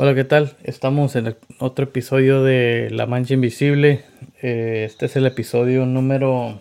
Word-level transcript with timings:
Hola, 0.00 0.14
¿qué 0.14 0.22
tal? 0.22 0.56
Estamos 0.62 1.16
en 1.16 1.34
otro 1.58 1.86
episodio 1.86 2.44
de 2.44 2.88
La 2.92 3.06
Mancha 3.06 3.34
Invisible. 3.34 4.04
Eh, 4.40 4.84
este 4.86 5.06
es 5.06 5.16
el 5.16 5.26
episodio 5.26 5.86
número... 5.86 6.60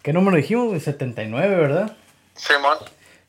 ¿Qué 0.00 0.14
número 0.14 0.38
dijimos? 0.38 0.82
79, 0.82 1.56
¿verdad? 1.56 1.94
Simón. 2.34 2.78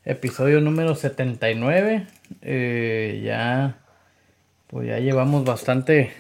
Episodio 0.06 0.62
número 0.62 0.96
79. 0.96 2.08
Eh, 2.42 3.22
ya... 3.26 3.78
Pues 4.68 4.88
ya 4.88 5.00
llevamos 5.00 5.44
bastante... 5.44 6.14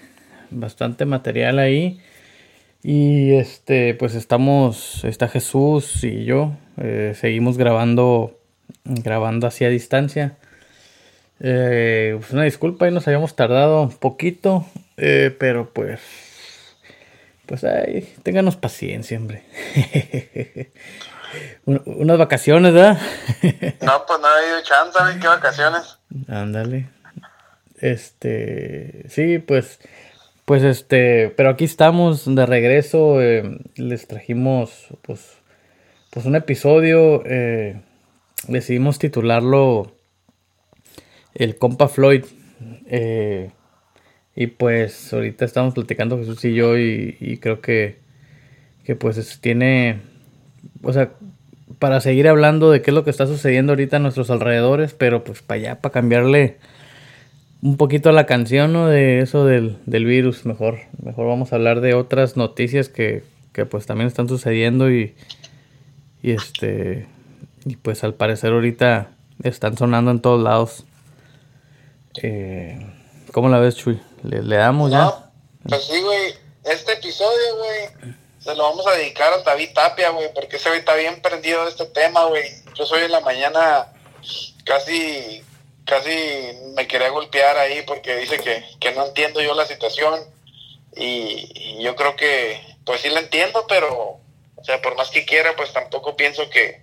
Bastante 0.49 1.05
material 1.05 1.59
ahí. 1.59 2.01
Y 2.83 3.31
este, 3.35 3.93
pues 3.93 4.13
estamos, 4.13 5.05
está 5.05 5.29
Jesús 5.29 6.03
y 6.03 6.25
yo, 6.25 6.51
eh, 6.75 7.13
seguimos 7.15 7.57
grabando, 7.57 8.41
grabando 8.83 9.47
así 9.47 9.63
a 9.63 9.69
distancia. 9.69 10.35
Eh, 11.39 12.15
pues 12.19 12.31
una 12.31 12.43
disculpa, 12.43 12.87
y 12.87 12.91
nos 12.91 13.07
habíamos 13.07 13.35
tardado 13.35 13.83
un 13.83 13.95
poquito, 13.95 14.65
eh, 14.97 15.35
pero 15.37 15.69
pues, 15.71 16.01
pues 17.45 17.63
ay, 17.63 18.13
ténganos 18.23 18.55
paciencia, 18.55 19.17
hombre. 19.17 19.43
unas 21.65 22.17
vacaciones, 22.17 22.73
¿verdad? 22.73 22.99
no, 23.81 24.05
pues 24.07 24.19
no 24.19 24.27
ha 24.27 24.37
habido 24.37 24.61
chance, 24.63 24.99
¿qué 25.21 25.27
vacaciones? 25.27 25.99
Ándale. 26.27 26.89
Este, 27.79 29.05
sí, 29.09 29.37
pues, 29.37 29.79
pues 30.45 30.63
este, 30.63 31.29
pero 31.37 31.49
aquí 31.49 31.65
estamos 31.65 32.33
de 32.33 32.45
regreso, 32.47 33.21
eh, 33.21 33.59
les 33.75 34.07
trajimos, 34.07 34.87
pues, 35.03 35.37
pues 36.09 36.25
un 36.25 36.35
episodio, 36.35 37.21
decidimos 38.47 38.97
titularlo 38.97 39.96
el 41.37 41.55
compa 41.55 41.87
Floyd. 41.87 42.25
Eh, 42.87 43.51
y 44.35 44.47
pues 44.47 45.13
ahorita 45.13 45.45
estamos 45.45 45.73
platicando 45.73 46.17
Jesús 46.17 46.43
y 46.45 46.53
yo 46.53 46.77
y, 46.77 47.39
creo 47.41 47.61
que, 47.61 47.97
que 48.83 48.95
pues 48.95 49.39
tiene, 49.39 49.99
o 50.83 50.93
sea, 50.93 51.11
para 51.79 52.01
seguir 52.01 52.27
hablando 52.27 52.69
de 52.69 52.81
qué 52.81 52.91
es 52.91 52.95
lo 52.95 53.03
que 53.03 53.09
está 53.09 53.25
sucediendo 53.25 53.71
ahorita 53.71 53.97
a 53.97 53.99
nuestros 53.99 54.29
alrededores, 54.29 54.93
pero 54.93 55.23
pues 55.23 55.41
para 55.41 55.59
allá, 55.59 55.81
para 55.81 55.93
cambiarle 55.93 56.57
un 57.61 57.77
poquito 57.77 58.09
a 58.09 58.13
la 58.13 58.27
canción, 58.27 58.73
¿no? 58.73 58.87
De 58.87 59.21
eso 59.21 59.45
del, 59.45 59.77
del 59.85 60.05
virus, 60.05 60.45
mejor, 60.45 60.79
mejor 61.03 61.27
vamos 61.27 61.51
a 61.51 61.55
hablar 61.55 61.81
de 61.81 61.95
otras 61.95 62.37
noticias 62.37 62.89
que, 62.89 63.23
que 63.53 63.65
pues 63.65 63.87
también 63.87 64.07
están 64.07 64.29
sucediendo 64.29 64.91
y, 64.91 65.15
y 66.21 66.31
este, 66.31 67.07
y 67.65 67.75
pues 67.75 68.03
al 68.03 68.13
parecer 68.13 68.53
ahorita 68.53 69.09
están 69.43 69.77
sonando 69.77 70.11
en 70.11 70.19
todos 70.19 70.43
lados. 70.43 70.85
Eh, 72.21 72.77
¿Cómo 73.31 73.49
la 73.49 73.59
ves, 73.59 73.75
Chuy? 73.75 74.01
¿Le, 74.23 74.55
damos 74.55 74.91
ya? 74.91 75.31
Pues 75.67 75.85
sí, 75.85 76.01
güey. 76.01 76.33
Este 76.63 76.93
episodio, 76.93 77.57
güey, 77.57 78.15
se 78.39 78.55
lo 78.55 78.63
vamos 78.63 78.85
a 78.87 78.91
dedicar 78.91 79.31
a 79.31 79.37
David 79.37 79.69
Tapia, 79.73 80.09
güey, 80.09 80.33
porque 80.33 80.57
ese 80.57 80.69
güey 80.69 80.79
está 80.79 80.95
bien 80.95 81.21
prendido 81.21 81.63
de 81.63 81.69
este 81.69 81.85
tema, 81.85 82.25
güey. 82.25 82.43
Yo 82.73 82.85
soy 82.85 83.03
en 83.03 83.11
la 83.11 83.21
mañana 83.21 83.87
casi, 84.65 85.43
casi 85.85 86.09
me 86.75 86.87
quería 86.87 87.09
golpear 87.09 87.57
ahí 87.57 87.83
porque 87.87 88.17
dice 88.17 88.39
que, 88.39 88.63
que 88.79 88.91
no 88.91 89.05
entiendo 89.05 89.41
yo 89.41 89.53
la 89.53 89.65
situación. 89.65 90.19
Y, 90.95 91.81
yo 91.81 91.95
creo 91.95 92.15
que, 92.15 92.59
pues 92.85 93.01
sí 93.01 93.09
la 93.09 93.19
entiendo, 93.19 93.65
pero, 93.67 94.19
o 94.55 94.63
sea, 94.63 94.81
por 94.81 94.95
más 94.97 95.09
que 95.09 95.25
quiera, 95.25 95.55
pues 95.55 95.71
tampoco 95.71 96.17
pienso 96.17 96.49
que 96.49 96.81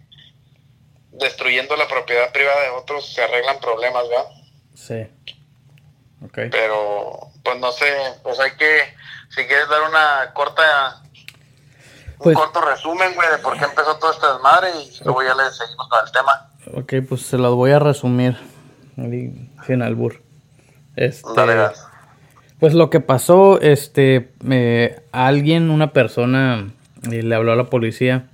destruyendo 1.12 1.76
la 1.76 1.88
propiedad 1.88 2.32
privada 2.32 2.62
de 2.62 2.70
otros 2.70 3.06
se 3.06 3.22
arreglan 3.22 3.60
problemas, 3.60 4.08
¿verdad? 4.08 4.26
Sí. 4.75 5.06
Okay. 6.27 6.50
Pero, 6.50 7.30
pues 7.42 7.61
no 7.61 7.70
sé, 7.72 7.86
pues 8.22 8.39
hay 8.41 8.53
que, 8.53 8.78
si 9.28 9.44
quieres 9.47 9.69
dar 9.69 9.83
una 9.89 10.33
corta, 10.33 11.03
un 12.19 12.19
pues 12.19 12.36
corto 12.36 12.61
resumen, 12.61 13.15
güey, 13.15 13.31
de 13.31 13.38
por 13.38 13.59
qué 13.59 13.65
empezó 13.65 13.97
todo 13.97 14.12
este 14.12 14.26
desmadre 14.26 14.71
y 14.71 15.04
luego 15.04 15.22
ya 15.22 15.34
le 15.34 15.50
seguimos 15.50 15.88
con 15.88 15.98
el 16.04 16.12
tema. 16.12 16.50
Ok, 16.72 17.09
pues 17.09 17.22
se 17.22 17.37
los 17.37 17.54
voy 17.54 17.72
a 17.72 17.78
resumir, 17.78 18.38
sin 19.66 19.82
albur. 19.82 20.22
Este, 20.97 21.31
pues 22.59 22.72
lo 22.72 22.88
que 22.88 23.00
pasó, 23.00 23.60
este, 23.60 24.32
eh, 24.48 25.03
alguien, 25.12 25.71
una 25.71 25.93
persona, 25.93 26.71
eh, 27.10 27.22
le 27.22 27.34
habló 27.34 27.53
a 27.53 27.56
la 27.56 27.65
policía 27.65 28.28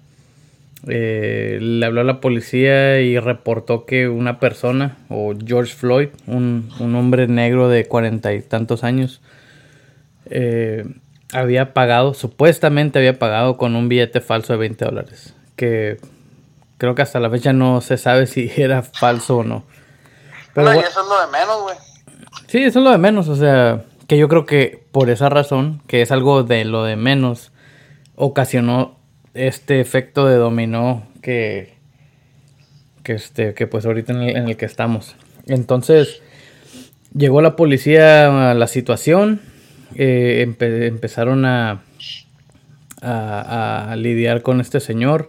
eh, 0.86 1.58
le 1.60 1.84
habló 1.84 2.00
a 2.00 2.04
la 2.04 2.20
policía 2.20 3.00
y 3.00 3.18
reportó 3.18 3.84
que 3.84 4.08
una 4.08 4.41
persona, 4.41 4.96
o 5.08 5.34
George 5.44 5.74
Floyd, 5.74 6.08
un, 6.26 6.70
hombre 6.80 7.26
negro 7.26 7.68
de 7.68 7.86
cuarenta 7.86 8.32
y 8.32 8.41
tantos 8.41 8.82
años, 8.82 9.20
eh, 10.26 10.84
había 11.32 11.74
pagado, 11.74 12.14
supuestamente 12.14 12.98
había 12.98 13.19
pagado 13.19 13.56
con 13.56 13.76
un 13.76 13.88
billete 13.88 14.20
falso 14.20 14.52
de 14.54 14.58
20 14.58 14.84
dólares. 14.84 15.34
Que 15.56 15.98
creo 16.78 16.94
que 16.94 17.02
hasta 17.02 17.20
la 17.20 17.30
fecha 17.30 17.52
no 17.52 17.82
se 17.82 17.98
sabe 17.98 18.26
si 18.26 18.50
era 18.56 18.82
falso 18.82 19.38
o 19.38 19.44
no. 19.44 19.64
Pero 20.54 20.72
eso 20.72 20.80
es 20.80 20.96
lo 20.96 21.20
de 21.20 21.32
menos, 21.32 21.62
güey. 21.62 21.76
Sí, 22.46 22.58
eso 22.58 22.78
es 22.80 22.84
lo 22.84 22.90
de 22.90 22.98
menos, 22.98 23.28
o 23.28 23.36
sea, 23.36 23.84
que 24.08 24.19
yo 24.19 24.28
creo 24.28 24.44
que 24.44 24.84
por 24.90 25.10
esa 25.10 25.28
razón, 25.28 25.82
que 25.86 26.02
es 26.02 26.10
algo 26.10 26.42
de 26.42 26.64
lo 26.64 26.84
de 26.84 26.96
menos, 26.96 27.52
ocasionó 28.16 29.00
este 29.34 29.80
efecto 29.80 30.26
de 30.26 30.36
dominó 30.36 31.06
que, 31.22 31.74
que, 33.02 33.14
este, 33.14 33.54
que 33.54 33.66
pues 33.66 33.86
ahorita 33.86 34.12
en 34.12 34.48
el, 34.48 34.56
que 34.56 34.66
estamos. 34.66 35.16
Entonces, 35.46 36.22
llegó 37.14 37.42
la 37.42 37.56
policía 37.56 38.50
a 38.50 38.54
la 38.54 38.66
situación, 38.66 39.40
eh, 39.94 40.42
empezaron 40.58 41.44
a, 41.44 41.82
a, 43.02 43.94
lidiar 43.96 44.42
con 44.42 44.60
este 44.60 44.80
señor. 44.80 45.28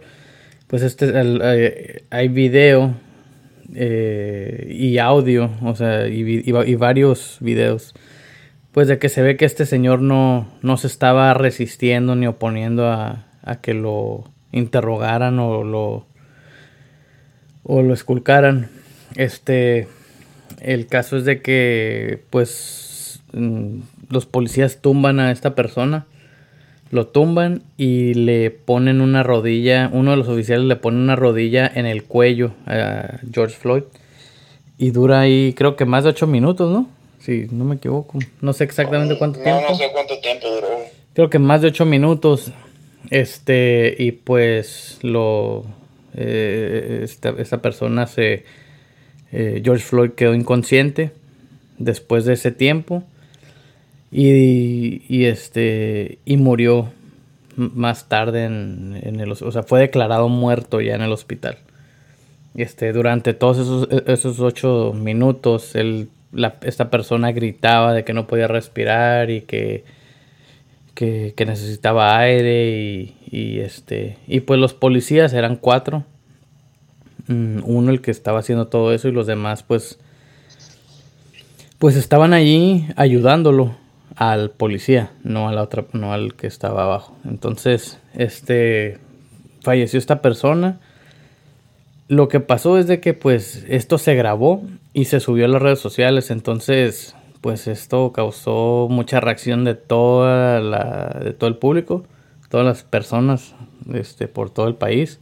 Pues 0.66 0.82
este, 0.82 1.10
eh, 1.14 2.04
hay 2.10 2.28
video 2.28 2.94
eh, 3.74 4.68
y 4.70 4.98
audio, 4.98 5.50
o 5.62 5.74
sea, 5.74 6.08
y, 6.08 6.50
varios 6.76 7.36
videos, 7.40 7.94
pues 8.72 8.88
de 8.88 8.98
que 8.98 9.08
se 9.08 9.22
ve 9.22 9.36
que 9.36 9.44
este 9.44 9.66
señor 9.66 10.00
no, 10.00 10.50
no 10.62 10.76
se 10.76 10.86
estaba 10.86 11.34
resistiendo 11.34 12.16
ni 12.16 12.26
oponiendo 12.26 12.88
a, 12.88 13.26
a 13.42 13.60
que 13.60 13.74
lo 13.74 14.24
interrogaran 14.52 15.38
o 15.38 15.64
lo 15.64 16.06
o 17.64 17.82
lo 17.82 17.94
esculcaran. 17.94 18.70
Este 19.16 19.88
el 20.60 20.86
caso 20.86 21.16
es 21.16 21.24
de 21.24 21.42
que 21.42 22.22
pues 22.30 23.22
mm, 23.32 23.80
los 24.10 24.26
policías 24.26 24.78
tumban 24.80 25.20
a 25.20 25.32
esta 25.32 25.54
persona, 25.54 26.06
lo 26.90 27.06
tumban 27.06 27.62
y 27.76 28.14
le 28.14 28.50
ponen 28.50 29.00
una 29.00 29.22
rodilla, 29.22 29.90
uno 29.92 30.12
de 30.12 30.16
los 30.18 30.28
oficiales 30.28 30.66
le 30.66 30.76
pone 30.76 30.98
una 30.98 31.16
rodilla 31.16 31.70
en 31.74 31.86
el 31.86 32.04
cuello 32.04 32.52
a 32.66 33.18
George 33.32 33.56
Floyd 33.56 33.84
y 34.78 34.90
dura 34.90 35.20
ahí 35.20 35.54
creo 35.56 35.76
que 35.76 35.84
más 35.84 36.04
de 36.04 36.10
ocho 36.10 36.26
minutos, 36.26 36.70
¿no? 36.70 36.88
Si 37.18 37.46
no 37.52 37.64
me 37.64 37.76
equivoco, 37.76 38.18
no 38.40 38.52
sé 38.52 38.64
exactamente 38.64 39.16
cuánto 39.16 39.40
tiempo. 39.40 39.62
No 39.68 39.76
sé 39.76 39.90
cuánto 39.92 40.18
tiempo 40.18 40.48
duró. 40.48 40.68
Creo 41.14 41.30
que 41.30 41.38
más 41.38 41.62
de 41.62 41.68
ocho 41.68 41.86
minutos 41.86 42.52
este, 43.12 43.94
y 43.98 44.12
pues 44.12 44.98
lo. 45.02 45.66
Eh, 46.14 47.04
esta, 47.04 47.60
persona 47.60 48.06
se. 48.06 48.46
Eh, 49.32 49.60
George 49.62 49.84
Floyd 49.84 50.12
quedó 50.12 50.34
inconsciente 50.34 51.12
después 51.76 52.24
de 52.24 52.32
ese 52.32 52.52
tiempo. 52.52 53.04
Y, 54.10 55.02
y 55.14 55.26
este. 55.26 56.20
Y 56.24 56.38
murió 56.38 56.90
más 57.56 58.08
tarde 58.08 58.46
en, 58.46 58.98
en, 59.02 59.20
el. 59.20 59.32
O 59.32 59.52
sea, 59.52 59.62
fue 59.62 59.80
declarado 59.80 60.30
muerto 60.30 60.80
ya 60.80 60.94
en 60.94 61.02
el 61.02 61.12
hospital. 61.12 61.58
Este, 62.54 62.94
durante 62.94 63.34
todos 63.34 63.58
esos, 63.58 63.88
esos 64.06 64.40
ocho 64.40 64.94
minutos, 64.94 65.74
él, 65.74 66.08
la, 66.32 66.54
esta 66.62 66.88
persona 66.88 67.30
gritaba 67.32 67.92
de 67.92 68.04
que 68.04 68.14
no 68.14 68.26
podía 68.26 68.48
respirar 68.48 69.28
y 69.28 69.42
que 69.42 69.84
que, 70.94 71.34
necesitaba 71.46 72.18
aire 72.18 73.14
y, 73.30 73.60
este 73.60 74.18
y 74.26 74.40
pues 74.40 74.60
los 74.60 74.74
policías 74.74 75.32
eran 75.32 75.56
cuatro. 75.56 76.04
Mm, 77.28 77.60
uno 77.64 77.90
el 77.90 78.00
que 78.00 78.10
estaba 78.10 78.40
haciendo 78.40 78.66
todo 78.66 78.92
eso 78.92 79.08
y 79.08 79.12
los 79.12 79.26
demás 79.26 79.62
pues 79.62 79.98
pues 81.78 81.96
estaban 81.96 82.32
allí 82.32 82.86
ayudándolo 82.96 83.76
al 84.16 84.50
policía 84.50 85.12
no 85.22 85.48
a 85.48 85.52
la 85.52 85.62
otra 85.62 85.84
no 85.92 86.12
al 86.12 86.34
que 86.34 86.46
estaba 86.46 86.84
abajo. 86.84 87.16
Entonces 87.24 87.98
este 88.14 88.98
falleció 89.62 89.98
esta 89.98 90.20
persona. 90.20 90.80
Lo 92.08 92.28
que 92.28 92.40
pasó 92.40 92.78
es 92.78 92.86
de 92.86 93.00
que 93.00 93.14
pues 93.14 93.64
esto 93.68 93.96
se 93.96 94.14
grabó 94.14 94.62
y 94.92 95.06
se 95.06 95.20
subió 95.20 95.46
a 95.46 95.48
las 95.48 95.62
redes 95.62 95.78
sociales. 95.78 96.30
Entonces 96.30 97.14
pues 97.42 97.66
esto 97.68 98.12
causó 98.12 98.88
mucha 98.90 99.20
reacción 99.20 99.64
de 99.64 99.74
toda 99.74 100.60
la, 100.60 101.20
de 101.22 101.34
todo 101.34 101.48
el 101.48 101.56
público, 101.56 102.04
todas 102.48 102.64
las 102.64 102.84
personas 102.84 103.54
este, 103.92 104.28
por 104.28 104.48
todo 104.48 104.68
el 104.68 104.76
país. 104.76 105.20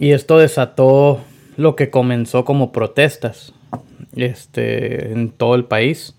Y 0.00 0.10
esto 0.10 0.38
desató 0.38 1.20
lo 1.56 1.76
que 1.76 1.90
comenzó 1.90 2.44
como 2.44 2.72
protestas. 2.72 3.52
este, 4.16 5.12
en 5.12 5.30
todo 5.30 5.54
el 5.54 5.64
país. 5.64 6.14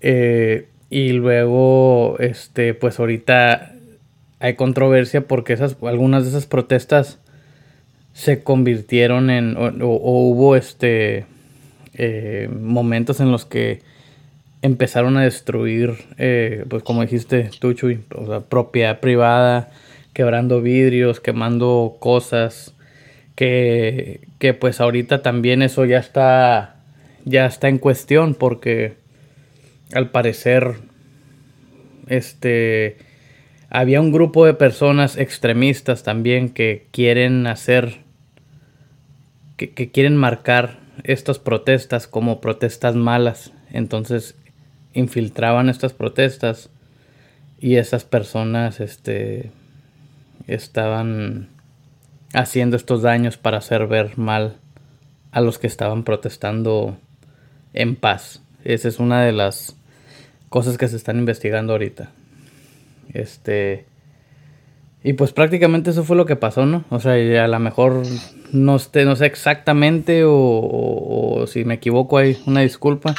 Eh, 0.00 0.68
y 0.88 1.12
luego, 1.12 2.16
este, 2.18 2.74
pues 2.74 2.98
ahorita 2.98 3.74
hay 4.38 4.54
controversia 4.54 5.26
porque 5.26 5.52
esas, 5.52 5.76
algunas 5.82 6.24
de 6.24 6.30
esas 6.30 6.46
protestas 6.46 7.18
se 8.12 8.42
convirtieron 8.42 9.30
en, 9.30 9.56
o, 9.56 9.70
hubo 9.82 10.56
este, 10.56 11.26
eh, 12.02 12.48
momentos 12.48 13.20
en 13.20 13.30
los 13.30 13.44
que 13.44 13.82
empezaron 14.62 15.18
a 15.18 15.22
destruir, 15.22 15.98
eh, 16.16 16.64
pues 16.66 16.82
como 16.82 17.02
dijiste 17.02 17.50
tú, 17.60 17.74
Chuy, 17.74 18.00
propiedad 18.48 19.00
privada, 19.00 19.70
quebrando 20.14 20.62
vidrios, 20.62 21.20
quemando 21.20 21.98
cosas, 22.00 22.74
que, 23.34 24.26
que 24.38 24.54
pues 24.54 24.80
ahorita 24.80 25.20
también 25.20 25.60
eso 25.60 25.84
ya 25.84 25.98
está, 25.98 26.76
ya 27.26 27.44
está 27.44 27.68
en 27.68 27.76
cuestión 27.76 28.34
porque 28.34 28.94
al 29.92 30.08
parecer, 30.08 30.76
este, 32.06 32.96
había 33.68 34.00
un 34.00 34.10
grupo 34.10 34.46
de 34.46 34.54
personas 34.54 35.18
extremistas 35.18 36.02
también 36.02 36.48
que 36.48 36.86
quieren 36.92 37.46
hacer, 37.46 37.98
que 39.58 39.90
quieren 39.90 40.16
marcar 40.16 40.80
estas 41.04 41.38
protestas 41.38 42.06
como 42.06 42.40
protestas 42.40 42.94
malas. 42.96 43.52
Entonces 43.70 44.36
infiltraban 44.92 45.68
estas 45.68 45.92
protestas 45.92 46.70
y 47.60 47.76
esas 47.76 48.04
personas 48.04 48.80
este, 48.80 49.50
estaban 50.46 51.48
haciendo 52.32 52.76
estos 52.76 53.02
daños 53.02 53.36
para 53.36 53.58
hacer 53.58 53.86
ver 53.86 54.18
mal 54.18 54.56
a 55.32 55.40
los 55.40 55.58
que 55.58 55.66
estaban 55.66 56.04
protestando 56.04 56.96
en 57.72 57.96
paz. 57.96 58.42
Esa 58.64 58.88
es 58.88 58.98
una 58.98 59.22
de 59.22 59.32
las 59.32 59.76
cosas 60.48 60.78
que 60.78 60.88
se 60.88 60.96
están 60.96 61.18
investigando 61.18 61.72
ahorita. 61.72 62.10
Este. 63.12 63.86
Y 65.02 65.14
pues 65.14 65.32
prácticamente 65.32 65.90
eso 65.90 66.04
fue 66.04 66.16
lo 66.16 66.26
que 66.26 66.36
pasó, 66.36 66.66
¿no? 66.66 66.84
O 66.90 67.00
sea, 67.00 67.14
a 67.14 67.48
lo 67.48 67.58
mejor 67.58 68.02
no, 68.52 68.76
esté, 68.76 69.04
no 69.04 69.16
sé 69.16 69.26
exactamente 69.26 70.24
o, 70.24 70.32
o, 70.32 71.46
si 71.46 71.64
me 71.64 71.74
equivoco 71.74 72.18
hay 72.18 72.42
una 72.46 72.60
disculpa. 72.60 73.14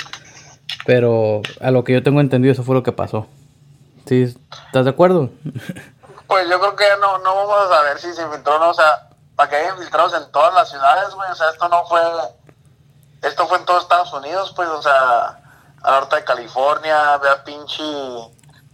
Pero 0.86 1.42
a 1.60 1.72
lo 1.72 1.83
que 1.83 1.94
yo 1.94 2.04
tengo 2.04 2.22
entendido 2.22 2.54
eso 2.54 2.63
fue 2.63 2.75
lo 2.75 2.83
que 2.83 2.92
pasó. 2.92 3.28
¿Sí? 4.06 4.36
¿Estás 4.68 4.86
de 4.86 4.92
acuerdo? 4.92 5.30
Pues 6.28 6.50
yo 6.50 6.62
creo 6.62 6.78
que 6.78 6.86
ya 6.86 6.95
no, 6.95 7.18
no 7.18 7.36
vamos 7.36 7.66
a 7.66 7.68
saber 7.68 8.00
si 8.00 8.13
se 8.13 8.22
infiltró 8.22 8.57
no. 8.57 8.69
O 8.69 8.74
sea, 8.74 9.10
para 9.36 9.50
que 9.50 9.57
haya 9.57 9.72
infiltrados 9.72 10.13
en 10.13 10.31
todas 10.31 10.54
las 10.54 10.69
ciudades, 10.69 11.13
güey. 11.13 11.30
O 11.30 11.36
sea, 11.36 11.50
esto 11.50 11.68
no 11.68 11.83
fue... 11.88 12.00
Esto 13.22 13.48
fue 13.48 13.57
en 13.57 13.66
todos 13.66 13.83
Estados 13.83 14.13
Unidos, 14.13 14.54
pues, 14.56 14.69
o 14.69 14.81
sea 14.81 15.42
al 15.83 15.94
norte 15.94 16.18
de 16.18 16.24
California, 16.24 17.18
vea 17.18 17.44
pinche 17.44 17.83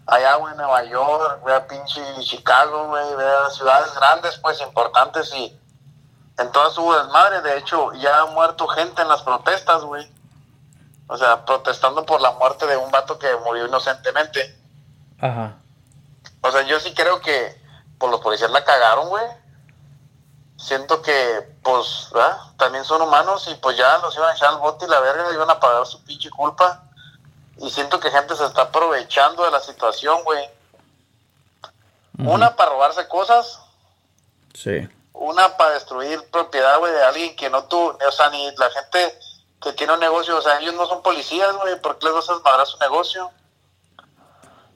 allá, 0.06 0.36
güey, 0.36 0.56
Nueva 0.56 0.84
York, 0.84 1.44
vea 1.46 1.68
pinche 1.68 2.02
Chicago, 2.22 2.88
güey, 2.88 3.16
vea 3.16 3.50
ciudades 3.50 3.94
grandes, 3.96 4.38
pues, 4.40 4.60
importantes 4.62 5.34
y 5.34 5.58
en 6.38 6.52
todas 6.52 6.78
hubo 6.78 6.98
desmadre. 6.98 7.42
De 7.42 7.58
hecho, 7.58 7.94
ya 7.94 8.22
ha 8.22 8.26
muerto 8.28 8.68
gente 8.68 9.02
en 9.02 9.08
las 9.08 9.24
protestas, 9.24 9.84
güey. 9.84 10.08
O 11.08 11.18
sea, 11.18 11.46
protestando 11.46 12.06
por 12.06 12.22
la 12.22 12.32
muerte 12.32 12.68
de 12.68 12.78
un 12.78 12.92
vato 12.92 13.18
que 13.18 13.28
murió 13.46 13.68
inocentemente. 13.68 14.58
Ajá. 15.20 15.56
O 16.42 16.52
sea, 16.52 16.64
yo 16.64 16.80
sí 16.80 16.94
creo 16.94 17.22
que 17.22 17.60
por 17.98 18.10
pues, 18.10 18.12
los 18.12 18.22
policías 18.22 18.52
la 18.52 18.64
cagaron, 18.64 19.10
güey. 19.10 19.26
Siento 20.58 21.02
que, 21.02 21.56
pues, 21.64 22.10
¿verdad? 22.14 22.38
también 22.58 22.84
son 22.84 23.02
humanos 23.02 23.48
y 23.48 23.56
pues 23.56 23.78
ya 23.78 23.98
los 24.00 24.16
iban 24.16 24.32
a 24.32 24.34
echar 24.34 24.50
al 24.50 24.58
bote 24.58 24.86
y 24.86 24.90
la 24.90 25.00
verga 25.00 25.32
iban 25.32 25.50
a 25.50 25.60
pagar 25.60 25.86
su 25.86 26.04
pinche 26.04 26.30
culpa. 26.30 26.84
Y 27.58 27.70
siento 27.70 28.00
que 28.00 28.12
gente 28.12 28.36
se 28.36 28.46
está 28.46 28.64
aprovechando 28.64 29.44
de 29.44 29.52
la 29.52 29.60
situación, 29.60 30.24
güey. 30.24 30.50
Una 32.20 32.56
para 32.56 32.72
robarse 32.72 33.08
cosas. 33.08 33.60
Sí. 34.54 34.88
Una 35.20 35.58
para 35.58 35.72
destruir 35.72 36.30
propiedad, 36.30 36.78
güey, 36.80 36.94
de 36.94 37.04
alguien 37.04 37.36
que 37.36 37.50
no 37.50 37.66
tú, 37.66 37.80
o 37.80 38.12
sea, 38.12 38.30
ni 38.30 38.52
la 38.56 38.70
gente 38.70 39.20
que 39.62 39.74
tiene 39.74 39.94
un 39.94 40.00
negocio, 40.00 40.38
o 40.38 40.42
sea, 40.42 40.60
ellos 40.60 40.76
no 40.76 40.86
son 40.86 41.02
policías, 41.02 41.56
güey, 41.58 41.82
¿por 41.82 41.98
qué 41.98 42.06
les 42.06 42.16
vas 42.16 42.30
a 42.30 42.36
desmadrar 42.36 42.68
su 42.68 42.78
negocio? 42.78 43.32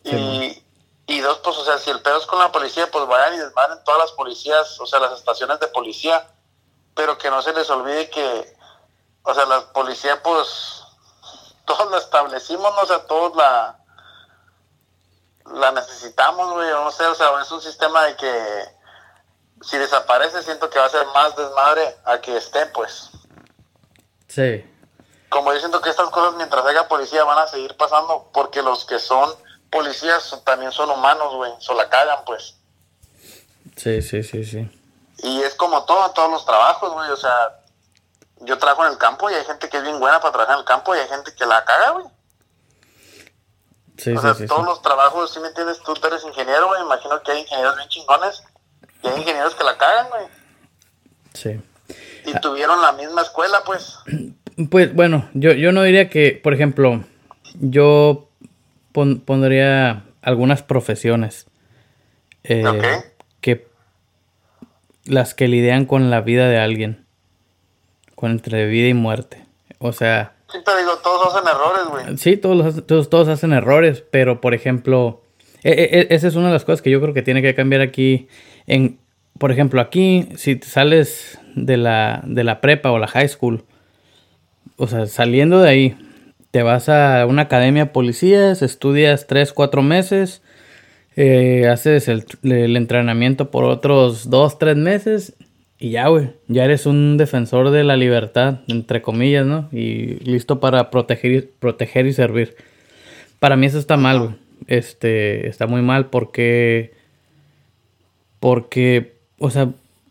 y, 0.03 0.63
y 1.05 1.19
dos, 1.19 1.39
pues, 1.39 1.57
o 1.57 1.65
sea, 1.65 1.77
si 1.77 1.89
el 1.89 2.01
pedo 2.01 2.17
es 2.17 2.25
con 2.25 2.39
la 2.39 2.51
policía, 2.51 2.89
pues 2.89 3.05
vayan 3.05 3.35
y 3.35 3.37
desmadren 3.37 3.83
todas 3.83 3.99
las 4.01 4.11
policías, 4.13 4.79
o 4.79 4.85
sea, 4.85 4.99
las 4.99 5.13
estaciones 5.13 5.59
de 5.59 5.67
policía, 5.67 6.27
pero 6.95 7.17
que 7.17 7.29
no 7.29 7.41
se 7.41 7.53
les 7.53 7.69
olvide 7.69 8.09
que, 8.09 8.57
o 9.23 9.33
sea, 9.33 9.45
la 9.45 9.71
policía, 9.73 10.21
pues, 10.23 10.83
todos 11.65 11.91
la 11.91 11.97
establecimos, 11.97 12.73
no 12.75 12.85
sé, 12.85 12.97
todos 13.07 13.35
la, 13.35 13.77
la 15.45 15.71
necesitamos, 15.71 16.51
güey, 16.53 16.69
no 16.71 16.91
sé, 16.91 17.05
o 17.05 17.15
sea, 17.15 17.39
es 17.41 17.51
un 17.51 17.61
sistema 17.61 18.03
de 18.03 18.15
que 18.15 18.80
si 19.61 19.77
desaparece 19.77 20.41
siento 20.43 20.69
que 20.69 20.79
va 20.79 20.85
a 20.85 20.89
ser 20.89 21.05
más 21.07 21.35
desmadre 21.35 21.95
a 22.05 22.19
que 22.19 22.35
esté, 22.35 22.65
pues. 22.67 23.09
Sí. 24.27 24.65
Como 25.29 25.53
yo 25.53 25.59
siento 25.59 25.81
que 25.81 25.89
estas 25.89 26.09
cosas 26.09 26.35
mientras 26.35 26.65
haya 26.65 26.87
policía 26.87 27.23
van 27.23 27.37
a 27.37 27.47
seguir 27.47 27.75
pasando 27.77 28.29
porque 28.33 28.61
los 28.61 28.85
que 28.85 28.99
son 28.99 29.33
policías 29.69 30.41
también 30.43 30.71
son 30.71 30.89
humanos, 30.89 31.35
güey, 31.35 31.51
se 31.59 31.73
la 31.73 31.89
cagan, 31.89 32.19
pues. 32.25 32.55
Sí, 33.77 34.01
sí, 34.01 34.23
sí, 34.23 34.43
sí. 34.43 34.81
Y 35.19 35.41
es 35.41 35.55
como 35.55 35.85
todo, 35.85 36.11
todos 36.11 36.31
los 36.31 36.45
trabajos, 36.45 36.91
güey, 36.93 37.09
o 37.11 37.15
sea, 37.15 37.59
yo 38.41 38.57
trabajo 38.57 38.85
en 38.85 38.91
el 38.91 38.97
campo 38.97 39.29
y 39.29 39.35
hay 39.35 39.45
gente 39.45 39.69
que 39.69 39.77
es 39.77 39.83
bien 39.83 39.99
buena 39.99 40.19
para 40.19 40.33
trabajar 40.33 40.55
en 40.55 40.59
el 40.59 40.65
campo 40.65 40.95
y 40.95 40.99
hay 40.99 41.07
gente 41.07 41.33
que 41.35 41.45
la 41.45 41.63
caga, 41.63 41.91
güey. 41.91 42.05
Sí, 43.97 44.15
o 44.15 44.21
sea, 44.21 44.35
todos 44.47 44.65
los 44.65 44.81
trabajos, 44.81 45.31
si 45.31 45.39
me 45.39 45.49
entiendes, 45.49 45.79
tú 45.83 45.93
eres 46.03 46.23
ingeniero, 46.23 46.67
güey, 46.67 46.81
imagino 46.81 47.21
que 47.21 47.31
hay 47.31 47.41
ingenieros 47.41 47.75
bien 47.75 47.87
chingones 47.89 48.43
y 49.03 49.07
hay 49.07 49.19
ingenieros 49.19 49.55
que 49.55 49.63
la 49.63 49.77
cagan, 49.77 50.07
güey. 50.09 50.23
Sí. 51.33 51.59
Y 52.25 52.39
tuvieron 52.39 52.81
la 52.81 52.91
misma 52.93 53.21
escuela, 53.21 53.61
pues. 53.65 53.97
Pues 54.69 54.93
bueno, 54.93 55.27
yo, 55.33 55.53
yo 55.53 55.71
no 55.71 55.81
diría 55.81 56.09
que, 56.09 56.39
por 56.43 56.53
ejemplo, 56.53 57.03
yo 57.55 58.29
pondría 58.91 60.03
algunas 60.21 60.61
profesiones 60.61 61.47
eh, 62.43 62.63
que 63.39 63.67
las 65.05 65.33
que 65.33 65.47
lidian 65.47 65.85
con 65.85 66.11
la 66.11 66.21
vida 66.21 66.47
de 66.47 66.59
alguien 66.59 67.05
con 68.21 68.29
entre 68.29 68.67
vida 68.67 68.87
y 68.87 68.93
muerte. 68.93 69.43
O 69.79 69.93
sea... 69.93 70.35
Sí, 70.51 70.59
te 70.63 70.77
digo, 70.77 70.95
todos 70.97 71.33
hacen 71.33 71.47
errores, 71.47 71.85
güey. 71.89 72.17
Sí, 72.19 72.37
todos, 72.37 72.85
todos, 72.85 73.09
todos 73.09 73.27
hacen 73.29 73.51
errores, 73.51 74.03
pero 74.11 74.41
por 74.41 74.53
ejemplo, 74.53 75.23
e, 75.63 75.71
e, 75.71 75.99
e, 76.01 76.07
esa 76.11 76.27
es 76.27 76.35
una 76.35 76.47
de 76.47 76.53
las 76.53 76.63
cosas 76.63 76.83
que 76.83 76.91
yo 76.91 77.01
creo 77.01 77.15
que 77.15 77.23
tiene 77.23 77.41
que 77.41 77.55
cambiar 77.55 77.81
aquí. 77.81 78.27
En, 78.71 78.99
por 79.37 79.51
ejemplo, 79.51 79.81
aquí, 79.81 80.29
si 80.37 80.57
sales 80.59 81.37
de 81.55 81.75
la, 81.75 82.23
de 82.25 82.45
la 82.45 82.61
prepa 82.61 82.89
o 82.91 82.99
la 82.99 83.07
high 83.07 83.27
school, 83.27 83.65
o 84.77 84.87
sea, 84.87 85.07
saliendo 85.07 85.61
de 85.61 85.69
ahí, 85.69 85.97
te 86.51 86.63
vas 86.63 86.87
a 86.87 87.25
una 87.25 87.43
academia 87.43 87.83
de 87.83 87.91
policías, 87.91 88.61
estudias 88.61 89.27
3, 89.27 89.51
4 89.51 89.81
meses, 89.81 90.41
eh, 91.17 91.67
haces 91.67 92.07
el, 92.07 92.23
entrenamiento 92.77 93.51
por 93.51 93.65
otros 93.65 94.29
2, 94.29 94.57
3 94.57 94.77
meses 94.77 95.33
y 95.77 95.89
ya, 95.89 96.07
güey, 96.07 96.29
ya 96.47 96.63
eres 96.63 96.85
un 96.85 97.17
defensor 97.17 97.71
de 97.71 97.83
la 97.83 97.97
libertad, 97.97 98.61
entre 98.69 99.01
comillas, 99.01 99.45
¿no? 99.45 99.67
Y 99.73 100.15
listo 100.23 100.61
para 100.61 100.89
proteger, 100.89 101.49
proteger 101.59 102.05
y 102.05 102.13
servir. 102.13 102.55
Para 103.39 103.57
mí 103.57 103.65
eso 103.65 103.79
está 103.79 103.97
mal, 103.97 104.19
güey. 104.19 104.35
Este, 104.67 105.49
está 105.49 105.67
muy 105.67 105.81
mal 105.81 106.05
porque... 106.05 107.00
Porque, 108.41 109.19
o 109.39 109.49
sea, 109.49 109.69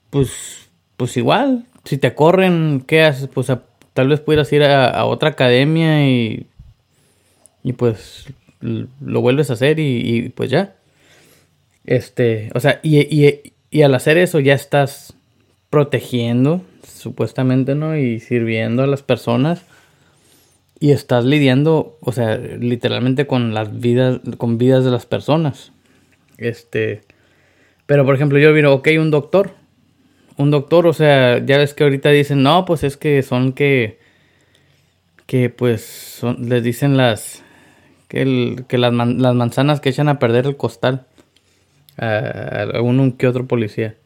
pues, 0.08 0.70
pues 0.96 1.18
igual, 1.18 1.66
si 1.84 1.98
te 1.98 2.14
corren, 2.14 2.82
¿qué 2.86 3.02
haces? 3.02 3.28
Pues 3.28 3.48
tal 3.92 4.08
vez 4.08 4.20
pudieras 4.20 4.50
ir 4.54 4.62
a, 4.62 5.04
otra 5.04 5.30
academia 5.30 6.08
y... 6.08 6.46
Y 7.62 7.74
pues 7.74 8.32
lo 8.62 9.20
vuelves 9.20 9.50
a 9.50 9.52
hacer 9.52 9.78
y, 9.78 10.00
y 10.02 10.28
pues 10.30 10.48
ya. 10.48 10.76
Este, 11.84 12.50
o 12.54 12.60
sea, 12.60 12.80
y, 12.82 13.00
y, 13.00 13.52
y 13.70 13.82
al 13.82 13.94
hacer 13.94 14.16
eso 14.16 14.40
ya 14.40 14.54
estás 14.54 15.14
protegiendo, 15.70 16.62
supuestamente, 16.86 17.74
¿no? 17.74 17.96
Y 17.96 18.20
sirviendo 18.20 18.82
a 18.82 18.86
las 18.86 19.02
personas. 19.02 19.62
Y 20.78 20.92
estás 20.92 21.24
lidiando, 21.24 21.98
o 22.00 22.12
sea, 22.12 22.36
literalmente 22.38 23.26
con 23.26 23.52
las 23.52 23.80
vidas, 23.80 24.20
con 24.38 24.56
vidas 24.56 24.84
de 24.84 24.90
las 24.90 25.04
personas. 25.04 25.72
Este. 26.38 27.02
Pero 27.90 28.04
por 28.04 28.14
ejemplo, 28.14 28.38
yo 28.38 28.52
vino, 28.52 28.72
ok, 28.72 28.86
un 29.00 29.10
doctor. 29.10 29.50
Un 30.36 30.52
doctor, 30.52 30.86
o 30.86 30.92
sea, 30.92 31.44
ya 31.44 31.58
ves 31.58 31.74
que 31.74 31.82
ahorita 31.82 32.10
dicen, 32.10 32.40
no, 32.40 32.64
pues 32.64 32.84
es 32.84 32.96
que 32.96 33.20
son 33.24 33.52
que. 33.52 33.98
Que 35.26 35.50
pues 35.50 36.20
les 36.38 36.62
dicen 36.62 36.96
las. 36.96 37.42
Que, 38.06 38.62
que 38.68 38.78
las, 38.78 38.94
las 38.94 39.34
manzanas 39.34 39.80
que 39.80 39.88
echan 39.88 40.08
a 40.08 40.20
perder 40.20 40.46
el 40.46 40.56
costal. 40.56 41.08
A, 41.96 42.68
a 42.74 42.80
uno 42.80 43.16
que 43.18 43.26
otro 43.26 43.48
policía. 43.48 43.96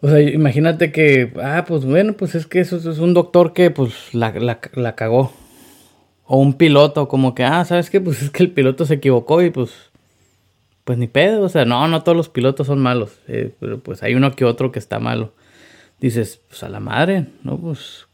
O 0.00 0.08
sea, 0.08 0.20
imagínate 0.20 0.92
que, 0.92 1.32
ah, 1.42 1.64
pues 1.66 1.84
bueno, 1.84 2.12
pues 2.12 2.36
es 2.36 2.46
que 2.46 2.60
eso, 2.60 2.76
es 2.76 2.98
un 3.00 3.14
doctor 3.14 3.52
que 3.52 3.72
pues 3.72 4.14
la, 4.14 4.30
la, 4.30 4.60
la, 4.74 4.94
cagó. 4.94 5.32
O 6.24 6.38
un 6.38 6.54
piloto, 6.54 7.08
como 7.08 7.34
que, 7.34 7.42
ah, 7.42 7.64
¿sabes 7.64 7.90
qué? 7.90 8.00
Pues 8.00 8.22
es 8.22 8.30
que 8.30 8.44
el 8.44 8.52
piloto 8.52 8.86
se 8.86 8.94
equivocó 8.94 9.42
y 9.42 9.50
pues, 9.50 9.90
pues 10.84 10.98
ni 10.98 11.08
pedo. 11.08 11.42
O 11.42 11.48
sea, 11.48 11.64
no, 11.64 11.86
no 11.88 12.02
todos 12.02 12.16
los 12.16 12.28
pilotos 12.28 12.66
son 12.66 12.78
malos. 12.78 13.18
Eh, 13.26 13.52
pero 13.58 13.80
pues 13.80 14.02
hay 14.02 14.14
uno 14.14 14.32
que 14.32 14.44
otro 14.44 14.70
que 14.70 14.78
está 14.78 14.98
malo. 14.98 15.32
Dices, 16.00 16.40
pues 16.48 16.62
a 16.62 16.68
la 16.68 16.80
madre, 16.80 17.26
¿no? 17.42 17.58
Pues, 17.58 18.06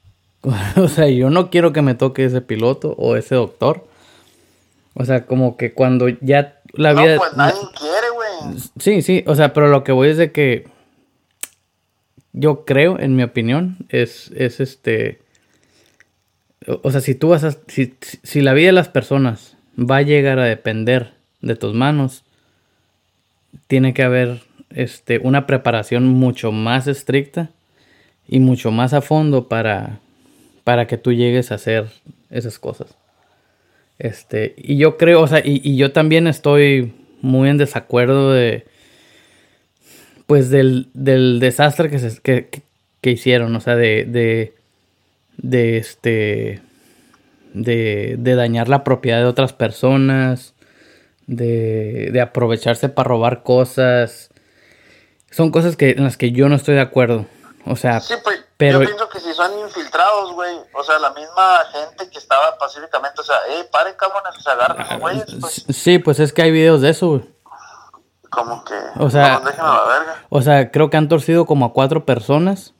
o 0.76 0.88
sea, 0.88 1.08
yo 1.08 1.30
no 1.30 1.50
quiero 1.50 1.72
que 1.72 1.82
me 1.82 1.94
toque 1.94 2.24
ese 2.24 2.40
piloto 2.40 2.94
o 2.96 3.16
ese 3.16 3.34
doctor. 3.34 3.86
O 4.94 5.04
sea, 5.04 5.26
como 5.26 5.56
que 5.56 5.72
cuando 5.72 6.08
ya 6.08 6.60
la 6.72 6.92
vida... 6.92 7.14
No, 7.14 7.20
pues 7.20 7.36
nadie 7.36 7.60
quiere, 7.78 8.06
güey. 8.14 8.60
Sí, 8.78 9.02
sí, 9.02 9.24
o 9.26 9.34
sea, 9.34 9.52
pero 9.52 9.68
lo 9.68 9.84
que 9.84 9.92
voy 9.92 10.08
es 10.08 10.16
de 10.16 10.32
que 10.32 10.68
yo 12.32 12.64
creo, 12.64 12.98
en 12.98 13.16
mi 13.16 13.22
opinión, 13.22 13.78
es, 13.88 14.30
es 14.34 14.60
este... 14.60 15.20
O 16.82 16.90
sea, 16.90 17.00
si 17.00 17.14
tú 17.14 17.28
vas 17.30 17.44
a... 17.44 17.52
Si, 17.68 17.94
si 18.22 18.40
la 18.40 18.52
vida 18.52 18.66
de 18.66 18.72
las 18.72 18.88
personas 18.88 19.56
va 19.78 19.98
a 19.98 20.02
llegar 20.02 20.38
a 20.38 20.44
depender 20.44 21.14
de 21.40 21.56
tus 21.56 21.74
manos, 21.74 22.24
tiene 23.66 23.94
que 23.94 24.02
haber 24.02 24.40
este, 24.70 25.18
una 25.18 25.46
preparación 25.46 26.06
mucho 26.06 26.52
más 26.52 26.86
estricta 26.86 27.50
y 28.28 28.40
mucho 28.40 28.70
más 28.70 28.92
a 28.94 29.00
fondo 29.00 29.48
para, 29.48 29.98
para 30.64 30.86
que 30.86 30.96
tú 30.96 31.12
llegues 31.12 31.50
a 31.50 31.56
hacer 31.56 31.88
esas 32.30 32.58
cosas. 32.58 32.96
Este, 33.98 34.54
y 34.56 34.76
yo 34.76 34.96
creo, 34.96 35.20
o 35.20 35.26
sea, 35.26 35.40
y, 35.44 35.60
y 35.62 35.76
yo 35.76 35.92
también 35.92 36.26
estoy 36.26 36.94
muy 37.20 37.50
en 37.50 37.58
desacuerdo 37.58 38.32
de, 38.32 38.64
pues 40.26 40.48
del, 40.48 40.88
del 40.94 41.40
desastre 41.40 41.90
que, 41.90 41.98
se, 41.98 42.20
que, 42.22 42.48
que, 43.00 43.10
hicieron, 43.10 43.54
o 43.56 43.60
sea, 43.60 43.76
de, 43.76 44.04
de, 44.04 44.54
de 45.36 45.76
este, 45.76 46.60
de, 47.52 48.14
de, 48.16 48.34
dañar 48.36 48.68
la 48.68 48.84
propiedad 48.84 49.18
de 49.18 49.24
otras 49.24 49.52
personas, 49.52 50.54
de, 51.30 52.10
de 52.12 52.20
aprovecharse 52.20 52.88
para 52.88 53.08
robar 53.08 53.44
cosas. 53.44 54.30
Son 55.30 55.52
cosas 55.52 55.76
que, 55.76 55.90
en 55.90 56.02
las 56.02 56.16
que 56.16 56.32
yo 56.32 56.48
no 56.48 56.56
estoy 56.56 56.74
de 56.74 56.80
acuerdo. 56.80 57.26
O 57.66 57.76
sea, 57.76 58.00
sí, 58.00 58.14
pues, 58.24 58.42
pero... 58.56 58.80
yo 58.80 58.86
pienso 58.86 59.08
que 59.08 59.20
si 59.20 59.32
son 59.32 59.52
infiltrados, 59.60 60.32
güey, 60.32 60.56
o 60.74 60.82
sea, 60.82 60.98
la 60.98 61.10
misma 61.10 61.60
gente 61.72 62.10
que 62.10 62.18
estaba 62.18 62.58
pacíficamente, 62.58 63.20
o 63.20 63.24
sea, 63.24 63.36
eh, 63.48 63.64
paren 63.70 63.94
cabrones, 63.96 64.42
se 64.42 64.50
agarran 64.50 64.88
los 64.90 65.00
güeyes, 65.00 65.36
pues. 65.40 65.64
Sí, 65.68 65.98
pues 65.98 66.18
es 66.18 66.32
que 66.32 66.42
hay 66.42 66.50
videos 66.50 66.80
de 66.80 66.90
eso, 66.90 67.08
güey. 67.08 67.22
Como 68.28 68.64
que. 68.64 68.74
O 68.96 69.08
sea, 69.08 69.40
o 70.30 70.42
sea, 70.42 70.70
creo 70.72 70.90
que 70.90 70.96
han 70.96 71.08
torcido 71.08 71.46
como 71.46 71.66
a 71.66 71.72
cuatro 71.72 72.04
personas. 72.04 72.74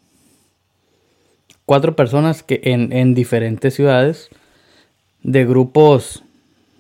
Cuatro 1.66 1.94
personas 1.94 2.42
que 2.42 2.60
en, 2.64 2.92
en 2.92 3.14
diferentes 3.14 3.74
ciudades. 3.74 4.28
De 5.22 5.44
grupos 5.44 6.24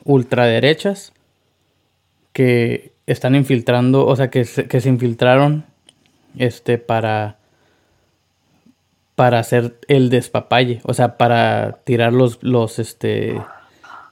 ultraderechas. 0.04 1.12
Que 2.40 2.94
están 3.06 3.34
infiltrando. 3.34 4.06
O 4.06 4.16
sea, 4.16 4.30
que 4.30 4.46
se, 4.46 4.66
que 4.66 4.80
se 4.80 4.88
infiltraron. 4.88 5.66
Este, 6.38 6.78
para. 6.78 7.36
Para 9.14 9.40
hacer 9.40 9.78
el 9.88 10.08
despapalle. 10.08 10.80
O 10.84 10.94
sea, 10.94 11.18
para 11.18 11.80
tirar 11.84 12.14
los. 12.14 12.42
los 12.42 12.78
este 12.78 13.38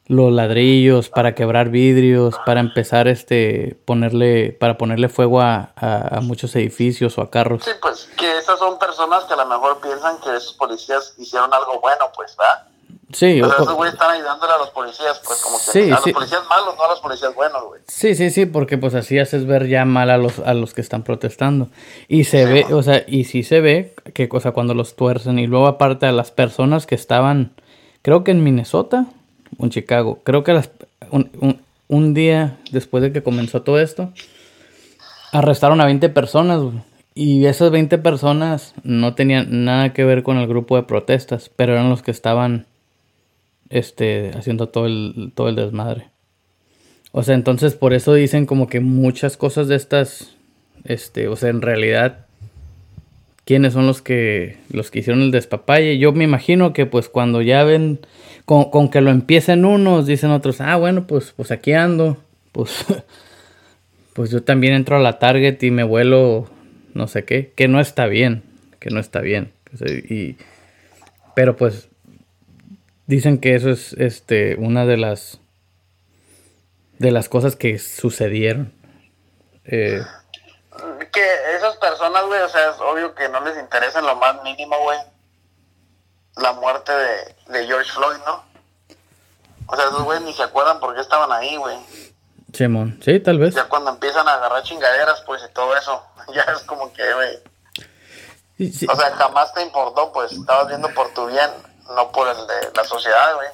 los 0.09 0.33
ladrillos, 0.33 1.11
para 1.11 1.35
quebrar 1.35 1.69
vidrios, 1.69 2.35
para 2.47 2.61
empezar 2.61 3.09
este 3.09 3.79
ponerle 3.85 4.53
para 4.53 4.79
ponerle 4.79 5.11
fuego 5.11 5.43
a, 5.43 5.73
a, 5.77 6.21
muchos 6.23 6.57
edificios 6.57 7.19
o 7.19 7.21
a 7.21 7.31
carros. 7.31 7.63
Sí, 7.63 7.73
pues 7.81 8.09
que 8.17 8.39
esas 8.39 8.59
son 8.59 8.79
personas 8.79 9.25
que 9.25 9.35
a 9.35 9.37
lo 9.37 9.45
mejor 9.45 9.81
piensan 9.83 10.19
que 10.21 10.35
esos 10.35 10.55
policías 10.55 11.15
hicieron 11.19 11.53
algo 11.53 11.79
bueno, 11.81 12.07
pues, 12.17 12.35
¿verdad? 12.39 12.69
Sí, 13.13 13.41
o 13.41 13.47
esos 13.47 13.73
güeyes 13.73 13.95
están 13.95 14.11
ayudándole 14.11 14.53
a 14.53 14.59
los 14.59 14.71
policías, 14.71 15.21
pues 15.25 15.41
como 15.41 15.57
que 15.57 15.65
sí, 15.65 15.91
a 15.91 15.95
los 15.95 16.13
policías 16.13 16.43
malos, 16.49 16.77
no 16.77 16.85
a 16.85 16.89
los 16.89 17.01
policías 17.01 17.35
buenos, 17.35 17.65
güey. 17.65 17.81
Sí, 17.87 18.15
sí, 18.15 18.31
sí, 18.31 18.45
porque 18.45 18.77
pues 18.77 18.95
así 18.95 19.19
haces 19.19 19.47
ver 19.47 19.67
ya 19.67 19.87
mal 19.87 20.11
a 20.11 20.19
los 20.19 20.39
a 20.41 20.53
los 20.53 20.75
que 20.75 20.83
están 20.83 21.05
protestando. 21.05 21.69
Y 22.07 22.25
se 22.25 22.45
ve, 22.45 22.67
o 22.71 22.83
sea, 22.83 23.05
y 23.07 23.25
sí 23.25 23.43
se 23.43 23.61
ve 23.61 23.95
que 24.13 24.29
cosa 24.29 24.53
cuando 24.53 24.75
los 24.75 24.95
tuercen 24.95 25.39
y 25.39 25.47
luego 25.47 25.69
aparte 25.69 26.05
a 26.05 26.13
las 26.13 26.31
personas 26.31 26.87
que 26.87 26.95
estaban 26.95 27.53
creo 28.03 28.25
que 28.25 28.31
en 28.31 28.45
Minnesota 28.45 29.07
un 29.57 29.71
Chicago. 29.71 30.21
Creo 30.25 30.45
que 30.45 30.53
las, 30.53 30.71
un, 31.11 31.61
un, 31.89 32.15
día 32.15 32.59
después 32.71 33.03
de 33.03 33.13
que 33.13 33.23
comenzó 33.23 33.63
todo 33.63 33.81
esto, 33.81 34.13
arrestaron 35.33 35.81
a 35.81 35.87
20 35.87 36.09
personas. 36.11 36.61
Y 37.15 37.47
esas 37.47 37.71
20 37.71 37.99
personas 37.99 38.75
no 38.85 39.15
tenían 39.15 39.65
nada 39.65 39.93
que 39.93 40.05
ver 40.05 40.23
con 40.23 40.37
el 40.37 40.47
grupo 40.47 40.77
de 40.77 40.85
protestas, 40.85 41.51
pero 41.55 41.73
eran 41.73 41.91
los 41.91 42.03
que 42.03 42.13
estaban 42.13 42.67
este, 43.71 44.31
haciendo 44.35 44.69
todo 44.69 44.87
el, 44.87 45.33
todo 45.35 45.49
el 45.49 45.57
desmadre. 45.57 46.11
O 47.13 47.23
sea, 47.23 47.35
entonces 47.35 47.75
por 47.75 47.95
eso 47.95 48.15
dicen 48.15 48.47
como 48.47 48.69
que 48.69 48.81
muchas 48.81 49.37
cosas 49.37 49.69
de 49.69 49.77
estas, 49.77 50.37
este, 50.85 51.29
o 51.29 51.37
sea, 51.37 51.51
en 51.51 51.63
realidad, 51.63 52.27
¿quiénes 53.45 53.73
son 53.73 53.87
los 53.87 54.03
que, 54.03 54.59
los 54.71 54.91
que 54.91 55.01
hicieron 55.01 55.23
el 55.23 55.31
despapalle? 55.31 55.99
Yo 55.99 56.13
me 56.13 56.25
imagino 56.25 56.73
que 56.73 56.87
pues 56.87 57.09
cuando 57.09 57.41
ya 57.43 57.65
ven 57.65 58.01
con, 58.45 58.91
que 58.91 59.01
lo 59.01 59.11
empiecen 59.11 59.65
unos, 59.65 60.07
dicen 60.07 60.31
otros, 60.31 60.61
ah, 60.61 60.77
bueno, 60.77 61.07
pues, 61.07 61.33
pues 61.37 61.51
aquí 61.51 61.73
ando, 61.73 62.19
pues, 62.53 62.85
pues 64.13 64.31
yo 64.31 64.43
también 64.43 64.75
entro 64.75 64.97
a 64.97 65.01
la 65.01 65.19
Target 65.19 65.63
y 65.63 65.71
me 65.71 65.85
vuelo 65.85 66.49
no 66.95 67.07
sé 67.07 67.25
qué, 67.25 67.53
que 67.55 67.69
no 67.69 67.81
está 67.81 68.07
bien, 68.07 68.43
que 68.81 68.91
no 68.91 69.01
está 69.01 69.21
bien. 69.21 69.53
Y, 70.09 70.37
pero 71.35 71.57
pues 71.57 71.88
dicen 73.09 73.41
que 73.41 73.57
eso 73.57 73.71
es 73.71 73.95
este 73.95 74.55
una 74.55 74.87
de 74.87 74.97
las 74.97 75.41
de 77.01 77.11
las 77.11 77.29
cosas 77.29 77.57
que 77.57 77.81
sucedieron. 77.81 78.73
Eh, 79.65 80.01
que 81.13 81.57
esas 81.57 81.77
personas, 81.79 82.25
güey, 82.27 82.41
o 82.41 82.49
sea, 82.49 82.71
es 82.71 82.77
obvio 82.81 83.15
que 83.17 83.29
no 83.29 83.41
les 83.41 83.59
interesa 83.59 83.99
en 83.99 84.07
lo 84.07 84.15
más 84.15 84.41
mínimo, 84.45 84.79
güey 84.85 84.99
la 86.39 86.53
muerte 86.53 86.93
de, 86.93 87.35
de 87.49 87.67
George 87.67 87.91
Floyd, 87.93 88.17
¿no? 88.27 88.45
O 89.67 89.77
sea, 89.77 89.87
esos 89.87 90.03
güeyes 90.03 90.25
ni 90.25 90.33
se 90.33 90.43
acuerdan 90.43 90.81
por 90.81 90.95
qué 90.95 91.01
estaban 91.01 91.31
ahí, 91.31 91.57
güey. 91.57 91.77
Simón, 92.53 92.99
sí, 93.05 93.21
tal 93.21 93.39
vez. 93.39 93.55
Ya 93.55 93.69
cuando 93.69 93.91
empiezan 93.91 94.27
a 94.27 94.35
agarrar 94.35 94.63
chingaderas, 94.63 95.23
pues, 95.27 95.43
y 95.49 95.53
todo 95.53 95.77
eso, 95.77 96.03
ya 96.35 96.43
es 96.43 96.61
como 96.63 96.93
que, 96.93 97.13
güey. 97.13 97.39
O 98.89 98.97
sea, 98.97 99.15
jamás 99.17 99.53
te 99.55 99.63
importó, 99.63 100.13
pues, 100.13 100.33
estabas 100.33 100.69
viendo 100.69 100.89
por 100.95 101.13
tu 101.13 101.27
bien, 101.27 101.51
no 101.95 102.13
por 102.13 102.29
el 102.29 102.37
de 102.47 102.77
la 102.77 102.85
sociedad, 102.85 103.35
güey. 103.37 103.49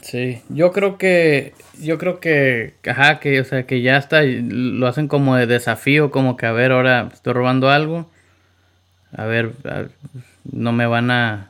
Sí, 0.00 0.42
yo 0.50 0.72
creo 0.72 0.98
que, 0.98 1.54
yo 1.80 1.98
creo 1.98 2.20
que, 2.20 2.74
ajá, 2.86 3.18
que, 3.18 3.40
o 3.40 3.44
sea, 3.44 3.66
que 3.66 3.82
ya 3.82 3.96
está, 3.96 4.22
lo 4.22 4.86
hacen 4.86 5.08
como 5.08 5.36
de 5.36 5.46
desafío, 5.46 6.10
como 6.10 6.36
que, 6.36 6.46
a 6.46 6.52
ver, 6.52 6.72
ahora 6.72 7.08
estoy 7.12 7.32
robando 7.32 7.70
algo, 7.70 8.06
a 9.16 9.24
ver 9.24 9.52
no 10.52 10.72
me 10.72 10.86
van 10.86 11.10
a, 11.10 11.48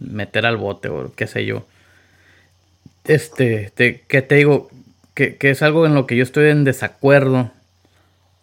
meter 0.00 0.46
al 0.46 0.56
bote 0.56 0.88
o 0.88 1.12
qué 1.14 1.26
sé 1.26 1.44
yo. 1.44 1.64
Este, 3.04 3.72
te, 3.74 4.00
que 4.02 4.22
te 4.22 4.36
digo, 4.36 4.70
que, 5.14 5.36
que, 5.36 5.50
es 5.50 5.62
algo 5.62 5.86
en 5.86 5.94
lo 5.94 6.06
que 6.06 6.16
yo 6.16 6.22
estoy 6.22 6.50
en 6.50 6.64
desacuerdo, 6.64 7.50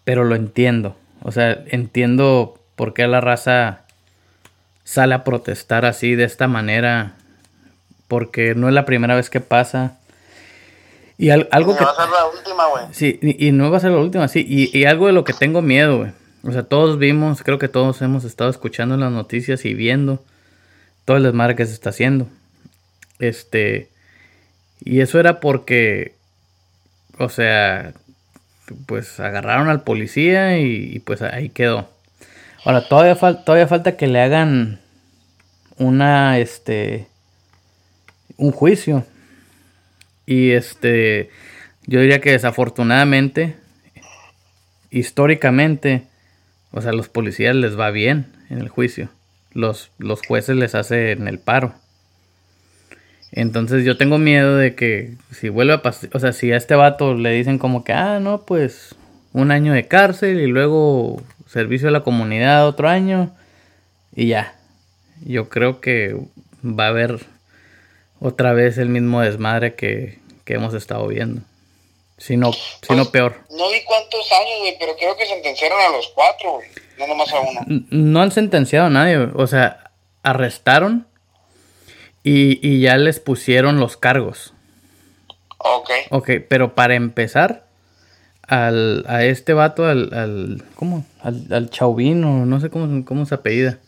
pero 0.03 0.23
lo 0.23 0.35
entiendo. 0.35 0.97
O 1.21 1.31
sea, 1.31 1.63
entiendo 1.67 2.59
por 2.75 2.93
qué 2.93 3.07
la 3.07 3.21
raza 3.21 3.84
sale 4.85 5.13
a 5.13 5.25
protestar 5.25 5.85
así, 5.85 6.15
de 6.15 6.23
esta 6.23 6.47
manera, 6.47 7.15
porque 8.07 8.55
no 8.55 8.69
es 8.69 8.73
la 8.73 8.85
primera 8.85 9.15
vez 9.15 9.29
que 9.29 9.41
pasa. 9.41 9.97
Y 11.17 11.29
algo 11.29 11.75
que... 11.75 11.83
va 11.83 11.91
a 11.91 11.95
ser 11.95 12.09
la 12.09 12.25
última, 12.27 12.67
güey. 12.67 12.85
Sí, 12.91 13.19
y, 13.21 13.51
no 13.51 13.69
va 13.69 13.77
a 13.77 13.81
ser 13.81 13.91
la 13.91 13.97
última, 13.97 14.29
sí. 14.29 14.45
Y, 14.47 14.77
y 14.77 14.85
algo 14.85 15.07
de 15.07 15.13
lo 15.13 15.25
que 15.25 15.33
tengo 15.33 15.61
miedo, 15.61 15.97
güey. 15.97 16.11
O 16.43 16.51
sea, 16.53 16.63
todos 16.63 16.97
vimos, 16.97 17.41
creo 17.43 17.59
que 17.59 17.67
todos 17.67 18.01
hemos 18.01 18.23
estado 18.23 18.49
escuchando 18.49 18.95
las 18.95 19.11
noticias 19.11 19.65
y 19.65 19.73
viendo 19.73 20.23
todo 21.03 21.17
el 21.17 21.23
desmadre 21.23 21.55
que 21.55 21.65
se 21.65 21.73
está 21.73 21.89
haciendo. 21.89 22.27
Este, 23.19 23.89
y 24.83 25.01
eso 25.01 25.19
era 25.19 25.39
porque, 25.39 26.13
o 27.17 27.29
sea, 27.29 27.93
pues 28.85 29.19
agarraron 29.19 29.69
al 29.69 29.83
policía 29.83 30.59
y, 30.59 30.99
pues 30.99 31.21
ahí 31.21 31.49
quedó. 31.49 31.89
Ahora, 32.65 32.87
todavía, 32.87 33.15
todavía 33.15 33.67
falta 33.67 33.95
que 33.95 34.07
le 34.07 34.19
hagan 34.19 34.79
una, 35.77 36.39
este, 36.39 37.07
un 38.37 38.51
juicio. 38.51 39.05
Y 40.25 40.51
este, 40.51 41.29
yo 41.85 42.01
diría 42.01 42.19
que 42.19 42.31
desafortunadamente, 42.31 43.55
históricamente, 44.89 46.07
o 46.71 46.81
sea, 46.81 46.89
a 46.89 46.93
los 46.93 47.07
policías 47.07 47.55
les 47.55 47.79
va 47.79 47.91
bien 47.91 48.33
en 48.49 48.59
el 48.59 48.67
juicio 48.67 49.09
los, 49.55 49.89
los 49.97 50.21
jueces 50.21 50.55
les 50.55 50.75
hacen 50.75 51.27
el 51.27 51.39
paro. 51.39 51.73
Entonces 53.31 53.83
yo 53.83 53.97
tengo 53.97 54.19
miedo 54.19 54.55
de 54.55 54.75
que 54.75 55.15
si 55.31 55.49
vuelve 55.49 55.73
a 55.73 55.81
pasar, 55.81 56.09
o 56.13 56.19
sea, 56.19 56.31
si 56.31 56.51
a 56.51 56.57
este 56.57 56.75
vato 56.75 57.15
le 57.15 57.31
dicen 57.31 57.57
como 57.57 57.83
que, 57.83 57.93
ah, 57.93 58.19
no, 58.19 58.45
pues 58.45 58.95
un 59.33 59.51
año 59.51 59.73
de 59.73 59.87
cárcel 59.87 60.39
y 60.39 60.47
luego 60.47 61.21
servicio 61.55 61.87
a 61.87 61.91
la 61.91 62.03
comunidad 62.03 62.67
otro 62.67 62.89
año 62.89 63.33
y 64.13 64.27
ya. 64.27 64.55
Yo 65.25 65.47
creo 65.47 65.79
que 65.79 66.13
va 66.61 66.87
a 66.87 66.89
haber 66.89 67.25
otra 68.19 68.51
vez 68.51 68.77
el 68.77 68.89
mismo 68.89 69.21
desmadre 69.21 69.73
que, 69.73 70.19
hemos 70.47 70.73
estado 70.73 71.07
viendo. 71.07 71.43
Si 72.17 72.35
no, 72.35 72.51
si 72.51 72.93
no 72.93 73.03
pues, 73.03 73.07
peor. 73.07 73.37
No 73.51 73.69
vi 73.69 73.81
cuántos 73.85 74.29
años, 74.33 74.59
güey, 74.59 74.75
pero 74.77 74.97
creo 74.97 75.15
que 75.15 75.25
sentenciaron 75.25 75.79
a 75.79 75.95
los 75.95 76.09
cuatro, 76.09 76.51
güey. 76.55 76.67
No 76.99 77.07
nomás 77.07 77.31
a 77.31 77.39
uno. 77.39 77.61
No 77.89 78.21
han 78.21 78.31
sentenciado 78.31 78.87
a 78.87 78.89
nadie, 78.89 79.17
O 79.17 79.47
sea, 79.47 79.91
arrestaron 80.23 81.07
y, 82.21 82.59
y 82.67 82.81
ya 82.81 82.97
les 82.97 83.21
pusieron 83.21 83.79
los 83.79 83.95
cargos. 83.95 84.53
Ok. 85.59 85.89
Ok, 86.09 86.31
pero 86.49 86.75
para 86.75 86.95
empezar, 86.95 87.64
al, 88.47 89.05
a 89.07 89.23
este 89.23 89.53
vato, 89.53 89.85
al, 89.85 90.13
al 90.13 90.63
¿cómo? 90.75 91.05
Al, 91.21 91.47
al 91.51 91.69
Chauvino, 91.69 92.45
no 92.45 92.59
sé 92.59 92.69
cómo, 92.69 93.05
cómo 93.05 93.25
se 93.25 93.35
apellida. 93.35 93.79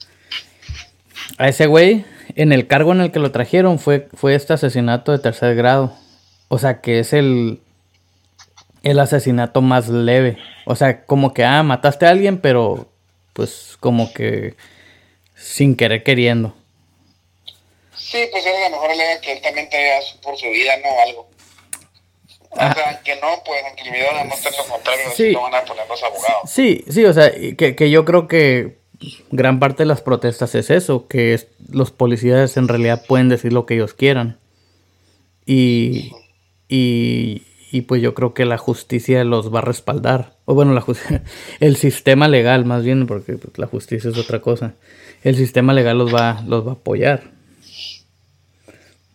A 1.37 1.47
ese 1.47 1.67
güey, 1.67 2.05
en 2.35 2.51
el 2.51 2.67
cargo 2.67 2.91
en 2.93 3.01
el 3.01 3.11
que 3.11 3.19
lo 3.19 3.31
trajeron 3.31 3.79
fue, 3.79 4.07
fue 4.13 4.35
este 4.35 4.53
asesinato 4.53 5.11
de 5.11 5.19
tercer 5.19 5.55
grado. 5.55 5.93
O 6.47 6.57
sea, 6.57 6.81
que 6.81 6.99
es 6.99 7.13
el, 7.13 7.59
el 8.83 8.99
asesinato 8.99 9.61
más 9.61 9.89
leve. 9.89 10.37
O 10.65 10.75
sea, 10.75 11.03
como 11.05 11.33
que, 11.33 11.43
ah, 11.43 11.63
mataste 11.63 12.05
a 12.05 12.09
alguien, 12.09 12.39
pero 12.39 12.89
pues 13.33 13.77
como 13.79 14.11
que 14.13 14.55
sin 15.35 15.75
querer 15.75 16.03
queriendo. 16.03 16.55
Sí, 17.95 18.27
pues 18.31 18.45
era 18.45 18.59
la 18.61 18.69
mejor 18.69 18.95
leve 18.95 19.19
que 19.21 19.33
él 19.33 19.41
también 19.41 19.67
por 20.23 20.37
su 20.37 20.47
vida, 20.49 20.73
¿no? 20.77 20.89
Algo. 21.07 21.29
O 22.49 22.55
sea, 22.55 23.01
que 23.03 23.15
no, 23.15 23.27
pues 23.45 23.61
el 23.85 23.91
video 23.91 24.15
demuestra 24.17 24.51
lo 24.51 24.65
contrario, 24.71 25.05
sí. 25.15 25.31
no 25.33 25.43
van 25.43 25.55
a 25.55 25.65
poner 25.65 25.87
los 25.87 26.03
abogados. 26.03 26.49
Sí, 26.49 26.83
sí, 26.89 27.05
o 27.05 27.13
sea, 27.13 27.31
que, 27.31 27.75
que 27.75 27.89
yo 27.89 28.05
creo 28.05 28.27
que 28.27 28.77
gran 29.31 29.59
parte 29.59 29.83
de 29.83 29.87
las 29.87 30.01
protestas 30.01 30.55
es 30.55 30.69
eso, 30.69 31.07
que 31.07 31.39
los 31.69 31.91
policías 31.91 32.57
en 32.57 32.67
realidad 32.67 33.03
pueden 33.07 33.29
decir 33.29 33.53
lo 33.53 33.65
que 33.65 33.75
ellos 33.75 33.93
quieran. 33.93 34.37
Y, 35.45 36.11
y, 36.67 37.43
y, 37.71 37.81
pues 37.81 38.01
yo 38.01 38.13
creo 38.13 38.33
que 38.33 38.45
la 38.45 38.57
justicia 38.57 39.23
los 39.23 39.53
va 39.53 39.59
a 39.59 39.63
respaldar. 39.63 40.33
O 40.45 40.55
bueno, 40.55 40.73
la 40.73 40.83
el 41.59 41.75
sistema 41.77 42.27
legal 42.27 42.65
más 42.65 42.83
bien, 42.83 43.07
porque 43.07 43.33
pues, 43.33 43.57
la 43.57 43.67
justicia 43.67 44.09
es 44.09 44.17
otra 44.17 44.41
cosa. 44.41 44.73
El 45.23 45.35
sistema 45.35 45.73
legal 45.73 45.97
los 45.97 46.13
va, 46.13 46.43
los 46.47 46.65
va 46.65 46.71
a 46.71 46.75
apoyar. 46.75 47.23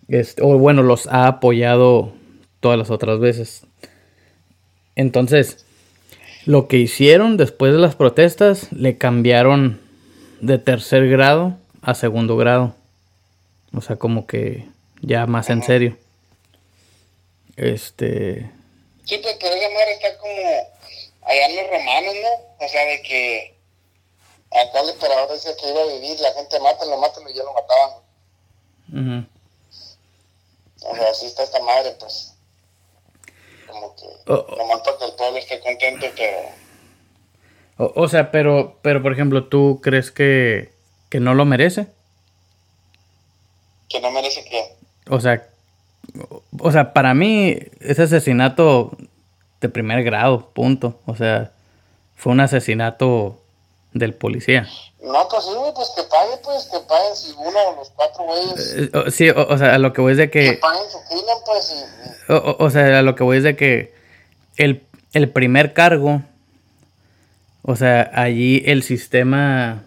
Este, 0.09 0.43
o 0.43 0.59
bueno, 0.59 0.83
los 0.83 1.07
ha 1.07 1.27
apoyado 1.27 2.13
todas 2.63 2.79
las 2.79 2.91
otras 2.91 3.19
veces. 3.19 3.65
Entonces, 4.95 5.67
lo 6.47 6.69
que 6.69 6.79
hicieron 6.79 7.37
después 7.37 7.73
de 7.73 7.81
las 7.81 7.97
protestas, 7.97 8.73
le 8.73 8.97
cambiaron 8.97 9.81
de 10.41 10.59
tercer 10.59 11.09
grado 11.09 11.57
a 11.83 11.95
segundo 11.95 12.37
grado. 12.37 12.75
O 13.77 13.81
sea, 13.81 13.97
como 13.97 14.27
que 14.27 14.67
ya 15.01 15.27
más 15.27 15.51
en 15.51 15.63
serio. 15.63 15.99
Este. 17.57 18.51
Sí, 19.05 19.19
pues 19.19 19.37
pero 19.41 19.55
esa 19.55 19.69
madre 19.71 19.93
está 19.93 20.17
como 20.19 20.33
allá 21.23 21.47
en 21.47 21.57
los 21.57 21.67
romanos, 21.67 22.15
¿no? 22.23 22.65
O 22.65 22.69
sea, 22.69 22.85
de 22.87 23.03
que 23.03 23.57
acá 24.51 24.81
el 24.83 24.91
emperador 24.91 25.31
decía 25.33 25.57
que 25.61 25.69
iba 25.69 25.83
a 25.83 25.87
vivir, 25.87 26.21
la 26.21 26.33
gente 26.33 26.61
mata, 26.61 26.85
lo 26.85 26.97
matan 26.99 27.25
y 27.29 27.35
ya 27.35 27.43
lo 27.43 27.53
mataban. 27.53 29.29
O 30.85 30.95
sea, 30.95 31.11
así 31.11 31.27
está 31.27 31.43
esta 31.43 31.61
madre, 31.63 31.97
pues 31.99 32.33
como 33.73 33.97
que 33.97 34.05
oh, 34.27 34.47
que 34.99 35.05
el 35.05 35.13
pueblo 35.17 35.39
esté 35.39 35.61
contento, 35.61 36.07
pero... 36.17 36.39
O, 37.79 38.07
sea, 38.07 38.31
pero, 38.31 38.79
pero 38.83 39.03
por 39.03 39.13
ejemplo, 39.13 39.45
¿tú 39.45 39.81
crees 39.83 40.11
que, 40.11 40.71
que 41.09 41.19
no 41.19 41.35
lo 41.35 41.45
merece? 41.45 41.87
¿Que 43.89 44.01
no 44.01 44.11
merece 44.13 44.45
qué? 44.45 44.77
O 45.09 45.21
sea, 45.21 45.49
o 46.61 46.71
sea, 46.71 46.93
para 46.93 47.15
mí 47.15 47.59
ese 47.81 48.03
asesinato 48.03 48.97
de 49.61 49.69
primer 49.69 50.05
grado, 50.05 50.51
punto. 50.53 51.01
O 51.07 51.17
sea, 51.17 51.53
fue 52.15 52.33
un 52.33 52.41
asesinato 52.41 53.42
del 53.95 54.15
policía. 54.15 54.69
No, 55.03 55.29
pues 55.29 55.45
sí, 55.45 55.51
pues 55.75 55.91
que 55.97 56.03
pague, 56.05 56.37
pues 56.43 56.69
que 56.71 56.79
paguen 56.89 57.17
si 57.17 57.33
uno 57.37 57.59
o 57.69 57.77
los 57.77 57.91
cuatro 57.91 58.25
güeyes. 58.25 58.75
Eh, 58.77 59.11
sí, 59.11 59.31
o, 59.31 59.59
sea, 59.59 59.75
a 59.75 59.79
lo 59.79 59.93
que 59.93 60.01
voy 60.01 60.13
es 60.13 60.19
de 60.19 60.31
que. 60.31 60.45
Que 60.45 60.53
paguen 60.55 60.91
su 60.91 60.99
crimen, 61.09 61.37
pues. 61.45 61.87
Y, 62.29 62.33
o, 62.33 62.57
o, 62.59 62.71
sea, 62.71 62.99
a 62.99 63.03
lo 63.03 63.15
que 63.15 63.25
voy 63.25 63.39
es 63.39 63.43
de 63.43 63.57
que 63.57 63.95
el, 64.57 64.83
el 65.13 65.29
primer 65.31 65.73
cargo, 65.73 66.23
o 67.63 67.77
sea, 67.77 68.11
allí 68.15 68.63
el 68.67 68.83
sistema 68.83 69.83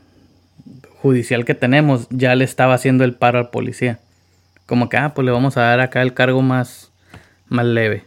judicial 1.01 1.45
que 1.45 1.55
tenemos 1.55 2.07
ya 2.09 2.35
le 2.35 2.43
estaba 2.43 2.73
haciendo 2.73 3.03
el 3.03 3.15
paro 3.15 3.39
al 3.39 3.49
policía. 3.49 3.99
Como 4.65 4.89
que, 4.89 4.97
ah, 4.97 5.13
pues 5.13 5.25
le 5.25 5.31
vamos 5.31 5.55
a 5.55 5.61
dar 5.61 5.79
acá 5.79 6.01
el 6.01 6.13
cargo 6.13 6.41
más, 6.41 6.91
más 7.47 7.65
leve. 7.65 8.05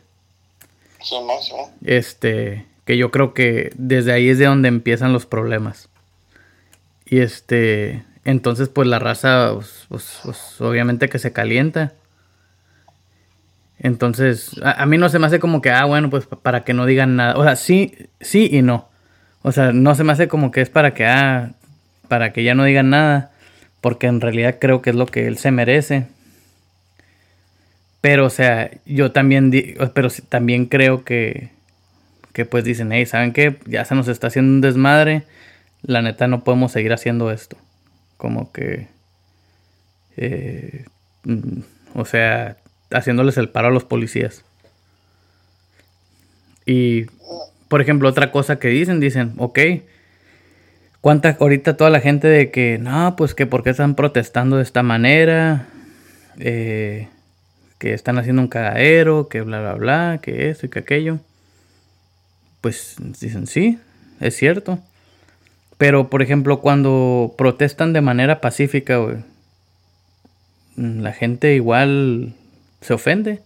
Sí, 1.01 1.17
más, 1.21 1.45
sí. 1.45 1.55
Este, 1.85 2.67
que 2.89 2.97
yo 2.97 3.11
creo 3.11 3.35
que 3.35 3.71
desde 3.77 4.15
ahí 4.15 4.31
es 4.31 4.39
de 4.39 4.47
donde 4.47 4.69
empiezan 4.69 5.13
los 5.13 5.27
problemas. 5.27 5.91
Y 7.05 7.19
este, 7.19 8.03
entonces 8.25 8.71
pues 8.71 8.89
la 8.89 8.99
raza, 8.99 9.51
pues, 9.53 9.85
pues, 9.91 10.21
pues, 10.25 10.61
obviamente 10.63 11.11
que 11.11 11.19
se 11.19 11.35
calienta. 11.35 11.93
Entonces, 13.79 14.53
a, 14.65 14.87
mí 14.87 14.97
no 14.97 15.11
se 15.11 15.19
me 15.19 15.27
hace 15.27 15.39
como 15.39 15.61
que, 15.61 15.71
ah, 15.71 15.85
bueno, 15.85 16.09
pues 16.09 16.25
para 16.25 16.65
que 16.65 16.73
no 16.73 16.87
digan 16.87 17.15
nada. 17.17 17.37
O 17.37 17.45
sea, 17.45 17.57
sí, 17.57 18.09
sí 18.23 18.49
y 18.51 18.63
no. 18.63 18.89
O 19.43 19.53
sea, 19.53 19.73
no 19.75 19.95
se 19.95 20.03
me 20.03 20.13
hace 20.13 20.27
como 20.27 20.51
que 20.51 20.63
es 20.63 20.71
para 20.71 20.95
que, 20.95 21.05
ah, 21.05 21.53
para 22.09 22.33
que 22.33 22.43
ya 22.43 22.55
no 22.55 22.65
digan 22.65 22.89
nada. 22.89 23.33
Porque 23.83 24.07
en 24.07 24.23
realidad 24.23 24.57
creo 24.59 24.81
que 24.81 24.89
es 24.89 24.97
lo 24.97 25.05
que 25.05 25.27
él 25.27 25.37
se 25.37 25.51
merece. 25.51 26.07
Pero, 28.01 28.25
o 28.25 28.31
sea, 28.31 28.71
yo 28.87 29.13
también, 29.13 29.53
pero 29.93 30.09
también 30.31 30.65
creo 30.65 31.05
que, 31.05 31.51
que 32.39 32.45
pues 32.45 32.63
dicen, 32.63 32.93
hey, 32.93 33.05
¿saben 33.05 33.33
qué? 33.33 33.59
Ya 33.67 33.85
se 33.85 33.97
nos 33.97 34.07
está 34.07 34.29
haciendo 34.29 34.53
un 34.53 34.61
desmadre 34.61 35.25
la 35.83 36.03
neta 36.03 36.29
no 36.29 36.45
podemos 36.45 36.71
seguir 36.71 36.93
haciendo 36.93 37.33
esto. 37.33 37.57
Como 38.17 38.53
que, 38.53 38.87
eh, 40.17 40.85
mm, 41.25 41.63
o 41.95 42.05
sea, 42.05 42.59
haciéndoles 42.93 43.39
el 43.39 43.49
paro 43.49 43.67
a 43.67 43.71
los 43.73 43.83
policías. 43.83 44.45
Y, 46.65 47.07
por 47.67 47.81
ejemplo, 47.81 48.09
otra 48.09 48.31
cosa 48.31 48.61
que 48.61 48.69
dicen, 48.69 49.01
dicen, 49.01 49.35
ok, 49.39 49.59
¿cuánta 51.01 51.37
ahorita 51.41 51.77
toda 51.77 51.91
la 51.91 51.99
gente 51.99 52.29
de 52.29 52.53
que, 52.53 52.79
no, 52.79 53.17
pues 53.17 53.35
que 53.35 53.47
por 53.47 53.65
qué 53.65 53.71
están 53.71 53.97
protestando 53.97 54.59
de 54.59 54.63
esta 54.63 54.85
manera? 54.85 55.67
Eh, 56.39 57.09
que 57.79 57.95
están 57.95 58.17
haciendo 58.17 58.43
un 58.43 58.49
cagadero, 58.49 59.29
que 59.29 59.41
bla, 59.41 59.61
bla, 59.61 59.75
bla, 59.75 60.21
que 60.23 60.51
esto 60.51 60.67
y 60.67 60.69
que 60.69 60.79
aquello. 60.79 61.19
Pues 62.61 62.97
dicen, 63.21 63.47
sí, 63.47 63.79
es 64.21 64.37
cierto. 64.37 64.79
Pero, 65.79 66.11
por 66.11 66.23
ejemplo, 66.23 66.61
cuando 66.61 67.35
protestan 67.39 67.93
de 67.93 68.01
manera 68.01 68.41
pacífica, 68.41 68.99
la 70.77 71.13
gente 71.13 71.55
igual 71.55 72.35
se 72.81 72.95
ofende. 72.95 73.41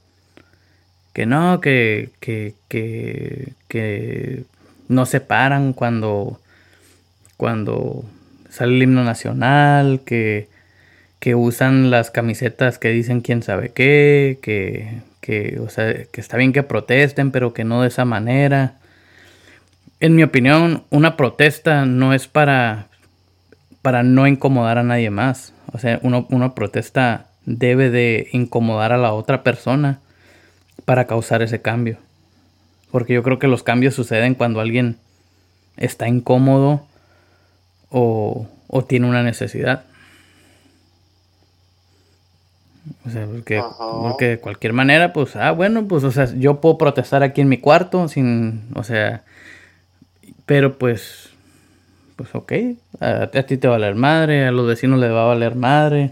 Que 1.12 1.26
no, 1.26 1.60
que, 1.60 2.08
que, 2.20 2.54
que, 2.68 3.52
que 3.68 4.44
no 4.88 5.04
se 5.04 5.20
paran 5.20 5.74
cuando, 5.74 6.40
cuando 7.36 8.04
sale 8.48 8.76
el 8.76 8.82
himno 8.82 9.04
nacional, 9.04 10.00
que, 10.06 10.48
que 11.20 11.34
usan 11.34 11.90
las 11.90 12.10
camisetas 12.10 12.78
que 12.78 12.88
dicen 12.88 13.20
quién 13.20 13.42
sabe 13.42 13.72
qué, 13.72 14.38
que, 14.40 15.02
que, 15.20 15.60
o 15.60 15.68
sea, 15.68 16.04
que 16.04 16.20
está 16.20 16.38
bien 16.38 16.54
que 16.54 16.62
protesten, 16.62 17.30
pero 17.30 17.52
que 17.52 17.64
no 17.64 17.82
de 17.82 17.88
esa 17.88 18.06
manera 18.06 18.78
en 20.02 20.16
mi 20.16 20.24
opinión, 20.24 20.82
una 20.90 21.16
protesta 21.16 21.86
no 21.86 22.12
es 22.12 22.26
para, 22.26 22.88
para 23.82 24.02
no 24.02 24.26
incomodar 24.26 24.76
a 24.76 24.82
nadie 24.82 25.10
más. 25.10 25.54
O 25.72 25.78
sea, 25.78 26.00
una 26.02 26.54
protesta 26.56 27.26
debe 27.46 27.88
de 27.88 28.28
incomodar 28.32 28.92
a 28.92 28.98
la 28.98 29.12
otra 29.12 29.44
persona 29.44 30.00
para 30.84 31.06
causar 31.06 31.40
ese 31.40 31.62
cambio. 31.62 31.98
Porque 32.90 33.14
yo 33.14 33.22
creo 33.22 33.38
que 33.38 33.46
los 33.46 33.62
cambios 33.62 33.94
suceden 33.94 34.34
cuando 34.34 34.60
alguien 34.60 34.96
está 35.76 36.08
incómodo 36.08 36.84
o, 37.88 38.48
o 38.66 38.84
tiene 38.84 39.08
una 39.08 39.22
necesidad. 39.22 39.84
O 43.06 43.10
sea, 43.10 43.26
porque, 43.26 43.62
porque, 43.78 44.28
de 44.30 44.38
cualquier 44.40 44.72
manera, 44.72 45.12
pues, 45.12 45.36
ah, 45.36 45.52
bueno, 45.52 45.86
pues, 45.86 46.02
o 46.02 46.10
sea, 46.10 46.26
yo 46.34 46.60
puedo 46.60 46.76
protestar 46.76 47.22
aquí 47.22 47.40
en 47.40 47.48
mi 47.48 47.58
cuarto 47.58 48.08
sin, 48.08 48.62
o 48.74 48.82
sea, 48.82 49.22
pero 50.52 50.76
pues, 50.76 51.30
pues 52.14 52.28
ok, 52.34 52.52
a, 53.00 53.26
ti 53.30 53.56
te 53.56 53.68
va 53.68 53.76
a 53.76 53.78
valer 53.78 53.94
madre, 53.94 54.44
a 54.46 54.50
los 54.50 54.66
vecinos 54.66 55.00
le 55.00 55.08
va 55.08 55.22
a 55.22 55.28
valer 55.28 55.54
madre, 55.54 56.10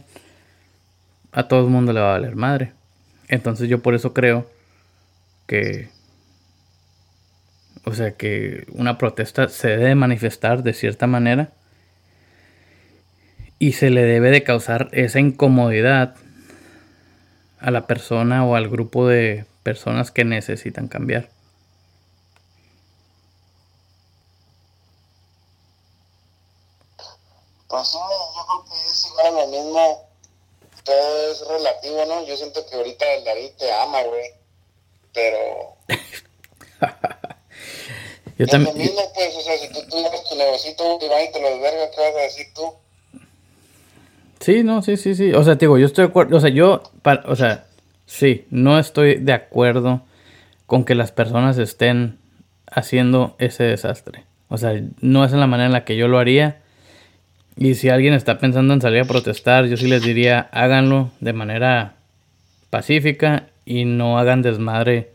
a 1.30 1.46
todo 1.46 1.60
el 1.60 1.66
mundo 1.66 1.92
le 1.92 2.00
va 2.00 2.14
a 2.14 2.18
valer 2.18 2.36
madre. 2.36 2.72
Entonces 3.28 3.68
yo 3.68 3.82
por 3.82 3.94
eso 3.94 4.14
creo 4.14 4.50
que, 5.46 5.90
O 7.84 7.92
sea 7.92 8.12
que 8.12 8.64
una 8.72 8.96
protesta 8.96 9.50
se 9.50 9.76
debe 9.76 9.94
manifestar 9.94 10.62
de 10.62 10.72
cierta 10.72 11.06
manera 11.06 11.50
y 13.58 13.72
se 13.72 13.90
le 13.90 14.04
debe 14.04 14.30
de 14.30 14.42
causar 14.42 14.88
esa 14.92 15.20
incomodidad 15.20 16.16
a 17.58 17.70
la 17.70 17.86
persona 17.86 18.46
o 18.46 18.56
al 18.56 18.70
grupo 18.70 19.06
de 19.06 19.44
personas 19.62 20.10
que 20.10 20.24
necesitan 20.24 20.88
cambiar. 20.88 21.28
Pues 27.70 27.86
sí, 27.86 27.98
yo 27.98 28.44
creo 28.46 28.64
que 28.64 28.74
es 28.74 29.06
igual 29.06 29.34
lo 29.36 29.46
mismo. 29.46 30.08
Todo 30.82 31.30
es 31.30 31.46
relativo, 31.46 32.04
¿no? 32.06 32.26
Yo 32.26 32.36
siento 32.36 32.66
que 32.66 32.74
ahorita 32.74 33.04
el 33.14 33.24
David 33.24 33.50
te 33.58 33.72
ama, 33.72 34.02
güey. 34.02 34.30
Pero. 35.14 35.76
yo 38.38 38.44
es 38.44 38.50
también. 38.50 38.76
lo 38.76 38.82
mismo, 38.82 39.00
pues, 39.14 39.36
o 39.36 39.40
sea, 39.40 39.56
si 39.56 39.68
tú 39.72 39.80
tuvieras 39.88 40.24
tu 40.24 40.34
negocito 40.34 40.98
y 41.00 41.08
vas 41.08 41.22
y 41.22 41.32
te 41.32 41.40
lo 41.40 41.48
desverga, 41.48 41.90
¿qué 41.92 42.00
vas 42.00 42.14
a 42.16 42.22
decir 42.22 42.46
tú? 42.54 42.74
Sí, 44.40 44.64
no, 44.64 44.82
sí, 44.82 44.96
sí, 44.96 45.14
sí. 45.14 45.32
O 45.32 45.44
sea, 45.44 45.54
digo, 45.54 45.78
yo 45.78 45.86
estoy 45.86 46.06
de 46.06 46.08
acuerdo. 46.08 46.36
O 46.38 46.40
sea, 46.40 46.50
yo, 46.50 46.82
o 47.26 47.36
sea, 47.36 47.66
sí, 48.06 48.46
no 48.50 48.80
estoy 48.80 49.20
de 49.20 49.32
acuerdo 49.32 50.02
con 50.66 50.84
que 50.84 50.96
las 50.96 51.12
personas 51.12 51.56
estén 51.58 52.18
haciendo 52.66 53.36
ese 53.38 53.62
desastre. 53.62 54.24
O 54.48 54.58
sea, 54.58 54.72
no 55.00 55.24
es 55.24 55.30
la 55.30 55.46
manera 55.46 55.66
en 55.66 55.72
la 55.72 55.84
que 55.84 55.96
yo 55.96 56.08
lo 56.08 56.18
haría. 56.18 56.62
Y 57.60 57.74
si 57.74 57.90
alguien 57.90 58.14
está 58.14 58.38
pensando 58.38 58.72
en 58.72 58.80
salir 58.80 59.02
a 59.02 59.04
protestar, 59.04 59.66
yo 59.66 59.76
sí 59.76 59.86
les 59.86 60.00
diría, 60.00 60.48
háganlo 60.50 61.10
de 61.20 61.34
manera 61.34 61.96
pacífica 62.70 63.50
y 63.66 63.84
no 63.84 64.18
hagan 64.18 64.40
desmadre. 64.40 65.12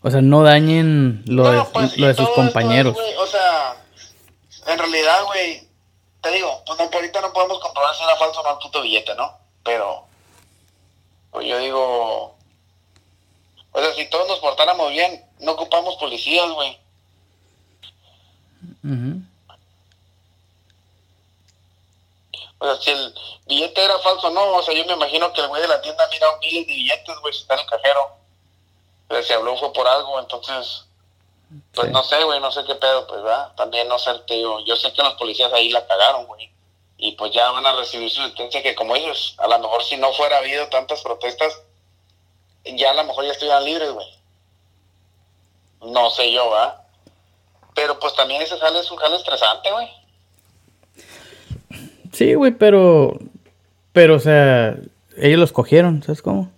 O 0.00 0.10
sea, 0.10 0.22
no 0.22 0.42
dañen 0.42 1.22
lo, 1.24 1.48
de, 1.48 1.62
pues, 1.72 1.96
lo 1.98 2.08
de 2.08 2.14
sus 2.14 2.28
compañeros. 2.30 2.98
o 3.16 3.26
sea, 3.28 3.76
en 4.66 4.76
realidad, 4.76 5.22
güey, 5.26 5.62
te 6.20 6.32
digo, 6.32 6.64
pues 6.66 6.80
ahorita 6.80 7.20
no 7.20 7.32
podemos 7.32 7.60
comprobar 7.60 7.94
si 7.94 8.02
era 8.02 8.16
falso 8.16 8.40
o 8.40 8.42
no 8.42 8.50
el 8.50 8.58
puto 8.58 8.82
billete, 8.82 9.14
¿no? 9.14 9.38
Pero, 9.62 10.04
pues 11.30 11.46
yo 11.46 11.58
digo, 11.58 12.34
o 13.70 13.80
sea, 13.80 13.92
si 13.94 14.10
todos 14.10 14.26
nos 14.26 14.40
portáramos 14.40 14.90
bien, 14.90 15.24
no 15.38 15.52
ocupamos 15.52 15.94
policías, 15.94 16.50
güey. 16.50 16.76
O 22.62 22.64
sea, 22.64 22.76
si 22.80 22.90
el 22.90 23.14
billete 23.46 23.84
era 23.84 23.98
falso, 23.98 24.30
no, 24.30 24.52
o 24.52 24.62
sea, 24.62 24.72
yo 24.72 24.84
me 24.84 24.92
imagino 24.92 25.32
que 25.32 25.40
el 25.40 25.48
güey 25.48 25.60
de 25.60 25.66
la 25.66 25.80
tienda 25.80 26.06
mira 26.12 26.28
miles 26.40 26.66
de 26.68 26.72
billetes, 26.72 27.18
güey, 27.20 27.34
si 27.34 27.40
está 27.40 27.54
en 27.54 27.60
el 27.60 27.66
cajero. 27.66 28.16
O 29.08 29.14
sea, 29.14 29.22
si 29.24 29.32
habló 29.32 29.56
fue 29.56 29.72
por 29.72 29.88
algo, 29.88 30.20
entonces 30.20 30.86
pues 31.74 31.90
no 31.90 32.02
sé, 32.02 32.22
güey, 32.22 32.40
no 32.40 32.50
sé 32.50 32.64
qué 32.64 32.74
pedo, 32.76 33.06
pues, 33.06 33.22
¿verdad? 33.22 33.52
También 33.56 33.88
no 33.88 33.98
sé, 33.98 34.14
te 34.26 34.34
digo, 34.34 34.60
yo 34.60 34.76
sé 34.76 34.92
que 34.92 35.02
los 35.02 35.14
policías 35.14 35.52
ahí 35.52 35.70
la 35.70 35.86
cagaron, 35.86 36.26
güey. 36.26 36.50
Y 36.96 37.12
pues 37.12 37.32
ya 37.32 37.50
van 37.50 37.66
a 37.66 37.74
recibir 37.74 38.08
su 38.10 38.22
sentencia 38.22 38.62
que 38.62 38.74
como 38.76 38.94
ellos, 38.94 39.34
a 39.38 39.48
lo 39.48 39.58
mejor 39.58 39.82
si 39.82 39.96
no 39.96 40.12
fuera 40.12 40.38
habido 40.38 40.68
tantas 40.68 41.02
protestas, 41.02 41.60
ya 42.64 42.92
a 42.92 42.94
lo 42.94 43.04
mejor 43.04 43.24
ya 43.24 43.32
estuvieran 43.32 43.64
libres, 43.64 43.90
güey. 43.90 44.06
No 45.80 46.10
sé 46.10 46.30
yo, 46.30 46.48
¿verdad? 46.48 46.82
Pero 47.74 47.98
pues 47.98 48.14
también 48.14 48.40
ese 48.40 48.58
jale 48.58 48.78
es 48.78 48.90
un 48.90 48.98
jale 48.98 49.16
estresante, 49.16 49.72
güey. 49.72 49.90
Sí, 52.12 52.34
güey, 52.34 52.52
pero... 52.52 53.18
Pero, 53.92 54.14
o 54.16 54.20
sea, 54.20 54.78
ellos 55.16 55.38
los 55.40 55.52
cogieron, 55.52 56.02
¿sabes 56.02 56.22
cómo? 56.22 56.50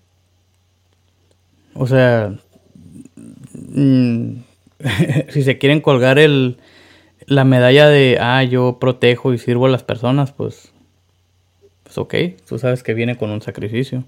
O 1.74 1.86
sea... 1.86 2.34
Mmm, 3.54 4.36
si 5.30 5.42
se 5.42 5.58
quieren 5.58 5.80
colgar 5.80 6.18
el, 6.18 6.58
la 7.26 7.44
medalla 7.44 7.88
de, 7.88 8.18
ah, 8.20 8.42
yo 8.44 8.78
protejo 8.80 9.32
y 9.32 9.38
sirvo 9.38 9.66
a 9.66 9.70
las 9.70 9.82
personas, 9.82 10.32
pues, 10.32 10.72
pues 11.82 11.98
ok, 11.98 12.14
tú 12.46 12.58
sabes 12.58 12.82
que 12.82 12.94
viene 12.94 13.16
con 13.16 13.30
un 13.30 13.42
sacrificio. 13.42 14.04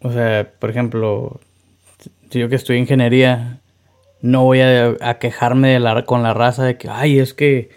O 0.00 0.12
sea, 0.12 0.50
por 0.58 0.70
ejemplo, 0.70 1.40
yo 2.30 2.48
que 2.48 2.56
en 2.56 2.76
ingeniería, 2.76 3.60
no 4.24 4.42
voy 4.42 4.62
a, 4.62 5.18
quejarme 5.18 5.74
de 5.74 5.80
la, 5.80 6.06
con 6.06 6.22
la 6.22 6.32
raza 6.32 6.64
de 6.64 6.78
que, 6.78 6.88
ay, 6.88 7.18
es 7.18 7.34
que 7.34 7.68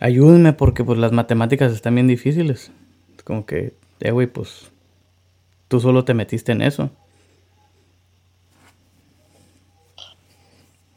ayúdenme 0.00 0.52
porque 0.54 0.82
pues 0.82 0.98
las 0.98 1.12
matemáticas 1.12 1.72
están 1.72 1.94
bien 1.94 2.08
difíciles. 2.08 2.72
Como 3.22 3.46
que, 3.46 3.76
eh, 4.00 4.10
güey, 4.10 4.26
pues 4.26 4.72
tú 5.68 5.78
solo 5.78 6.04
te 6.04 6.14
metiste 6.14 6.50
en 6.50 6.62
eso. 6.62 6.90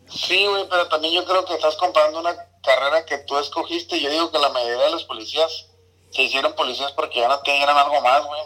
Sí, 0.10 0.48
güey, 0.48 0.66
pero 0.68 0.88
también 0.88 1.14
yo 1.14 1.26
creo 1.26 1.46
que 1.46 1.54
estás 1.54 1.76
comparando 1.76 2.20
una 2.20 2.36
carrera 2.64 3.06
que 3.06 3.20
tú 3.20 3.38
escogiste. 3.38 4.02
Yo 4.02 4.10
digo 4.10 4.32
que 4.32 4.40
la 4.40 4.50
mayoría 4.50 4.86
de 4.86 4.92
los 4.94 5.04
policías 5.04 5.68
se 6.10 6.24
hicieron 6.24 6.56
policías 6.56 6.92
porque 6.94 7.20
ya 7.20 7.28
no 7.28 7.38
tenían 7.42 7.70
algo 7.70 8.02
más, 8.02 8.26
güey. 8.26 8.42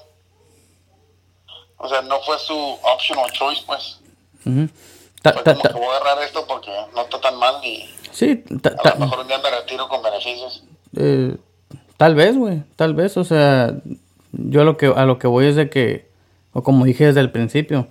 O 1.78 1.88
sea, 1.88 2.02
no 2.02 2.20
fue 2.24 2.38
su 2.40 2.78
optional 2.84 3.32
choice, 3.32 3.64
pues. 3.66 4.02
Como 5.24 5.44
que 5.44 5.74
voy 5.74 5.88
a 5.88 5.98
agarrar 5.98 6.24
esto 6.24 6.46
porque 6.48 6.72
no 6.94 7.02
está 7.02 7.20
tan 7.20 7.38
mal 7.38 7.64
y 7.64 7.90
sí, 8.12 8.44
a 8.64 8.90
lo 8.90 9.00
mejor 9.00 9.20
un 9.20 9.28
día 9.28 9.38
me 9.40 9.50
retiro 9.50 9.88
con 9.88 10.02
beneficios. 10.02 10.64
Eh, 10.96 11.38
tal 11.98 12.16
vez, 12.16 12.38
güey, 12.38 12.64
tal 12.76 12.94
vez. 12.94 13.18
O 13.18 13.24
sea, 13.24 13.74
yo 14.32 14.64
lo 14.64 14.78
que, 14.78 14.88
a 14.88 15.06
lo 15.06 15.20
que 15.20 15.28
voy 15.28 15.48
es 15.48 15.56
de 15.56 15.70
que, 15.70 16.10
o 16.54 16.64
como 16.64 16.86
dije 16.86 17.06
desde 17.06 17.20
el 17.20 17.32
principio, 17.32 17.88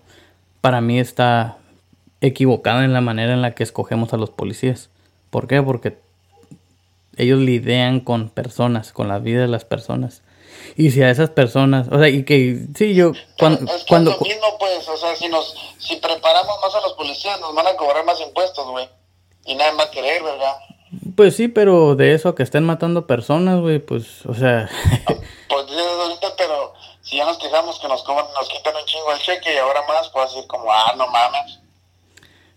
para 0.61 0.81
mí 0.81 0.99
está 0.99 1.59
equivocada 2.21 2.85
en 2.85 2.93
la 2.93 3.01
manera 3.01 3.33
en 3.33 3.43
la 3.43 3.53
que 3.53 3.63
escogemos 3.63 4.13
a 4.13 4.17
los 4.17 4.31
policías. 4.31 4.91
¿Por 5.31 5.47
qué? 5.47 5.63
Porque 5.63 5.99
ellos 7.17 7.39
lidian 7.41 8.01
con 8.01 8.29
personas, 8.31 8.93
con 8.93 9.09
la 9.09 9.19
vida 9.19 9.43
de 9.43 9.49
las 9.49 9.65
personas. 9.65 10.23
Y 10.77 10.91
si 10.91 11.03
a 11.03 11.11
esas 11.11 11.31
personas, 11.31 11.89
o 11.91 11.99
sea, 11.99 12.09
y 12.09 12.25
que 12.25 12.67
sí, 12.77 12.95
yo 12.95 13.13
cuando 13.39 13.73
es 13.73 13.85
cuando 13.85 14.13
lo 14.13 14.21
mismo 14.21 14.59
pues, 14.59 14.89
o 14.89 14.97
sea, 14.97 15.17
si 15.17 15.29
nos 15.29 15.55
si 15.79 15.97
preparamos 15.97 16.59
más 16.63 16.75
a 16.75 16.81
los 16.81 16.93
policías 16.95 17.41
nos 17.41 17.55
van 17.55 17.67
a 17.67 17.77
cobrar 17.77 18.05
más 18.05 18.21
impuestos, 18.21 18.69
güey. 18.69 18.89
Y 19.47 19.55
nadie 19.55 19.77
va 19.77 19.85
a 19.85 19.91
querer, 19.91 20.23
¿verdad? 20.23 20.57
Pues 21.17 21.37
sí, 21.37 21.49
pero 21.49 21.95
de 21.95 22.15
eso 22.15 22.29
a 22.29 22.35
que 22.35 22.43
estén 22.43 22.65
matando 22.65 23.07
personas, 23.07 23.61
güey, 23.61 23.79
pues, 23.79 24.27
o 24.27 24.35
sea, 24.35 24.69
pues 25.49 25.67
ahorita, 25.71 26.35
pero 26.37 26.75
si 27.03 27.17
ya 27.17 27.25
nos 27.25 27.39
quejamos 27.39 27.79
que 27.79 27.89
nos 27.89 28.03
cobran, 28.03 28.27
nos 28.35 28.49
quitan 28.49 28.75
un 28.77 28.85
chingo 28.85 29.13
el 29.13 29.21
cheque 29.21 29.55
y 29.55 29.59
ahora 29.59 29.83
más, 29.87 30.09
pues 30.11 30.33
decir 30.33 30.47
como, 30.49 30.71
ah, 30.71 30.95
no 30.97 31.07
mames. 31.07 31.61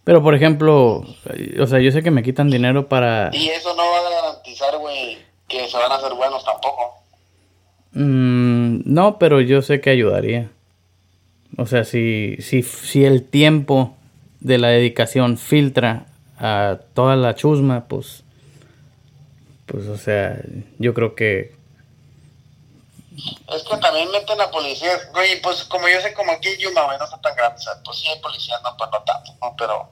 Pero, 0.03 0.23
por 0.23 0.33
ejemplo, 0.33 1.03
o 1.61 1.67
sea, 1.67 1.79
yo 1.79 1.91
sé 1.91 2.01
que 2.01 2.09
me 2.09 2.23
quitan 2.23 2.49
dinero 2.49 2.89
para... 2.89 3.29
Y 3.31 3.49
eso 3.49 3.75
no 3.75 3.91
va 3.91 3.99
a 3.99 4.09
garantizar, 4.09 4.75
güey, 4.77 5.23
que 5.47 5.67
se 5.67 5.77
van 5.77 5.91
a 5.91 5.95
hacer 5.95 6.15
buenos 6.15 6.43
tampoco. 6.43 6.95
Mm, 7.93 8.81
no, 8.85 9.17
pero 9.17 9.41
yo 9.41 9.61
sé 9.61 9.81
que 9.81 9.89
ayudaría. 9.89 10.51
O 11.57 11.65
sea, 11.65 11.83
si, 11.83 12.37
si, 12.39 12.63
si 12.63 13.05
el 13.05 13.23
tiempo 13.23 13.95
de 14.39 14.57
la 14.57 14.69
dedicación 14.69 15.37
filtra 15.37 16.05
a 16.37 16.77
toda 16.93 17.15
la 17.15 17.35
chusma, 17.35 17.85
pues... 17.87 18.23
Pues, 19.65 19.87
o 19.87 19.97
sea, 19.97 20.39
yo 20.79 20.93
creo 20.93 21.13
que... 21.13 21.53
Es 23.53 23.63
que 23.63 23.77
también 23.77 24.09
meten 24.11 24.39
a 24.39 24.49
policías, 24.49 25.11
güey, 25.11 25.41
pues 25.41 25.63
como 25.65 25.87
yo 25.89 25.99
sé 26.01 26.13
como 26.13 26.31
aquí 26.31 26.49
Yuma, 26.57 26.85
güey, 26.85 26.97
no 26.97 27.03
está 27.03 27.19
tan 27.19 27.35
grande, 27.35 27.57
o 27.57 27.61
sea, 27.61 27.73
pues 27.83 27.97
sí 27.99 28.07
hay 28.07 28.19
policías, 28.19 28.61
no, 28.63 28.75
pues 28.77 28.89
no 28.91 29.03
tanto, 29.03 29.31
¿no? 29.41 29.55
Pero 29.57 29.91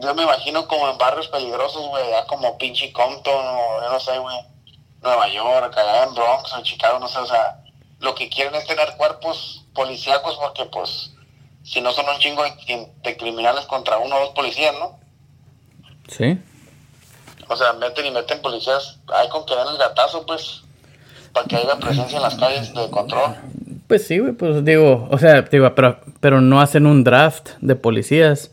yo 0.00 0.14
me 0.14 0.22
imagino 0.22 0.66
como 0.68 0.88
en 0.88 0.98
barrios 0.98 1.28
peligrosos, 1.28 1.86
güey, 1.88 2.08
ya 2.10 2.24
como 2.26 2.56
pinche 2.58 2.92
Compton 2.92 3.44
o 3.44 3.82
yo 3.82 3.90
no 3.90 4.00
sé, 4.00 4.16
güey, 4.18 4.36
Nueva 5.02 5.28
York, 5.28 5.76
allá 5.76 6.04
en 6.04 6.14
Bronx 6.14 6.52
o 6.52 6.62
Chicago, 6.62 6.98
no 6.98 7.08
sé, 7.08 7.18
o 7.18 7.26
sea, 7.26 7.58
lo 8.00 8.14
que 8.14 8.28
quieren 8.28 8.54
es 8.54 8.66
tener 8.66 8.96
cuerpos 8.96 9.64
policíacos 9.74 10.36
porque 10.36 10.64
pues 10.66 11.12
si 11.64 11.80
no 11.80 11.92
son 11.92 12.06
un 12.08 12.18
chingo 12.18 12.42
de, 12.42 13.16
criminales 13.16 13.64
contra 13.66 13.98
uno 13.98 14.16
o 14.16 14.20
dos 14.20 14.30
policías, 14.30 14.74
¿no? 14.78 14.98
Sí. 16.08 16.38
O 17.48 17.56
sea, 17.56 17.72
meten 17.74 18.06
y 18.06 18.10
meten 18.10 18.40
policías, 18.40 18.98
hay 19.08 19.28
con 19.28 19.46
que 19.46 19.54
den 19.54 19.68
el 19.68 19.78
gatazo, 19.78 20.24
pues, 20.26 20.62
para 21.32 21.46
que 21.46 21.56
haya 21.56 21.76
presencia 21.76 22.16
en 22.16 22.22
las 22.22 22.34
calles 22.34 22.74
de 22.74 22.90
control. 22.90 23.36
Pues 23.86 24.06
sí, 24.06 24.18
güey, 24.18 24.32
pues 24.32 24.64
digo, 24.64 25.08
o 25.10 25.18
sea, 25.18 25.42
digo, 25.42 25.72
pero, 25.74 26.00
pero 26.20 26.40
no 26.40 26.60
hacen 26.60 26.86
un 26.86 27.04
draft 27.04 27.50
de 27.60 27.76
policías 27.76 28.50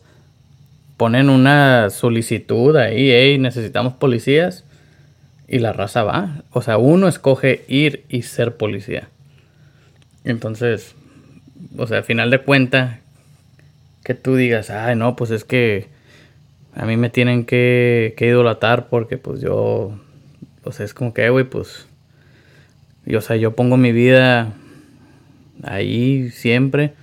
ponen 1.00 1.30
una 1.30 1.88
solicitud 1.88 2.76
ahí, 2.76 3.10
hey, 3.10 3.38
necesitamos 3.38 3.94
policías, 3.94 4.64
y 5.50 5.58
la 5.58 5.72
raza 5.72 6.04
va. 6.04 6.44
O 6.52 6.62
sea, 6.62 6.78
uno 6.78 7.08
escoge 7.08 7.64
ir 7.68 8.04
y 8.08 8.22
ser 8.22 8.56
policía. 8.56 9.08
Entonces, 10.22 10.94
o 11.76 11.86
sea, 11.86 11.98
al 11.98 12.04
final 12.04 12.30
de 12.30 12.38
cuentas, 12.38 12.98
que 14.04 14.14
tú 14.14 14.36
digas, 14.36 14.70
ay, 14.70 14.94
no, 14.94 15.16
pues 15.16 15.32
es 15.32 15.44
que 15.44 15.88
a 16.74 16.86
mí 16.86 16.96
me 16.96 17.10
tienen 17.10 17.44
que, 17.44 18.14
que 18.16 18.26
idolatar 18.26 18.88
porque 18.88 19.18
pues 19.18 19.40
yo, 19.40 19.98
o 20.62 20.72
sea, 20.72 20.86
es 20.86 20.94
como 20.94 21.12
que, 21.12 21.28
güey, 21.28 21.44
pues, 21.44 21.86
o 23.12 23.20
sea, 23.20 23.36
yo 23.36 23.56
pongo 23.56 23.76
mi 23.76 23.90
vida 23.92 24.52
ahí 25.62 26.30
siempre 26.30 26.94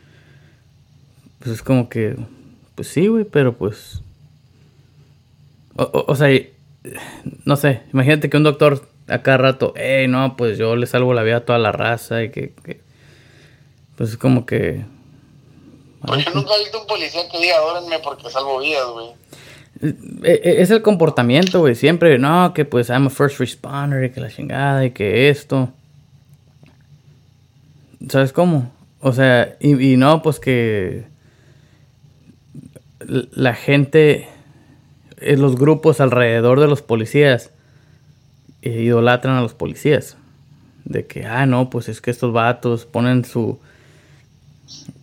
Pues 1.39 1.51
es 1.51 1.61
como 1.61 1.89
que, 1.89 2.15
pues 2.75 2.87
sí, 2.87 3.07
güey, 3.07 3.25
pero 3.25 3.57
pues... 3.57 4.01
O, 5.75 6.15
sea, 6.15 6.29
no 7.45 7.55
sé, 7.55 7.81
imagínate 7.93 8.29
que 8.29 8.37
un 8.37 8.43
doctor 8.43 8.87
a 9.07 9.21
cada 9.21 9.37
rato, 9.37 9.73
hey, 9.75 10.07
no, 10.07 10.35
pues 10.35 10.57
yo 10.57 10.75
le 10.75 10.85
salvo 10.85 11.13
la 11.13 11.23
vida 11.23 11.37
a 11.37 11.45
toda 11.45 11.59
la 11.59 11.71
raza 11.71 12.23
y 12.23 12.29
que... 12.29 12.53
pues 13.95 14.11
es 14.11 14.17
como 14.17 14.45
que... 14.45 14.85
Pues 16.05 16.25
yo 16.25 16.33
nunca 16.33 16.55
he 16.55 16.59
visto 16.59 16.81
un 16.81 16.87
policía 16.87 17.21
que 17.29 17.39
diga, 17.39 17.57
dórenme 17.59 17.99
porque 17.99 18.29
salvo 18.29 18.59
vidas, 18.59 18.87
güey. 18.93 19.07
Eh, 19.81 20.41
eh, 20.43 20.55
es 20.59 20.71
el 20.71 20.81
comportamiento, 20.81 21.59
güey. 21.59 21.75
Siempre, 21.75 22.17
no, 22.19 22.53
que 22.53 22.65
pues 22.65 22.89
I'm 22.89 23.07
a 23.07 23.09
first 23.09 23.39
responder 23.39 24.03
y 24.03 24.11
que 24.11 24.21
la 24.21 24.29
chingada 24.29 24.85
y 24.85 24.91
que 24.91 25.29
esto. 25.29 25.69
¿Sabes 28.09 28.31
cómo? 28.31 28.71
O 29.01 29.13
sea, 29.13 29.55
y, 29.59 29.93
y 29.93 29.97
no, 29.97 30.21
pues 30.21 30.39
que 30.39 31.05
la 32.99 33.53
gente, 33.53 34.23
en 34.23 34.27
los 35.17 35.55
grupos 35.55 35.99
alrededor 35.99 36.59
de 36.59 36.67
los 36.67 36.81
policías, 36.81 37.51
eh, 38.61 38.81
idolatran 38.81 39.35
a 39.35 39.41
los 39.41 39.53
policías. 39.53 40.17
De 40.85 41.05
que, 41.05 41.25
ah, 41.25 41.45
no, 41.45 41.69
pues 41.69 41.89
es 41.89 42.01
que 42.01 42.11
estos 42.11 42.31
vatos 42.31 42.85
ponen 42.85 43.25
su, 43.25 43.59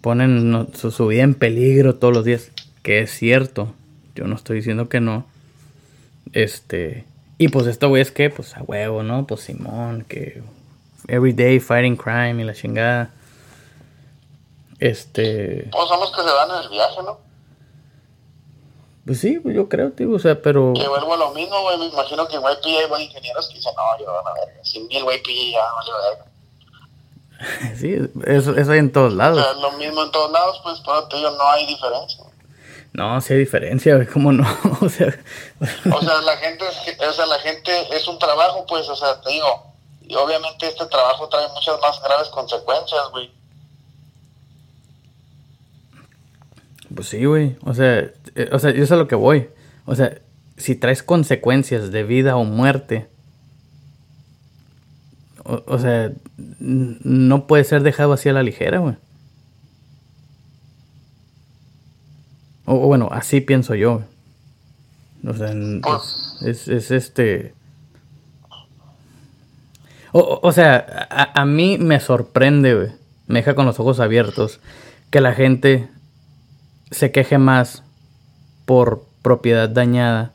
ponen 0.00 0.68
su, 0.74 1.06
vida 1.06 1.22
en 1.22 1.34
peligro 1.34 1.96
todos 1.96 2.14
los 2.14 2.24
días. 2.24 2.50
Que 2.82 3.00
es 3.00 3.10
cierto. 3.10 3.72
Yo 4.14 4.26
no 4.26 4.36
estoy 4.36 4.56
diciendo 4.56 4.88
que 4.88 5.00
no. 5.00 5.26
Este. 6.32 7.04
Y 7.38 7.48
pues 7.48 7.66
esto, 7.66 7.88
güey, 7.88 8.02
es 8.02 8.12
que, 8.12 8.30
pues 8.30 8.56
a 8.56 8.62
huevo, 8.62 9.02
¿no? 9.02 9.26
Pues 9.26 9.42
Simón, 9.42 10.04
que. 10.08 10.42
Everyday 11.06 11.60
fighting 11.60 11.96
crime 11.96 12.40
y 12.40 12.44
la 12.44 12.54
chingada. 12.54 13.10
Este. 14.78 15.68
Pues 15.70 15.88
son 15.88 16.00
los 16.00 16.10
que 16.10 16.22
se 16.22 16.30
van 16.30 16.50
en 16.50 16.64
el 16.64 16.68
viaje, 16.70 17.02
¿no? 17.04 17.23
Pues 19.06 19.20
sí, 19.20 19.38
pues 19.38 19.54
yo 19.54 19.68
creo, 19.68 19.92
tío, 19.92 20.10
o 20.12 20.18
sea, 20.18 20.40
pero... 20.40 20.72
Que 20.74 20.88
vuelvo 20.88 21.12
a 21.12 21.18
lo 21.18 21.30
mismo, 21.32 21.60
güey, 21.60 21.78
me 21.78 21.86
imagino 21.86 22.26
que 22.26 22.36
en 22.36 22.42
YP 22.42 22.64
hay 22.64 22.88
buenos 22.88 23.08
ingenieros 23.08 23.48
que 23.48 23.56
dicen, 23.56 23.74
no, 23.76 24.02
yo 24.02 24.10
a 24.10 24.32
ver, 24.32 24.64
sin 24.64 24.86
mil 24.88 25.04
YP 25.04 25.52
ya 25.52 25.72
vale 25.72 25.90
verga. 26.08 26.26
sí, 27.76 27.96
eso, 28.26 28.56
eso 28.56 28.72
hay 28.72 28.78
en 28.78 28.92
todos 28.92 29.12
lados. 29.12 29.38
O 29.38 29.42
sea, 29.42 29.52
lo 29.60 29.72
mismo 29.72 30.02
en 30.02 30.10
todos 30.10 30.30
lados, 30.30 30.58
pues, 30.62 30.80
pero 30.84 31.06
te 31.08 31.16
digo, 31.16 31.30
no 31.32 31.50
hay 31.50 31.66
diferencia. 31.66 32.24
No, 32.94 33.20
sí 33.20 33.34
hay 33.34 33.40
diferencia, 33.40 33.94
güey, 33.96 34.06
¿cómo 34.06 34.32
no? 34.32 34.46
o 34.80 34.88
sea... 34.88 35.14
o 35.92 36.00
sea, 36.00 36.20
la 36.22 36.36
gente, 36.38 36.64
o 37.06 37.12
sea, 37.12 37.26
la 37.26 37.38
gente 37.40 37.94
es 37.94 38.08
un 38.08 38.18
trabajo, 38.18 38.64
pues, 38.66 38.88
o 38.88 38.96
sea, 38.96 39.20
te 39.20 39.30
digo, 39.30 39.74
y 40.00 40.14
obviamente 40.14 40.66
este 40.68 40.86
trabajo 40.86 41.28
trae 41.28 41.48
muchas 41.48 41.80
más 41.80 42.00
graves 42.02 42.28
consecuencias, 42.28 43.02
güey. 43.10 43.30
Pues 46.94 47.08
sí, 47.08 47.24
güey. 47.24 47.56
O 47.62 47.74
sea, 47.74 48.10
eh, 48.34 48.48
o 48.52 48.58
sea, 48.58 48.70
yo 48.70 48.86
sé 48.86 48.94
a 48.94 48.96
lo 48.96 49.08
que 49.08 49.14
voy. 49.14 49.48
O 49.86 49.94
sea, 49.94 50.18
si 50.56 50.76
traes 50.76 51.02
consecuencias 51.02 51.90
de 51.90 52.04
vida 52.04 52.36
o 52.36 52.44
muerte, 52.44 53.08
o, 55.44 55.78
sea, 55.78 56.10
no 56.58 57.46
puede 57.46 57.64
ser 57.64 57.82
dejado 57.82 58.14
así 58.14 58.30
a 58.30 58.32
la 58.32 58.42
ligera, 58.42 58.78
güey. 58.78 58.96
O, 62.64 62.78
bueno, 62.78 63.10
así 63.12 63.42
pienso 63.42 63.74
yo. 63.74 64.02
O 65.26 65.34
sea, 65.34 65.54
pues 65.82 66.38
es, 66.42 66.68
es, 66.68 66.90
este... 66.90 67.54
O, 70.12 70.40
o 70.42 70.52
sea, 70.52 71.08
a, 71.10 71.42
a, 71.42 71.44
mí 71.44 71.76
me 71.76 72.00
sorprende, 72.00 72.74
güey. 72.74 72.88
Me 73.26 73.40
deja 73.40 73.54
con 73.54 73.66
los 73.66 73.78
ojos 73.80 74.00
abiertos 74.00 74.60
que 75.10 75.20
la 75.20 75.34
gente 75.34 75.88
se 76.94 77.10
queje 77.10 77.38
más 77.38 77.82
por 78.66 79.04
propiedad 79.22 79.68
dañada 79.68 80.32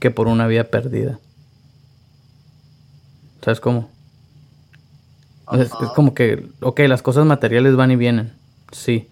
que 0.00 0.10
por 0.10 0.28
una 0.28 0.46
vida 0.46 0.64
perdida. 0.64 1.18
¿Sabes 3.42 3.58
cómo? 3.58 3.90
Es, 5.52 5.70
como 5.94 6.14
que, 6.14 6.46
ok, 6.60 6.80
las 6.80 7.02
cosas 7.02 7.24
materiales 7.24 7.74
van 7.74 7.90
y 7.90 7.96
vienen, 7.96 8.32
sí. 8.70 9.08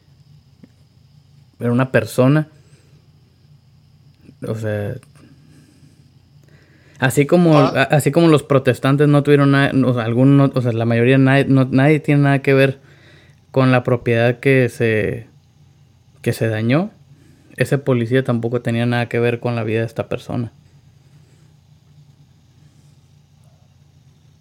Pero 1.59 1.73
una 1.73 1.91
persona, 1.91 2.49
o 4.47 4.55
sea, 4.55 4.97
así 6.99 7.27
como, 7.27 7.59
así 7.59 8.13
como 8.13 8.29
los 8.29 8.43
protestantes 8.43 9.09
no 9.09 9.23
tuvieron 9.23 9.53
nada, 9.53 9.73
o 9.87 9.95
sea, 9.95 10.05
algunos, 10.05 10.51
o 10.55 10.61
sea, 10.61 10.73
la 10.73 10.85
mayoría, 10.85 11.17
nadie, 11.17 11.47
nadie 11.49 12.01
tiene 12.01 12.23
nada 12.23 12.39
que 12.41 12.53
ver 12.53 12.81
con 13.51 13.73
la 13.73 13.83
propiedad 13.83 14.41
que 14.41 14.69
se, 14.69 15.30
que 16.23 16.33
se 16.33 16.49
dañó, 16.49 16.91
ese 17.57 17.79
policía 17.79 18.25
tampoco 18.25 18.63
tenía 18.63 18.87
nada 18.87 19.09
que 19.09 19.19
ver 19.19 19.41
con 19.41 19.57
la 19.57 19.65
vida 19.65 19.81
de 19.81 19.87
esta 19.87 20.09
persona. 20.09 20.53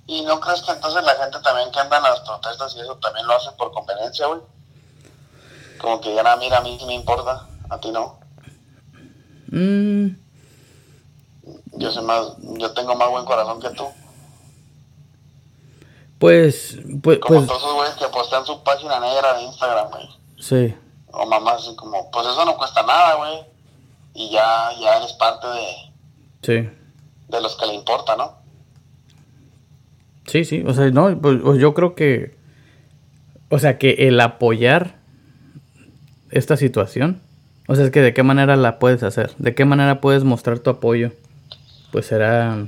¿Y 0.07 0.23
no 0.23 0.39
crees 0.39 0.61
que 0.61 0.71
entonces 0.71 1.03
la 1.03 1.15
gente 1.15 1.37
también 1.43 1.71
que 1.71 1.79
anda 1.79 1.97
en 1.97 2.03
las 2.03 2.19
protestas 2.21 2.75
y 2.75 2.79
eso 2.79 2.95
también 2.95 3.27
lo 3.27 3.35
hace 3.35 3.51
por 3.57 3.71
conveniencia, 3.71 4.25
güey? 4.25 4.41
Como 5.79 6.01
que 6.01 6.15
ya 6.15 6.23
nada, 6.23 6.37
mira, 6.37 6.57
a 6.57 6.61
mí 6.61 6.77
sí 6.79 6.85
me 6.85 6.95
importa, 6.95 7.47
a 7.69 7.79
ti 7.79 7.91
no. 7.91 8.19
Mm. 9.51 10.15
Yo 11.73 11.91
soy 11.91 12.03
más, 12.03 12.33
yo 12.57 12.71
tengo 12.71 12.95
más 12.95 13.09
buen 13.09 13.25
corazón 13.25 13.61
que 13.61 13.69
tú. 13.69 13.85
Pues, 16.17 16.77
pues, 17.01 17.19
Como 17.19 17.39
pues 17.39 17.47
todos 17.47 17.61
esos 17.61 17.73
güeyes 17.75 17.95
que 17.95 18.07
postan 18.07 18.45
su 18.45 18.61
página 18.63 18.99
negra 18.99 19.35
de 19.35 19.43
Instagram, 19.43 19.89
güey. 19.89 20.09
Sí. 20.39 20.75
O 21.11 21.25
mamá 21.25 21.53
así 21.53 21.75
como, 21.75 22.09
pues 22.11 22.27
eso 22.27 22.45
no 22.45 22.57
cuesta 22.57 22.83
nada, 22.83 23.15
güey. 23.15 23.45
Y 24.13 24.29
ya, 24.31 24.71
ya 24.79 24.97
eres 24.97 25.13
parte 25.13 25.47
de... 25.47 25.65
Sí. 26.41 26.69
De 27.27 27.41
los 27.41 27.55
que 27.55 27.65
le 27.65 27.73
importa, 27.73 28.15
¿no? 28.15 28.37
Sí, 30.25 30.45
sí. 30.45 30.63
O 30.67 30.73
sea, 30.73 30.89
no, 30.91 31.19
pues, 31.19 31.39
yo 31.59 31.73
creo 31.73 31.95
que... 31.95 32.37
O 33.49 33.59
sea, 33.59 33.77
que 33.77 34.07
el 34.07 34.19
apoyar 34.19 34.99
esta 36.31 36.57
situación... 36.57 37.21
O 37.67 37.75
sea, 37.75 37.85
es 37.85 37.91
que 37.91 38.01
de 38.01 38.13
qué 38.13 38.23
manera 38.23 38.55
la 38.55 38.79
puedes 38.79 39.03
hacer. 39.03 39.35
De 39.37 39.53
qué 39.53 39.65
manera 39.65 40.01
puedes 40.01 40.23
mostrar 40.23 40.59
tu 40.59 40.69
apoyo. 40.69 41.11
Pues 41.91 42.07
será... 42.07 42.65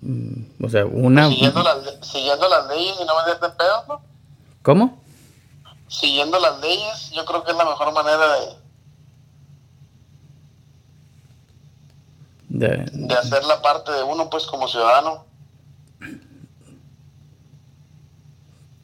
Mm, 0.00 0.64
o 0.64 0.68
sea, 0.68 0.84
una... 0.86 1.28
Siguiendo 1.28 1.62
las, 1.62 1.78
siguiendo 2.02 2.48
las 2.48 2.68
leyes 2.68 2.96
y 3.00 3.04
no 3.04 3.16
meterte 3.16 3.46
en 3.46 3.56
pedos, 3.56 3.88
¿no? 3.88 4.00
¿Cómo? 4.62 5.03
Siguiendo 5.94 6.38
las 6.40 6.60
leyes, 6.60 7.10
yo 7.12 7.24
creo 7.24 7.44
que 7.44 7.52
es 7.52 7.56
la 7.56 7.64
mejor 7.64 7.92
manera 7.92 8.26
de, 12.50 12.84
de, 12.88 13.14
hacer 13.14 13.44
la 13.44 13.60
parte 13.62 13.92
de 13.92 14.02
uno, 14.02 14.30
pues, 14.30 14.46
como 14.46 14.68
ciudadano. 14.68 15.24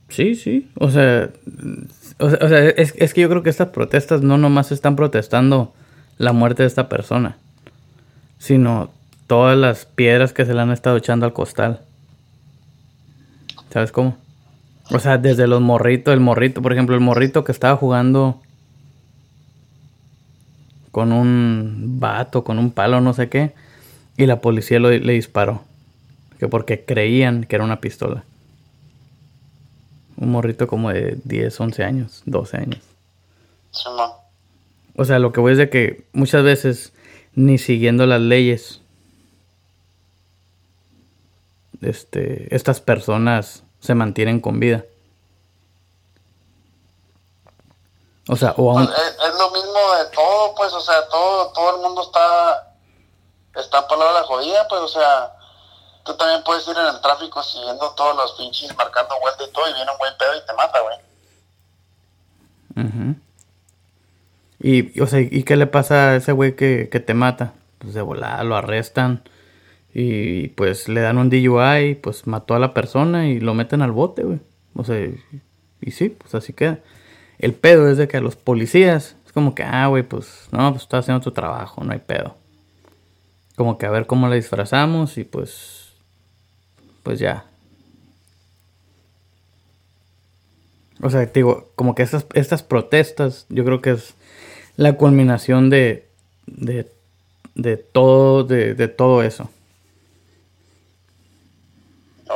Sí, 0.08 0.34
sí, 0.34 0.70
o 0.78 0.90
sea, 0.90 1.30
o 2.18 2.48
sea, 2.48 2.68
es, 2.70 2.94
es, 2.96 3.14
que 3.14 3.20
yo 3.20 3.28
creo 3.28 3.44
que 3.44 3.50
estas 3.50 3.68
protestas 3.68 4.22
no 4.22 4.38
nomás 4.38 4.72
están 4.72 4.96
protestando 4.96 5.72
la 6.18 6.32
muerte 6.32 6.64
de 6.64 6.66
esta 6.66 6.88
persona, 6.88 7.38
sino 8.38 8.90
todas 9.28 9.56
las 9.56 9.86
piedras 9.86 10.32
que 10.32 10.44
se 10.44 10.52
le 10.52 10.60
han 10.60 10.72
estado 10.72 10.96
echando 10.96 11.26
al 11.26 11.32
costal. 11.32 11.80
¿Sabes 13.72 13.92
cómo? 13.92 14.16
O 14.92 14.98
sea, 14.98 15.18
desde 15.18 15.46
los 15.46 15.60
morritos, 15.60 16.12
el 16.12 16.20
morrito, 16.20 16.62
por 16.62 16.72
ejemplo, 16.72 16.94
el 16.94 17.00
morrito 17.00 17.44
que 17.44 17.52
estaba 17.52 17.76
jugando 17.76 18.40
con 20.90 21.12
un 21.12 22.00
vato, 22.00 22.42
con 22.42 22.58
un 22.58 22.72
palo, 22.72 23.00
no 23.00 23.14
sé 23.14 23.28
qué, 23.28 23.52
y 24.16 24.26
la 24.26 24.40
policía 24.40 24.80
le 24.80 25.12
disparó. 25.12 25.62
Que 26.38 26.48
porque 26.48 26.84
creían 26.84 27.44
que 27.44 27.56
era 27.56 27.64
una 27.64 27.80
pistola. 27.80 28.24
Un 30.16 30.32
morrito 30.32 30.66
como 30.66 30.90
de 30.90 31.18
10, 31.24 31.60
11 31.60 31.84
años, 31.84 32.22
12 32.26 32.56
años. 32.56 32.80
O 34.96 35.04
sea, 35.04 35.18
lo 35.18 35.32
que 35.32 35.40
voy 35.40 35.52
es 35.52 35.58
de 35.58 35.70
que 35.70 36.04
muchas 36.12 36.42
veces 36.42 36.92
ni 37.34 37.58
siguiendo 37.58 38.06
las 38.06 38.20
leyes 38.20 38.80
este 41.80 42.54
estas 42.54 42.80
personas 42.80 43.62
se 43.80 43.94
mantienen 43.94 44.40
con 44.40 44.60
vida. 44.60 44.84
O 48.28 48.36
sea, 48.36 48.54
o 48.56 48.74
pues, 48.74 48.88
es, 48.88 49.38
lo 49.38 49.50
mismo 49.50 49.94
de 49.98 50.04
todo, 50.14 50.54
pues, 50.54 50.72
o 50.72 50.80
sea, 50.80 51.08
todo, 51.08 51.52
todo 51.52 51.76
el 51.76 51.82
mundo 51.82 52.02
está, 52.02 52.74
está 53.56 53.84
la 53.96 54.22
jodida, 54.22 54.68
pues, 54.68 54.82
o 54.82 54.88
sea, 54.88 55.32
tú 56.04 56.14
también 56.14 56.44
puedes 56.44 56.68
ir 56.68 56.76
en 56.76 56.86
el 56.86 57.00
tráfico 57.00 57.42
siguiendo 57.42 57.90
todos 57.92 58.14
los 58.16 58.32
pinches, 58.34 58.76
marcando 58.76 59.18
vuelta 59.20 59.42
y 59.42 59.50
todo, 59.50 59.68
y 59.68 59.74
viene 59.74 59.90
un 59.90 59.98
buen 59.98 60.16
pedo 60.16 60.36
y 60.36 60.46
te 60.46 60.52
mata, 60.52 60.80
güey. 60.80 60.96
Y, 64.62 65.00
o 65.00 65.06
sea, 65.06 65.20
¿y 65.20 65.42
qué 65.42 65.56
le 65.56 65.66
pasa 65.66 66.10
a 66.10 66.16
ese 66.16 66.32
güey 66.32 66.54
que, 66.54 66.88
que 66.90 67.00
te 67.00 67.14
mata? 67.14 67.54
Pues 67.78 67.94
de 67.94 68.02
volada 68.02 68.44
lo 68.44 68.56
arrestan 68.56 69.24
y 69.92 70.48
pues 70.48 70.88
le 70.88 71.00
dan 71.00 71.18
un 71.18 71.30
DUI, 71.30 71.96
pues 71.96 72.26
mató 72.26 72.54
a 72.54 72.58
la 72.58 72.74
persona 72.74 73.28
y 73.28 73.40
lo 73.40 73.54
meten 73.54 73.82
al 73.82 73.92
bote, 73.92 74.22
güey. 74.22 74.40
O 74.74 74.84
sea, 74.84 74.98
y, 75.80 75.90
sí, 75.90 76.10
pues 76.10 76.34
así 76.34 76.52
queda. 76.52 76.80
El 77.38 77.54
pedo 77.54 77.88
es 77.88 77.96
de 77.98 78.06
que 78.06 78.18
a 78.18 78.20
los 78.20 78.36
policías 78.36 79.16
es 79.26 79.32
como 79.32 79.54
que, 79.54 79.62
ah, 79.64 79.86
güey, 79.88 80.02
pues 80.02 80.48
no, 80.52 80.70
pues 80.70 80.82
estás 80.82 81.04
haciendo 81.04 81.22
tu 81.22 81.32
trabajo, 81.32 81.82
no 81.82 81.92
hay 81.92 81.98
pedo. 81.98 82.36
Como 83.56 83.78
que 83.78 83.86
a 83.86 83.90
ver 83.90 84.06
cómo 84.06 84.28
la 84.28 84.36
disfrazamos 84.36 85.18
y 85.18 85.24
pues, 85.24 85.92
pues 87.02 87.18
ya. 87.18 87.46
O 91.02 91.10
sea, 91.10 91.26
digo, 91.26 91.70
como 91.74 91.94
que 91.94 92.02
estas, 92.02 92.26
estas 92.34 92.62
protestas, 92.62 93.46
yo 93.48 93.64
creo 93.64 93.80
que 93.80 93.92
es 93.92 94.14
la 94.76 94.92
culminación 94.94 95.70
de, 95.70 96.08
de, 96.46 96.90
de 97.54 97.76
todo, 97.76 98.44
de, 98.44 98.74
de 98.74 98.88
todo 98.88 99.22
eso. 99.22 99.50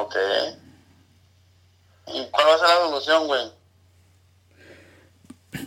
Ok. 0.04 0.16
¿Y 2.08 2.26
cuál 2.30 2.46
va 2.46 2.54
a 2.54 2.58
ser 2.58 2.68
la 2.68 2.86
solución, 2.86 3.26
güey? 3.26 3.42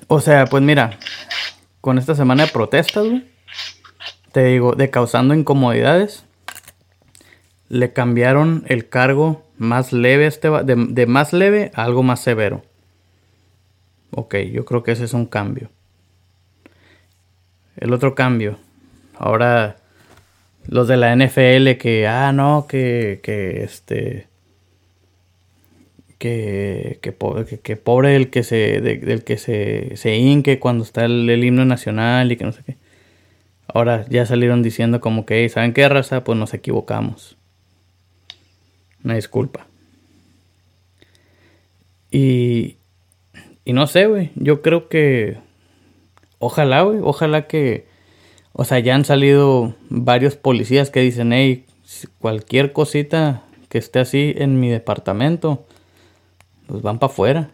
O 0.07 0.21
sea, 0.21 0.45
pues 0.45 0.61
mira, 0.61 0.99
con 1.81 1.97
esta 1.97 2.13
semana 2.13 2.45
de 2.45 2.51
protestas, 2.51 3.05
güey, 3.05 3.25
te 4.31 4.43
digo, 4.43 4.73
de 4.73 4.91
causando 4.91 5.33
incomodidades, 5.33 6.23
le 7.69 7.93
cambiaron 7.93 8.63
el 8.67 8.87
cargo 8.87 9.43
más 9.57 9.91
leve, 9.91 10.27
este, 10.27 10.49
de, 10.49 10.75
de 10.89 11.05
más 11.07 11.33
leve 11.33 11.71
a 11.73 11.83
algo 11.83 12.03
más 12.03 12.19
severo. 12.19 12.63
Ok, 14.11 14.35
yo 14.51 14.65
creo 14.65 14.83
que 14.83 14.91
ese 14.91 15.05
es 15.05 15.13
un 15.13 15.25
cambio. 15.25 15.71
El 17.75 17.91
otro 17.91 18.13
cambio. 18.13 18.59
Ahora 19.17 19.77
los 20.67 20.87
de 20.87 20.97
la 20.97 21.15
NFL 21.15 21.77
que, 21.79 22.07
ah, 22.07 22.31
no, 22.31 22.65
que, 22.67 23.19
que 23.23 23.63
este, 23.63 24.27
que, 26.17 26.99
que, 27.01 27.11
pobre, 27.75 28.15
el 28.15 28.29
que 28.29 28.43
se, 28.43 28.81
del 28.81 29.23
que 29.23 29.37
se, 29.37 29.95
se 29.97 30.15
inque 30.17 30.59
cuando 30.59 30.83
está 30.83 31.05
el, 31.05 31.43
himno 31.43 31.65
nacional 31.65 32.31
y 32.31 32.37
que 32.37 32.43
no 32.43 32.51
sé 32.51 32.63
qué. 32.65 32.77
Ahora 33.67 34.05
ya 34.09 34.25
salieron 34.25 34.63
diciendo 34.63 35.01
como 35.01 35.25
que, 35.25 35.47
¿saben 35.49 35.73
qué 35.73 35.87
raza? 35.87 36.23
Pues 36.23 36.37
nos 36.37 36.53
equivocamos. 36.53 37.37
Una 39.03 39.15
disculpa. 39.15 39.67
Y, 42.11 42.77
y 43.65 43.73
no 43.73 43.87
sé, 43.87 44.07
güey. 44.07 44.31
Yo 44.35 44.61
creo 44.61 44.87
que. 44.87 45.37
Ojalá, 46.39 46.81
güey. 46.81 46.99
Ojalá 47.03 47.47
que. 47.47 47.86
O 48.57 48.65
sea, 48.65 48.79
ya 48.79 48.95
han 48.95 49.05
salido 49.05 49.75
varios 49.89 50.35
policías 50.35 50.89
que 50.89 50.99
dicen, 50.99 51.31
hey, 51.31 51.67
cualquier 52.19 52.73
cosita 52.73 53.43
que 53.69 53.77
esté 53.77 53.99
así 53.99 54.33
en 54.35 54.59
mi 54.59 54.69
departamento, 54.69 55.63
pues 56.67 56.81
van 56.81 56.97
para 56.97 57.13
afuera. 57.13 57.51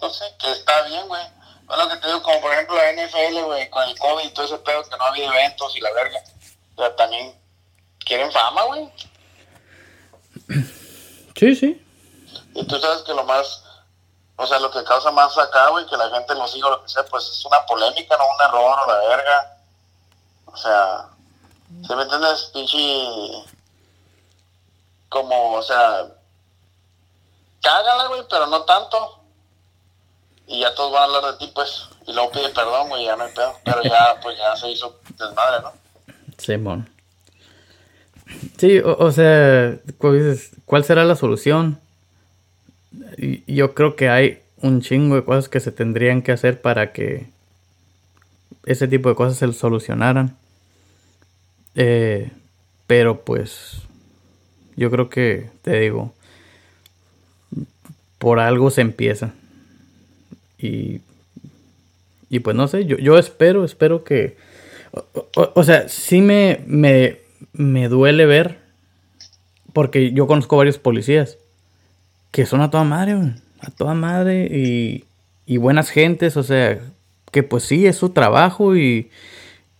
No 0.00 0.08
sé, 0.08 0.24
que 0.40 0.52
está 0.52 0.82
bien, 0.86 1.08
güey. 1.08 1.22
Bueno, 1.66 1.88
que 1.88 1.96
te 1.96 2.06
digo, 2.06 2.22
como 2.22 2.40
por 2.40 2.52
ejemplo 2.52 2.76
la 2.76 2.92
NFL, 2.92 3.44
güey, 3.44 3.68
con 3.70 3.88
el 3.88 3.98
COVID 3.98 4.24
y 4.24 4.30
todo 4.30 4.46
ese 4.46 4.58
pedo, 4.58 4.84
que 4.84 4.96
no 4.96 5.04
había 5.04 5.26
eventos 5.26 5.76
y 5.76 5.80
la 5.80 5.92
verga. 5.92 6.20
O 6.76 6.80
sea, 6.80 6.94
también 6.94 7.32
quieren 8.04 8.30
fama, 8.30 8.62
güey. 8.66 8.88
Sí, 11.34 11.56
sí. 11.56 11.84
Y 12.54 12.66
tú 12.68 12.78
sabes 12.78 13.02
que 13.02 13.14
lo 13.14 13.24
más, 13.24 13.64
o 14.40 14.46
sea, 14.46 14.60
lo 14.60 14.70
que 14.70 14.84
causa 14.84 15.10
más 15.10 15.36
acá, 15.36 15.68
güey, 15.70 15.84
que 15.86 15.96
la 15.96 16.08
gente 16.10 16.32
lo 16.32 16.46
siga 16.46 16.68
o 16.68 16.70
lo 16.70 16.82
que 16.82 16.88
sea, 16.88 17.04
pues 17.06 17.24
es 17.28 17.44
una 17.44 17.66
polémica, 17.66 18.16
no 18.16 18.24
un 18.24 18.48
error 18.48 18.78
o 18.78 18.86
la 18.86 19.08
verga. 19.08 19.56
O 20.46 20.56
sea, 20.56 21.08
¿se 21.84 21.96
me 21.96 22.02
entiendes? 22.02 22.50
Pinche. 22.54 22.78
Como, 25.08 25.54
o 25.54 25.62
sea. 25.62 26.06
Cágala, 27.60 28.06
güey, 28.06 28.22
pero 28.30 28.46
no 28.46 28.62
tanto. 28.62 29.18
Y 30.46 30.60
ya 30.60 30.72
todos 30.72 30.92
van 30.92 31.02
a 31.02 31.16
hablar 31.16 31.32
de 31.32 31.38
ti, 31.38 31.52
pues. 31.52 31.88
Y 32.06 32.12
luego 32.12 32.30
pide 32.30 32.50
perdón, 32.50 32.90
güey, 32.90 33.06
ya 33.06 33.16
no 33.16 33.24
hay 33.24 33.32
pedo. 33.32 33.54
Pero 33.64 33.82
ya, 33.82 34.20
pues 34.22 34.38
ya 34.38 34.54
se 34.54 34.70
hizo 34.70 35.00
desmadre, 35.16 35.62
¿no? 35.62 35.72
Simón. 36.38 36.88
Sí, 38.56 38.78
o, 38.78 39.04
o 39.04 39.10
sea, 39.10 39.80
¿cuál 40.64 40.84
será 40.84 41.04
la 41.04 41.16
solución? 41.16 41.80
Yo 43.46 43.74
creo 43.74 43.96
que 43.96 44.08
hay 44.08 44.38
un 44.60 44.80
chingo 44.80 45.16
de 45.16 45.24
cosas 45.24 45.48
que 45.48 45.60
se 45.60 45.72
tendrían 45.72 46.22
que 46.22 46.32
hacer 46.32 46.60
para 46.60 46.92
que 46.92 47.26
ese 48.66 48.88
tipo 48.88 49.08
de 49.08 49.14
cosas 49.14 49.38
se 49.38 49.52
solucionaran. 49.52 50.36
Eh, 51.74 52.30
pero 52.86 53.20
pues 53.24 53.82
yo 54.76 54.90
creo 54.90 55.08
que, 55.08 55.50
te 55.62 55.78
digo, 55.80 56.12
por 58.18 58.40
algo 58.40 58.70
se 58.70 58.80
empieza. 58.80 59.34
Y, 60.58 61.00
y 62.28 62.40
pues 62.40 62.56
no 62.56 62.68
sé, 62.68 62.84
yo, 62.86 62.96
yo 62.98 63.18
espero, 63.18 63.64
espero 63.64 64.04
que... 64.04 64.36
O, 65.34 65.62
sea, 65.64 65.88
sí 65.88 66.22
me, 66.22 66.62
me, 66.66 67.18
me 67.52 67.88
duele 67.88 68.24
ver, 68.24 68.58
porque 69.72 70.12
yo 70.12 70.26
conozco 70.26 70.56
varios 70.56 70.78
policías 70.78 71.38
que 72.30 72.46
son 72.46 72.60
a 72.60 72.70
toda 72.70 72.84
madre, 72.84 73.34
a 73.60 73.70
toda 73.70 73.94
madre 73.94 74.46
y, 74.46 75.04
y 75.46 75.56
buenas 75.56 75.90
gentes, 75.90 76.36
o 76.36 76.42
sea, 76.42 76.78
que 77.30 77.42
pues 77.42 77.64
sí, 77.64 77.86
es 77.86 77.96
su 77.96 78.10
trabajo 78.10 78.76
y, 78.76 79.10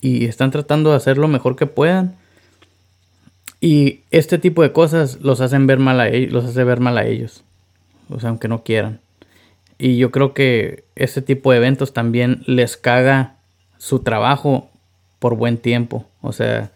y 0.01 0.25
están 0.25 0.51
tratando 0.51 0.91
de 0.91 0.97
hacer 0.97 1.17
lo 1.17 1.27
mejor 1.27 1.55
que 1.55 1.65
puedan. 1.65 2.15
Y 3.61 4.01
este 4.11 4.37
tipo 4.37 4.61
de 4.61 4.71
cosas 4.71 5.19
los 5.21 5.41
hacen 5.41 5.67
ver 5.67 5.79
mal 5.79 5.99
a 5.99 6.07
ellos, 6.07 6.31
los 6.31 6.45
hace 6.45 6.63
ver 6.63 6.79
mal 6.79 6.97
a 6.97 7.05
ellos. 7.05 7.43
O 8.09 8.19
sea, 8.19 8.29
aunque 8.29 8.47
no 8.47 8.63
quieran. 8.63 9.01
Y 9.77 9.97
yo 9.97 10.11
creo 10.11 10.33
que 10.33 10.85
este 10.95 11.21
tipo 11.21 11.51
de 11.51 11.57
eventos 11.57 11.93
también 11.93 12.43
les 12.45 12.77
caga 12.77 13.35
su 13.77 13.99
trabajo 13.99 14.69
por 15.19 15.35
buen 15.35 15.57
tiempo. 15.57 16.05
O 16.21 16.33
sea, 16.33 16.71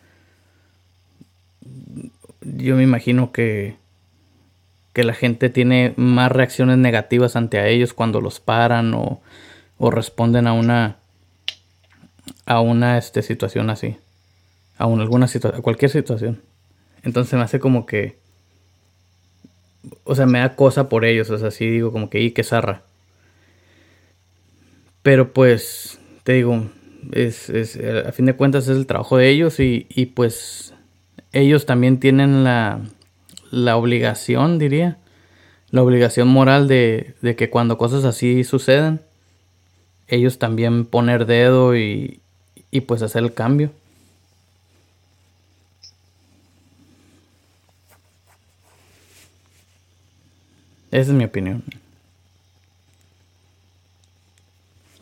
yo 2.42 2.76
me 2.76 2.84
imagino 2.84 3.32
que 3.32 3.78
que 4.94 5.04
la 5.04 5.14
gente 5.14 5.50
tiene 5.50 5.94
más 5.98 6.32
reacciones 6.32 6.78
negativas 6.78 7.36
ante 7.36 7.70
ellos 7.72 7.94
cuando 7.94 8.22
los 8.22 8.40
paran 8.40 8.94
o, 8.94 9.22
o 9.78 9.92
responden 9.92 10.48
a 10.48 10.54
una 10.54 10.98
a 12.46 12.62
una 12.62 12.98
este, 12.98 13.22
situación 13.22 13.70
así. 13.70 13.98
A 14.78 14.86
una, 14.86 15.04
alguna 15.04 15.28
cualquier 15.62 15.92
situación. 15.92 16.42
Entonces 17.04 17.34
me 17.34 17.42
hace 17.42 17.60
como 17.60 17.86
que 17.86 18.18
o 20.04 20.16
sea 20.16 20.26
me 20.26 20.40
da 20.40 20.56
cosa 20.56 20.90
por 20.90 21.06
ellos. 21.06 21.30
O 21.30 21.38
sea 21.38 21.50
así 21.50 21.68
digo 21.68 21.92
como 21.92 22.10
que 22.10 22.22
y 22.22 22.32
qué 22.32 22.44
zarra 22.44 22.84
pero 25.04 25.34
pues 25.34 26.00
te 26.24 26.34
digo 26.34 26.66
es, 27.12 27.50
es, 27.50 27.78
a 27.78 28.12
fin 28.14 28.26
de 28.26 28.36
cuentas 28.36 28.68
es 28.68 28.78
el 28.78 28.88
trabajo 28.88 29.18
de 29.18 29.30
ellos 29.30 29.60
y, 29.60 29.86
y 29.90 30.08
pues 30.08 30.74
ellos 31.34 31.66
también 31.66 32.00
tienen 32.00 32.46
la 32.46 32.80
la 33.54 33.78
obligación, 33.78 34.58
diría, 34.58 34.98
la 35.70 35.84
obligación 35.84 36.28
moral 36.28 36.68
de, 36.68 37.14
de 37.22 37.36
que 37.36 37.52
cuando 37.52 37.78
cosas 37.78 38.04
así 38.04 38.44
sucedan, 38.44 39.02
ellos 40.08 40.40
también 40.40 40.86
poner 40.86 41.28
dedo 41.28 41.78
y, 41.78 42.20
y 42.72 42.82
pues 42.82 43.04
hacer 43.04 43.22
el 43.22 43.34
cambio. 43.34 43.72
Esa 50.90 51.12
es 51.12 51.18
mi 51.18 51.26
opinión. 51.26 51.64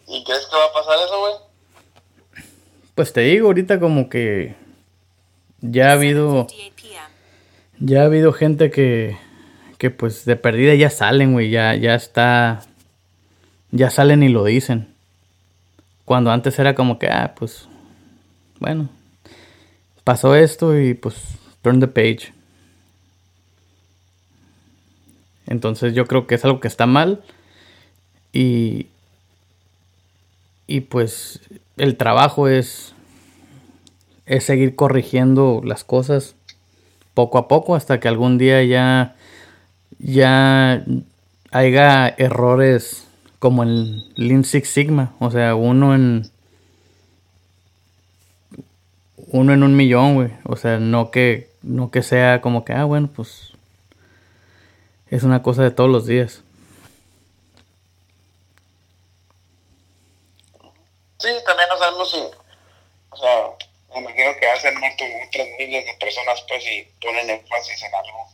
¿Y 0.08 0.24
crees 0.26 0.46
que 0.46 0.56
va 0.58 0.66
a 0.66 0.74
pasar 0.74 0.98
eso, 1.06 1.20
güey? 1.22 1.34
Pues 2.96 3.14
te 3.14 3.22
digo, 3.22 3.48
ahorita 3.48 3.80
como 3.80 4.10
que 4.10 4.56
ya 5.62 5.90
ha 5.90 5.94
habido 5.94 6.48
ya 7.82 8.04
ha 8.04 8.06
habido 8.06 8.32
gente 8.32 8.70
que, 8.70 9.18
que 9.78 9.90
pues 9.90 10.24
de 10.26 10.36
perdida 10.36 10.76
ya 10.76 10.90
salen, 10.90 11.34
güey, 11.34 11.50
ya, 11.50 11.76
ya 11.76 11.96
está, 11.96 12.62
ya 13.72 13.90
salen 13.90 14.24
y 14.24 14.30
lo 14.30 14.46
dicen. 14.46 14.88
Cuando 16.06 16.32
antes 16.32 16.58
era 16.60 16.76
como 16.76 17.00
que, 17.00 17.08
ah, 17.08 17.34
pues, 17.36 17.68
bueno, 18.60 18.90
pasó 20.04 20.36
esto 20.36 20.80
y 20.80 20.94
pues, 20.94 21.16
turn 21.64 21.80
the 21.80 21.88
page. 21.88 22.34
Entonces 25.48 25.96
yo 25.96 26.06
creo 26.06 26.28
que 26.28 26.36
es 26.36 26.46
algo 26.46 26.60
que 26.60 26.68
está 26.68 26.86
mal 26.86 27.24
y, 28.32 28.88
y 30.68 30.82
pues 30.82 31.42
el 31.78 31.98
trabajo 31.98 32.48
es, 32.48 32.94
es 34.28 34.46
seguir 34.46 34.76
corrigiendo 34.76 35.62
las 35.66 35.84
cosas 35.84 36.36
poco 37.14 37.38
a 37.38 37.48
poco 37.48 37.76
hasta 37.76 38.00
que 38.00 38.08
algún 38.08 38.38
día 38.38 38.64
ya, 38.64 39.16
ya 40.00 40.84
haya 41.52 42.08
errores 42.18 43.08
como 43.40 43.64
el 43.64 44.12
Lean 44.16 44.44
Six 44.44 44.70
Sigma, 44.70 45.14
o 45.20 45.32
sea, 45.32 45.56
uno 45.56 45.96
en 45.96 46.30
uno 49.34 49.54
en 49.54 49.64
un 49.64 49.76
millón, 49.76 50.16
güey, 50.16 50.32
o 50.44 50.56
sea, 50.56 50.78
no 50.78 51.10
que 51.12 51.50
no 51.62 51.90
que 51.92 52.04
sea 52.04 52.42
como 52.42 52.66
que 52.66 52.74
ah, 52.74 52.86
bueno, 52.86 53.10
pues 53.14 53.54
es 55.08 55.24
una 55.24 55.44
cosa 55.44 55.64
de 55.64 55.72
todos 55.72 55.90
los 55.90 56.06
días. 56.06 56.42
Sí, 61.20 61.30
también, 61.46 61.70
o 61.72 61.78
sea, 61.78 61.90
me 63.94 64.02
imagino 64.02 64.32
que 64.40 64.48
hacen 64.48 64.76
otras 64.78 65.48
miles 65.60 65.86
de 65.86 65.94
personas, 66.00 66.44
pues, 66.48 66.64
y 66.66 66.88
ponen 67.02 67.30
énfasis 67.30 67.84
en 67.84 67.96
algo. 67.96 68.28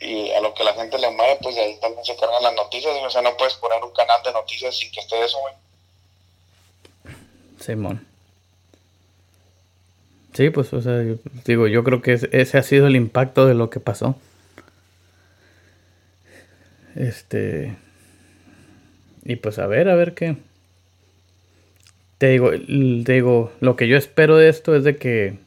Y 0.00 0.30
a 0.30 0.40
lo 0.40 0.54
que 0.54 0.64
la 0.64 0.74
gente 0.74 0.98
le 0.98 1.10
mueve, 1.10 1.38
pues 1.42 1.56
de 1.56 1.62
ahí 1.62 1.80
también 1.80 2.04
se 2.04 2.16
cargan 2.16 2.42
las 2.42 2.54
noticias. 2.54 2.94
O 3.02 3.10
sea, 3.10 3.22
no 3.22 3.36
puedes 3.36 3.54
poner 3.54 3.82
un 3.82 3.92
canal 3.92 4.22
de 4.22 4.32
noticias 4.32 4.76
sin 4.76 4.92
que 4.92 5.00
esté 5.00 5.24
eso, 5.24 5.38
güey. 5.40 5.54
Simón. 7.60 8.06
Sí, 10.34 10.50
pues, 10.50 10.72
o 10.72 10.80
sea, 10.80 11.02
digo, 11.44 11.66
yo 11.66 11.82
creo 11.82 12.00
que 12.00 12.12
ese 12.12 12.58
ha 12.58 12.62
sido 12.62 12.86
el 12.86 12.94
impacto 12.94 13.46
de 13.46 13.54
lo 13.54 13.70
que 13.70 13.80
pasó. 13.80 14.14
Este. 16.94 17.76
Y 19.24 19.36
pues 19.36 19.58
a 19.58 19.66
ver, 19.66 19.88
a 19.88 19.94
ver 19.94 20.14
qué. 20.14 20.36
Te 22.18 22.28
digo, 22.30 22.50
te 22.50 23.12
digo, 23.12 23.52
lo 23.60 23.76
que 23.76 23.86
yo 23.86 23.96
espero 23.96 24.36
de 24.36 24.48
esto 24.48 24.74
es 24.74 24.84
de 24.84 24.96
que. 24.96 25.38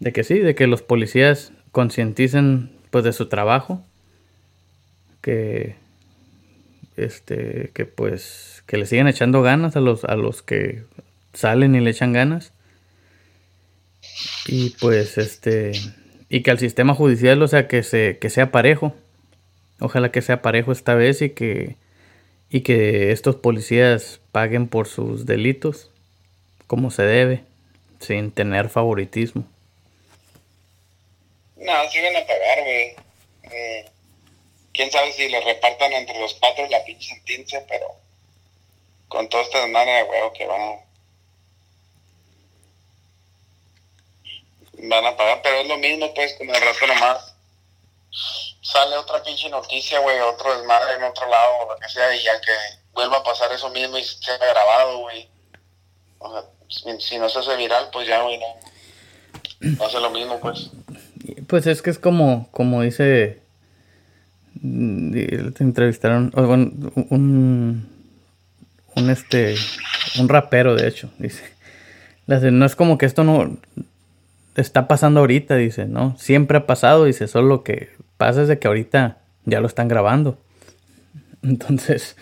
De 0.00 0.12
que 0.12 0.24
sí, 0.24 0.38
de 0.38 0.54
que 0.54 0.66
los 0.66 0.82
policías 0.82 1.52
concienticen 1.72 2.70
pues 2.90 3.04
de 3.04 3.12
su 3.12 3.26
trabajo. 3.26 3.84
Que. 5.20 5.76
Este. 6.96 7.70
Que 7.74 7.86
pues. 7.86 8.64
Que 8.66 8.76
le 8.76 8.86
sigan 8.86 9.06
echando 9.06 9.42
ganas 9.42 9.76
a 9.76 9.80
los, 9.80 10.04
a 10.04 10.16
los 10.16 10.42
que 10.42 10.82
salen 11.32 11.76
y 11.76 11.80
le 11.80 11.90
echan 11.90 12.12
ganas. 12.12 12.52
Y 14.46 14.70
pues 14.80 15.18
este. 15.18 15.72
Y 16.28 16.42
que 16.42 16.50
al 16.50 16.58
sistema 16.58 16.94
judicial, 16.94 17.40
o 17.40 17.48
sea, 17.48 17.68
que, 17.68 17.84
se, 17.84 18.18
que 18.18 18.30
sea 18.30 18.50
parejo. 18.50 18.94
Ojalá 19.78 20.10
que 20.10 20.22
sea 20.22 20.42
parejo 20.42 20.72
esta 20.72 20.94
vez 20.94 21.22
y 21.22 21.30
que, 21.30 21.76
y 22.48 22.62
que 22.62 23.12
estos 23.12 23.36
policías 23.36 24.20
paguen 24.32 24.68
por 24.68 24.88
sus 24.88 25.26
delitos 25.26 25.90
como 26.66 26.90
se 26.90 27.02
debe, 27.02 27.44
sin 28.00 28.30
tener 28.32 28.68
favoritismo. 28.68 29.44
No, 31.56 31.72
sí 31.90 32.00
van 32.00 32.16
a 32.16 32.26
pagar, 32.26 32.62
güey. 32.62 32.96
Eh, 33.44 33.90
Quién 34.76 34.90
sabe 34.90 35.10
si 35.12 35.26
le 35.30 35.40
repartan 35.40 35.90
entre 35.94 36.20
los 36.20 36.34
cuatro 36.34 36.66
la 36.68 36.84
pinche 36.84 37.08
sentencia, 37.14 37.64
pero 37.66 37.86
con 39.08 39.26
todo 39.30 39.40
este 39.40 39.58
desmadre 39.58 39.92
de 39.92 40.02
huevo 40.02 40.32
que 40.34 40.46
van 40.46 40.60
a. 40.60 40.76
Van 44.82 45.06
a 45.06 45.16
pagar, 45.16 45.40
pero 45.42 45.60
es 45.60 45.66
lo 45.66 45.78
mismo, 45.78 46.12
pues, 46.12 46.34
como 46.34 46.52
el 46.52 46.60
rato 46.60 46.86
nomás 46.86 47.34
sale 48.66 48.96
otra 48.96 49.22
pinche 49.22 49.48
noticia, 49.48 50.00
güey, 50.00 50.18
otro 50.20 50.56
desmadre 50.56 50.96
en 50.96 51.04
otro 51.04 51.28
lado, 51.28 51.58
o 51.60 51.72
lo 51.72 51.78
que 51.78 51.88
sea, 51.88 52.14
y 52.14 52.22
ya 52.22 52.40
que 52.40 52.50
vuelva 52.92 53.18
a 53.18 53.22
pasar 53.22 53.52
eso 53.52 53.70
mismo 53.70 53.96
y 53.96 54.02
se 54.02 54.32
ha 54.32 54.38
grabado, 54.38 54.98
güey. 54.98 55.28
O 56.18 56.32
sea, 56.32 56.42
si, 56.98 57.18
no 57.18 57.28
se 57.28 57.38
hace 57.38 57.56
viral, 57.56 57.90
pues 57.92 58.08
ya, 58.08 58.22
güey, 58.22 58.38
no. 58.38 59.84
hace 59.84 60.00
lo 60.00 60.10
mismo, 60.10 60.40
pues. 60.40 60.70
Pues 61.46 61.66
es 61.68 61.80
que 61.80 61.90
es 61.90 61.98
como, 62.00 62.48
como 62.50 62.82
dice, 62.82 63.40
te 64.60 65.62
entrevistaron, 65.62 66.32
un, 66.34 67.88
un, 68.96 69.10
este, 69.10 69.54
un 70.18 70.28
rapero, 70.28 70.74
de 70.74 70.88
hecho, 70.88 71.08
dice, 71.18 71.54
no 72.26 72.66
es 72.66 72.74
como 72.74 72.98
que 72.98 73.06
esto 73.06 73.22
no 73.22 73.58
está 74.56 74.88
pasando 74.88 75.20
ahorita, 75.20 75.54
dice, 75.54 75.84
¿no? 75.84 76.16
Siempre 76.18 76.58
ha 76.58 76.66
pasado, 76.66 77.04
dice, 77.04 77.28
solo 77.28 77.62
que 77.62 77.94
pasa 78.16 78.42
es 78.42 78.48
de 78.48 78.58
que 78.58 78.68
ahorita 78.68 79.18
ya 79.44 79.60
lo 79.60 79.66
están 79.66 79.88
grabando. 79.88 80.38
Entonces, 81.42 82.16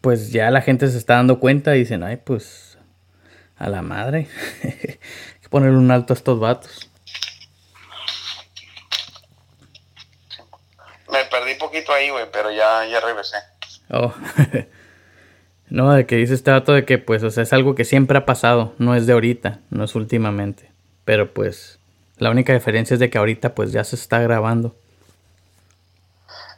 pues 0.00 0.32
ya 0.32 0.50
la 0.50 0.60
gente 0.62 0.88
se 0.88 0.98
está 0.98 1.14
dando 1.14 1.40
cuenta 1.40 1.74
y 1.74 1.80
dicen, 1.80 2.02
ay, 2.02 2.16
pues 2.16 2.78
a 3.56 3.68
la 3.68 3.82
madre. 3.82 4.28
Hay 4.62 4.98
que 5.40 5.48
ponerle 5.48 5.78
un 5.78 5.90
alto 5.90 6.12
a 6.12 6.16
estos 6.16 6.40
vatos. 6.40 6.90
Me 11.10 11.24
perdí 11.26 11.54
poquito 11.54 11.92
ahí, 11.92 12.10
güey, 12.10 12.24
pero 12.32 12.50
ya, 12.50 12.84
ya 12.86 13.00
regresé. 13.00 13.36
Oh. 13.90 14.12
no, 15.68 15.92
de 15.92 16.06
que 16.06 16.16
dice 16.16 16.34
este 16.34 16.50
vato 16.50 16.72
de 16.72 16.84
que, 16.84 16.98
pues, 16.98 17.22
o 17.22 17.30
sea, 17.30 17.42
es 17.42 17.52
algo 17.52 17.74
que 17.74 17.84
siempre 17.84 18.18
ha 18.18 18.26
pasado, 18.26 18.74
no 18.78 18.96
es 18.96 19.06
de 19.06 19.12
ahorita, 19.12 19.60
no 19.70 19.84
es 19.84 19.94
últimamente. 19.94 20.72
Pero 21.04 21.32
pues 21.34 21.78
la 22.18 22.30
única 22.30 22.52
diferencia 22.52 22.94
es 22.94 23.00
de 23.00 23.10
que 23.10 23.18
ahorita 23.18 23.54
pues 23.54 23.72
ya 23.72 23.84
se 23.84 23.96
está 23.96 24.20
grabando. 24.20 24.76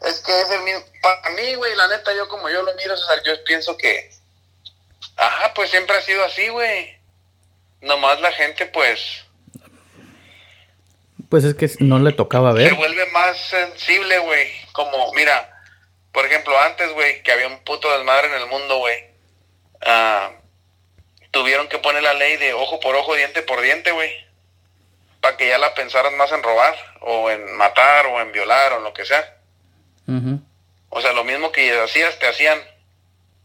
Es 0.07 0.21
que 0.21 0.41
es 0.41 0.51
el 0.51 0.63
mismo. 0.63 0.85
Para 1.01 1.31
mí, 1.31 1.55
güey, 1.55 1.75
la 1.77 1.89
neta, 1.89 2.15
yo 2.15 2.29
como 2.29 2.49
yo 2.51 2.63
lo 2.63 2.75
miro, 2.75 2.95
o 2.95 2.97
sea, 2.97 3.23
yo 3.23 3.33
pienso 3.45 3.77
que. 3.77 4.11
Ajá, 5.17 5.55
pues 5.55 5.71
siempre 5.71 5.97
ha 5.97 6.03
sido 6.03 6.25
así, 6.25 6.49
güey. 6.49 6.97
Nomás 7.81 8.21
la 8.21 8.33
gente, 8.33 8.67
pues. 8.67 9.25
Pues 11.29 11.45
es 11.45 11.55
que 11.55 11.71
no 11.81 11.99
le 11.99 12.13
tocaba 12.13 12.53
ver. 12.53 12.71
Se 12.71 12.75
vuelve 12.75 13.07
más 13.07 13.37
sensible, 13.39 14.19
güey. 14.19 14.49
Como, 14.73 15.13
mira, 15.15 15.63
por 16.13 16.27
ejemplo, 16.27 16.59
antes, 16.61 16.93
güey, 16.93 17.23
que 17.23 17.33
había 17.33 17.49
un 17.49 17.61
puto 17.65 17.91
desmadre 17.97 18.29
en 18.29 18.43
el 18.43 18.47
mundo, 18.49 18.79
güey. 18.79 18.97
Ah, 19.81 20.31
tuvieron 21.31 21.69
que 21.69 21.79
poner 21.79 22.03
la 22.03 22.15
ley 22.15 22.37
de 22.37 22.55
ojo 22.55 22.81
por 22.81 22.95
ojo, 22.97 23.15
diente 23.15 23.43
por 23.43 23.61
diente, 23.61 23.93
güey 23.93 24.25
para 25.25 25.39
que 25.39 25.49
ya 25.49 25.57
la 25.57 25.72
pensaran 25.72 26.14
más 26.18 26.31
en 26.33 26.43
robar 26.43 26.77
o 27.01 27.31
en 27.31 27.57
matar 27.57 28.05
o 28.09 28.20
en 28.20 28.31
violar 28.31 28.75
o 28.75 28.81
lo 28.81 28.93
que 28.93 29.07
sea. 29.07 29.39
O 30.91 31.01
sea, 31.01 31.14
lo 31.14 31.25
mismo 31.25 31.51
que 31.51 31.81
hacías, 31.81 32.18
te 32.18 32.27
hacían. 32.27 32.62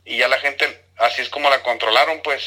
Y 0.04 0.18
ya 0.18 0.28
la 0.28 0.40
gente, 0.40 0.84
así 0.98 1.22
es 1.22 1.30
como 1.30 1.50
la 1.50 1.64
controlaron, 1.64 2.20
pues. 2.22 2.44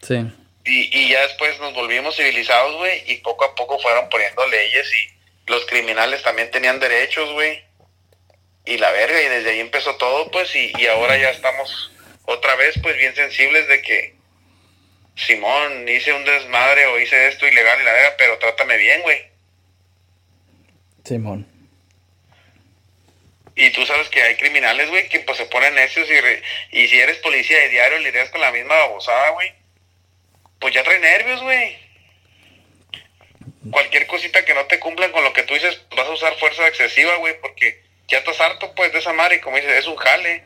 Sí. 0.00 0.26
Y, 0.64 0.98
y 0.98 1.10
ya 1.10 1.20
después 1.20 1.60
nos 1.60 1.74
volvimos 1.74 2.16
civilizados, 2.16 2.76
güey, 2.76 3.02
y 3.12 3.16
poco 3.16 3.44
a 3.44 3.54
poco 3.54 3.78
fueron 3.78 4.08
poniendo 4.08 4.46
leyes 4.46 4.90
y 4.94 5.52
los 5.52 5.66
criminales 5.66 6.22
también 6.22 6.50
tenían 6.50 6.80
derechos, 6.80 7.30
güey. 7.34 7.62
Y 8.64 8.78
la 8.78 8.90
verga, 8.90 9.20
y 9.20 9.28
desde 9.28 9.50
ahí 9.50 9.60
empezó 9.60 9.96
todo, 9.96 10.30
pues, 10.30 10.56
y, 10.56 10.72
y 10.78 10.86
ahora 10.86 11.18
ya 11.18 11.28
estamos 11.28 11.92
otra 12.24 12.54
vez, 12.56 12.74
pues, 12.82 12.96
bien 12.96 13.14
sensibles 13.14 13.68
de 13.68 13.82
que 13.82 14.19
Simón, 15.26 15.88
hice 15.88 16.12
un 16.12 16.24
desmadre 16.24 16.86
o 16.86 16.98
hice 16.98 17.28
esto 17.28 17.46
ilegal 17.46 17.80
y 17.80 17.84
la 17.84 17.92
verga, 17.92 18.14
pero 18.16 18.38
trátame 18.38 18.76
bien, 18.76 19.02
güey. 19.02 19.22
Simón. 21.04 21.46
Y 23.54 23.70
tú 23.70 23.84
sabes 23.84 24.08
que 24.08 24.22
hay 24.22 24.36
criminales, 24.36 24.88
güey, 24.88 25.08
que 25.08 25.20
pues 25.20 25.36
se 25.36 25.46
ponen 25.46 25.74
necios 25.74 26.08
y, 26.08 26.78
y 26.78 26.88
si 26.88 26.98
eres 26.98 27.18
policía 27.18 27.58
de 27.58 27.68
diario 27.68 27.98
lidias 27.98 28.30
con 28.30 28.40
la 28.40 28.52
misma 28.52 28.74
babosada, 28.74 29.30
güey. 29.30 29.52
Pues 30.58 30.72
ya 30.72 30.82
trae 30.82 30.98
nervios, 30.98 31.42
güey. 31.42 31.78
Cualquier 33.70 34.06
cosita 34.06 34.44
que 34.44 34.54
no 34.54 34.64
te 34.66 34.78
cumplan 34.78 35.12
con 35.12 35.24
lo 35.24 35.32
que 35.32 35.42
tú 35.42 35.52
dices, 35.52 35.82
vas 35.94 36.06
a 36.06 36.12
usar 36.12 36.38
fuerza 36.38 36.66
excesiva, 36.66 37.16
güey, 37.16 37.38
porque 37.40 37.82
ya 38.08 38.18
estás 38.18 38.40
harto, 38.40 38.74
pues, 38.74 38.92
de 38.92 39.00
esa 39.00 39.12
madre 39.12 39.36
y 39.36 39.40
como 39.40 39.56
dices, 39.56 39.72
es 39.72 39.86
un 39.86 39.96
jale. 39.96 40.44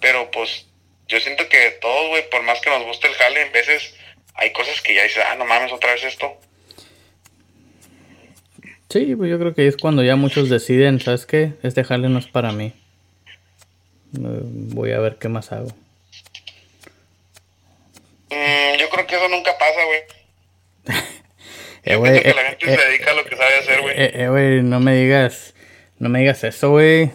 Pero 0.00 0.30
pues 0.30 0.66
yo 1.08 1.20
siento 1.20 1.48
que 1.48 1.72
todos, 1.82 2.08
güey, 2.08 2.30
por 2.30 2.42
más 2.42 2.60
que 2.60 2.70
nos 2.70 2.84
guste 2.84 3.08
el 3.08 3.14
jale, 3.14 3.42
en 3.42 3.52
veces 3.52 3.94
hay 4.38 4.52
cosas 4.52 4.80
que 4.80 4.94
ya 4.94 5.02
dices, 5.02 5.22
ah, 5.30 5.34
no 5.36 5.44
mames, 5.44 5.72
otra 5.72 5.92
vez 5.92 6.04
esto. 6.04 6.38
Sí, 8.88 9.14
pues 9.16 9.30
yo 9.30 9.38
creo 9.38 9.54
que 9.54 9.66
es 9.66 9.76
cuando 9.76 10.02
ya 10.02 10.16
muchos 10.16 10.48
deciden, 10.48 11.00
¿sabes 11.00 11.26
qué? 11.26 11.54
Este 11.62 11.84
jale 11.84 12.08
no 12.08 12.18
es 12.18 12.26
para 12.26 12.52
mí. 12.52 12.72
Eh, 14.16 14.40
voy 14.42 14.92
a 14.92 15.00
ver 15.00 15.16
qué 15.16 15.28
más 15.28 15.52
hago. 15.52 15.68
Mm, 18.30 18.78
yo 18.78 18.88
creo 18.88 19.06
que 19.06 19.16
eso 19.16 19.28
nunca 19.28 19.50
pasa, 19.58 19.84
güey. 19.84 20.00
eh, 21.82 21.96
güey, 21.96 22.22
que 22.22 22.32
la 22.32 22.44
gente 22.44 22.66
se 22.66 22.74
eh, 22.74 22.86
dedica 22.88 23.10
a 23.10 23.14
lo 23.14 23.24
que 23.24 23.36
sabe 23.36 23.58
hacer, 23.58 23.80
güey. 23.82 23.94
Eh, 23.98 24.12
eh, 24.14 24.28
güey, 24.28 24.62
no 24.62 24.80
me 24.80 24.94
digas, 24.94 25.54
no 25.98 26.08
me 26.08 26.20
digas 26.20 26.44
eso, 26.44 26.70
güey. 26.70 27.10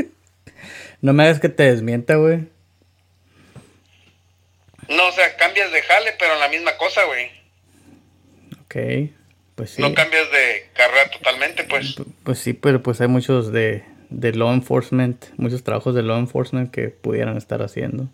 no 1.00 1.12
me 1.12 1.22
hagas 1.22 1.40
que 1.40 1.48
te 1.48 1.62
desmienta, 1.62 2.16
güey. 2.16 2.40
No, 4.92 5.08
o 5.08 5.12
sea, 5.12 5.36
cambias 5.36 5.70
de 5.72 5.82
jale, 5.82 6.14
pero 6.18 6.34
en 6.34 6.40
la 6.40 6.48
misma 6.48 6.76
cosa, 6.76 7.04
güey. 7.04 7.30
Ok, 8.64 9.10
pues 9.54 9.70
sí. 9.70 9.82
No 9.82 9.94
cambias 9.94 10.30
de 10.30 10.68
carrera 10.74 11.10
totalmente, 11.10 11.64
pues. 11.64 11.96
pues 12.24 12.38
sí, 12.38 12.52
pero 12.52 12.82
pues 12.82 13.00
hay 13.00 13.08
muchos 13.08 13.52
de, 13.52 13.84
de 14.10 14.32
law 14.32 14.52
enforcement, 14.52 15.24
muchos 15.36 15.64
trabajos 15.64 15.94
de 15.94 16.02
law 16.02 16.18
enforcement 16.18 16.70
que 16.70 16.88
pudieran 16.88 17.36
estar 17.36 17.62
haciendo. 17.62 18.08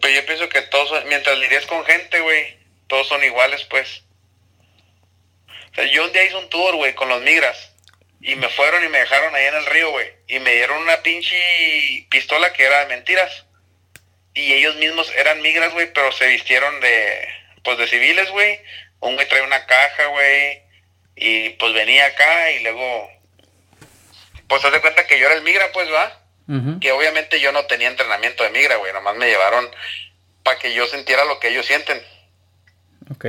Pues 0.00 0.14
yo 0.14 0.26
pienso 0.26 0.48
que 0.48 0.62
todos, 0.62 1.04
mientras 1.08 1.38
lidias 1.38 1.66
con 1.66 1.84
gente, 1.84 2.20
güey, 2.20 2.56
todos 2.86 3.06
son 3.08 3.22
iguales, 3.22 3.64
pues. 3.70 4.02
O 5.72 5.74
sea, 5.74 5.86
yo 5.86 6.04
un 6.04 6.12
día 6.12 6.24
hice 6.24 6.36
un 6.36 6.48
tour, 6.48 6.74
güey, 6.76 6.94
con 6.94 7.08
los 7.08 7.22
migras. 7.22 7.72
Y 8.20 8.34
me 8.34 8.48
fueron 8.48 8.84
y 8.84 8.88
me 8.88 8.98
dejaron 8.98 9.34
ahí 9.34 9.46
en 9.46 9.54
el 9.54 9.66
río, 9.66 9.90
güey. 9.92 10.06
Y 10.28 10.40
me 10.40 10.54
dieron 10.54 10.82
una 10.82 10.96
pinche 11.02 11.36
pistola 12.10 12.52
que 12.52 12.64
era 12.64 12.80
de 12.80 12.86
mentiras 12.94 13.46
y 14.34 14.52
ellos 14.52 14.76
mismos 14.76 15.10
eran 15.16 15.42
migras, 15.42 15.72
güey, 15.72 15.92
pero 15.92 16.12
se 16.12 16.26
vistieron 16.26 16.80
de, 16.80 17.28
pues 17.62 17.78
de 17.78 17.86
civiles, 17.86 18.30
güey. 18.30 18.60
Un 19.00 19.14
güey 19.14 19.28
trae 19.28 19.42
una 19.42 19.66
caja, 19.66 20.06
güey, 20.06 20.62
y 21.16 21.50
pues 21.50 21.72
venía 21.74 22.06
acá 22.06 22.50
y 22.52 22.62
luego, 22.62 23.10
pues 24.48 24.64
haz 24.64 24.72
de 24.72 24.80
cuenta 24.80 25.06
que 25.06 25.18
yo 25.18 25.26
era 25.26 25.34
el 25.34 25.42
migra, 25.42 25.70
pues, 25.72 25.90
va. 25.92 26.16
Que 26.80 26.90
obviamente 26.90 27.40
yo 27.40 27.52
no 27.52 27.66
tenía 27.66 27.86
entrenamiento 27.86 28.42
de 28.42 28.50
migra, 28.50 28.74
güey. 28.74 28.92
Nomás 28.92 29.14
me 29.14 29.28
llevaron 29.28 29.70
para 30.42 30.58
que 30.58 30.74
yo 30.74 30.84
sintiera 30.88 31.24
lo 31.24 31.38
que 31.38 31.46
ellos 31.46 31.64
sienten. 31.64 32.02
Ok. 33.12 33.26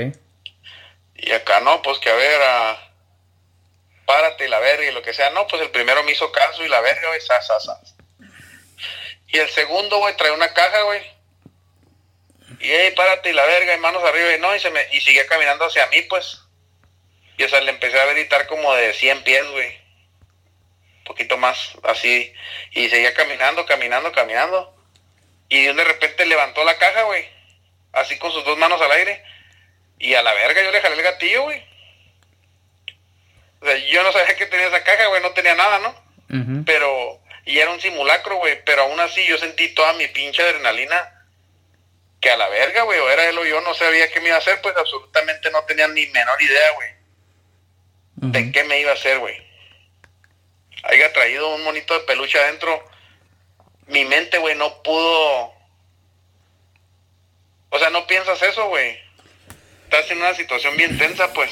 Y 1.17 1.31
acá 1.31 1.59
no, 1.59 1.83
pues 1.83 1.99
que 1.99 2.09
a 2.09 2.15
ver, 2.15 2.41
a 2.41 2.91
párate 4.07 4.45
y 4.45 4.47
la 4.47 4.57
verga 4.57 4.85
y 4.85 4.91
lo 4.91 5.03
que 5.03 5.13
sea. 5.13 5.29
No, 5.29 5.45
pues 5.45 5.61
el 5.61 5.69
primero 5.69 6.01
me 6.01 6.13
hizo 6.13 6.31
caso 6.31 6.65
y 6.65 6.67
la 6.67 6.81
verga, 6.81 7.09
güey, 7.09 7.21
sa, 7.21 7.39
sa, 7.43 7.59
sa. 7.59 7.79
Y 9.31 9.37
el 9.37 9.49
segundo, 9.49 9.97
güey, 9.97 10.15
trae 10.17 10.31
una 10.31 10.53
caja, 10.53 10.81
güey. 10.83 11.01
Y, 12.59 12.69
hey, 12.69 12.93
párate 12.95 13.29
y 13.29 13.33
la 13.33 13.45
verga, 13.45 13.73
y 13.73 13.79
manos 13.79 14.03
arriba, 14.03 14.35
y 14.35 14.39
no, 14.39 14.55
y, 14.55 14.59
se 14.59 14.69
me, 14.69 14.85
y 14.91 15.01
sigue 15.01 15.25
caminando 15.25 15.65
hacia 15.65 15.87
mí, 15.87 16.01
pues. 16.03 16.41
Y 17.37 17.43
o 17.43 17.49
sea, 17.49 17.61
le 17.61 17.71
empecé 17.71 17.99
a 17.99 18.05
gritar 18.05 18.45
como 18.47 18.73
de 18.75 18.93
100 18.93 19.23
pies, 19.23 19.49
güey. 19.51 19.69
Un 20.97 21.03
poquito 21.05 21.37
más, 21.37 21.73
así. 21.83 22.31
Y 22.71 22.89
seguía 22.89 23.13
caminando, 23.13 23.65
caminando, 23.65 24.11
caminando. 24.11 24.75
Y 25.49 25.63
de 25.65 25.83
repente 25.83 26.25
levantó 26.25 26.63
la 26.63 26.77
caja, 26.77 27.03
güey. 27.03 27.27
Así 27.93 28.17
con 28.19 28.31
sus 28.31 28.45
dos 28.45 28.57
manos 28.57 28.81
al 28.81 28.91
aire. 28.91 29.23
Y 29.97 30.13
a 30.13 30.21
la 30.21 30.33
verga 30.33 30.61
yo 30.63 30.71
le 30.71 30.81
jalé 30.81 30.95
el 30.95 31.03
gatillo, 31.03 31.43
güey. 31.43 31.63
O 33.61 33.65
sea, 33.65 33.77
yo 33.77 34.03
no 34.03 34.11
sabía 34.11 34.35
que 34.35 34.45
tenía 34.47 34.67
esa 34.67 34.83
caja, 34.83 35.07
güey, 35.07 35.21
no 35.21 35.31
tenía 35.31 35.55
nada, 35.55 35.79
¿no? 35.79 36.63
Pero, 36.65 37.20
y 37.45 37.57
era 37.57 37.71
un 37.71 37.81
simulacro, 37.81 38.37
güey, 38.37 38.63
pero 38.65 38.83
aún 38.83 38.99
así 38.99 39.25
yo 39.27 39.37
sentí 39.37 39.73
toda 39.73 39.93
mi 39.93 40.07
pinche 40.07 40.41
adrenalina 40.43 41.25
que 42.19 42.29
a 42.29 42.37
la 42.37 42.47
verga, 42.49 42.83
güey, 42.83 42.99
o 42.99 43.09
era 43.09 43.27
él 43.29 43.37
o 43.37 43.45
yo, 43.45 43.61
no 43.61 43.73
sabía 43.73 44.11
qué 44.11 44.19
me 44.21 44.27
iba 44.27 44.35
a 44.35 44.39
hacer, 44.39 44.59
pues 44.61 44.75
absolutamente 44.77 45.49
no 45.51 45.63
tenía 45.63 45.87
ni 45.87 46.05
menor 46.07 46.41
idea, 46.41 46.71
güey, 46.75 46.89
de 48.31 48.51
qué 48.51 48.63
me 48.63 48.79
iba 48.79 48.91
a 48.91 48.95
hacer, 48.95 49.17
güey. 49.17 49.35
Haya 50.83 51.11
traído 51.13 51.55
un 51.55 51.63
monito 51.63 51.93
de 51.93 52.01
peluche 52.01 52.39
adentro, 52.39 52.83
mi 53.87 54.05
mente, 54.05 54.37
güey, 54.37 54.55
no 54.55 54.81
pudo... 54.83 55.51
O 57.73 57.79
sea, 57.79 57.89
no 57.89 58.05
piensas 58.05 58.41
eso, 58.41 58.67
güey. 58.67 58.97
Estás 59.85 60.09
en 60.11 60.19
una 60.19 60.33
situación 60.33 60.75
bien 60.77 60.97
tensa, 60.97 61.31
pues. 61.33 61.51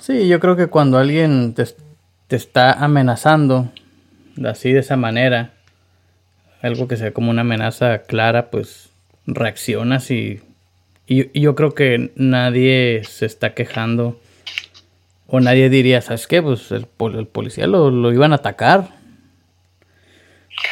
Sí, 0.00 0.28
yo 0.28 0.40
creo 0.40 0.56
que 0.56 0.68
cuando 0.68 0.98
alguien 0.98 1.54
te, 1.54 1.64
está 2.34 2.72
amenazando 2.72 3.70
así 4.44 4.72
de 4.72 4.80
esa 4.80 4.96
manera, 4.96 5.52
algo 6.62 6.88
que 6.88 6.96
sea 6.96 7.12
como 7.12 7.30
una 7.30 7.42
amenaza 7.42 8.02
clara, 8.02 8.50
pues 8.50 8.90
reaccionas 9.26 10.10
y, 10.10 10.40
y, 11.06 11.40
yo 11.40 11.54
creo 11.54 11.74
que 11.74 12.12
nadie 12.16 13.02
se 13.04 13.26
está 13.26 13.54
quejando 13.54 14.20
o 15.26 15.40
nadie 15.40 15.68
diría, 15.68 16.00
¿sabes 16.00 16.26
qué? 16.26 16.42
Pues 16.42 16.72
el, 16.72 16.86
policía 16.86 17.66
lo, 17.66 17.90
lo, 17.90 18.12
iban 18.12 18.32
a 18.32 18.36
atacar. 18.36 18.88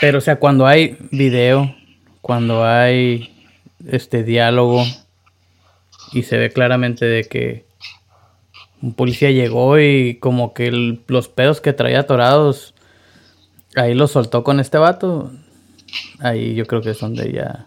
Pero 0.00 0.18
o 0.18 0.20
sea, 0.20 0.36
cuando 0.36 0.66
hay 0.66 0.96
video, 1.10 1.74
cuando 2.22 2.64
hay 2.64 3.32
este 3.86 4.24
diálogo 4.24 4.82
y 6.12 6.22
se 6.22 6.38
ve 6.38 6.50
claramente 6.50 7.04
de 7.04 7.24
que 7.24 7.66
un 8.82 8.94
policía 8.94 9.30
llegó 9.30 9.78
y 9.78 10.16
como 10.16 10.54
que 10.54 10.70
los 11.06 11.28
pedos 11.28 11.60
que 11.60 11.72
traía 11.72 12.00
atorados, 12.00 12.74
ahí 13.76 13.94
los 13.94 14.10
soltó 14.12 14.42
con 14.42 14.60
este 14.60 14.78
vato. 14.78 15.30
Ahí 16.20 16.54
yo 16.54 16.66
creo 16.66 16.82
que 16.82 16.90
es 16.90 16.98
donde 16.98 17.32
ya 17.32 17.66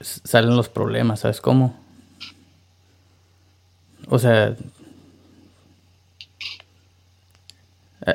salen 0.00 0.56
los 0.56 0.68
problemas, 0.68 1.20
¿sabes 1.20 1.40
cómo? 1.40 1.78
O 4.08 4.18
sea, 4.18 4.56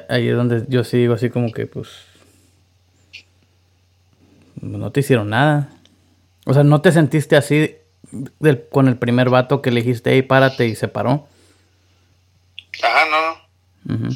ahí 0.09 0.27
es 0.27 0.35
donde 0.35 0.65
yo 0.67 0.83
sí 0.83 0.97
digo 0.97 1.13
así 1.13 1.29
como 1.29 1.51
que 1.51 1.67
pues 1.67 1.89
no 4.61 4.91
te 4.91 5.01
hicieron 5.01 5.29
nada. 5.29 5.69
O 6.45 6.53
sea, 6.53 6.63
no 6.63 6.81
te 6.81 6.91
sentiste 6.91 7.35
así 7.35 7.75
con 8.71 8.87
el 8.87 8.97
primer 8.97 9.29
vato 9.29 9.61
que 9.61 9.71
le 9.71 9.81
dijiste, 9.81 10.11
hey, 10.11 10.23
párate 10.23 10.67
y 10.67 10.75
se 10.75 10.87
paró. 10.87 11.27
Ajá, 12.81 13.05
no, 13.85 13.97
no. 13.97 14.09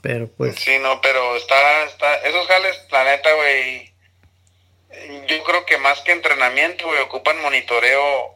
Pero 0.00 0.28
pues. 0.28 0.56
Sí, 0.56 0.78
no, 0.78 1.00
pero 1.00 1.36
está, 1.36 1.84
está, 1.84 2.16
esos 2.16 2.46
jales, 2.46 2.86
la 2.90 3.04
neta, 3.04 3.32
güey. 3.34 3.92
Yo 5.26 5.42
creo 5.44 5.66
que 5.66 5.78
más 5.78 6.00
que 6.00 6.12
entrenamiento, 6.12 6.86
güey, 6.86 7.00
ocupan 7.00 7.40
monitoreo 7.42 8.34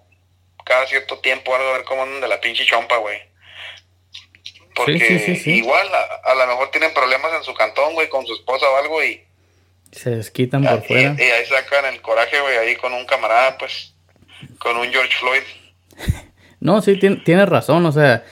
cada 0.65 0.87
cierto 0.87 1.19
tiempo, 1.19 1.55
algo 1.55 1.71
a 1.71 1.73
ver 1.79 1.85
cómo 1.85 2.03
andan 2.03 2.21
de 2.21 2.29
la 2.29 2.41
pinche 2.41 2.65
chompa, 2.65 2.97
güey. 2.99 3.19
Porque 4.75 5.43
igual 5.47 5.89
a, 5.95 6.31
a 6.31 6.35
lo 6.35 6.47
mejor 6.47 6.71
tienen 6.71 6.95
problemas 6.95 7.33
en 7.35 7.45
su 7.45 7.55
cantón, 7.55 7.95
güey, 7.95 8.09
con 8.09 8.27
su 8.27 8.35
esposa 8.35 8.69
o 8.69 8.77
algo 8.77 9.03
y 9.03 9.23
se 9.93 10.11
desquitan 10.11 10.65
por 10.65 10.83
fuera. 10.85 11.15
Y, 11.19 11.23
ahí 11.23 11.47
sacan 11.47 11.85
el 11.85 12.01
coraje, 12.01 12.41
güey, 12.41 12.57
ahí 12.57 12.77
con 12.77 12.93
un 12.93 13.05
camarada, 13.05 13.59
pues, 13.59 13.95
con 14.59 14.77
un 14.77 14.91
George 14.91 15.13
Floyd. 15.19 15.43
no, 16.61 16.81
sí, 16.83 16.97
tienes 16.97 17.49
razón, 17.49 17.85
o 17.87 17.93
sea, 17.93 18.25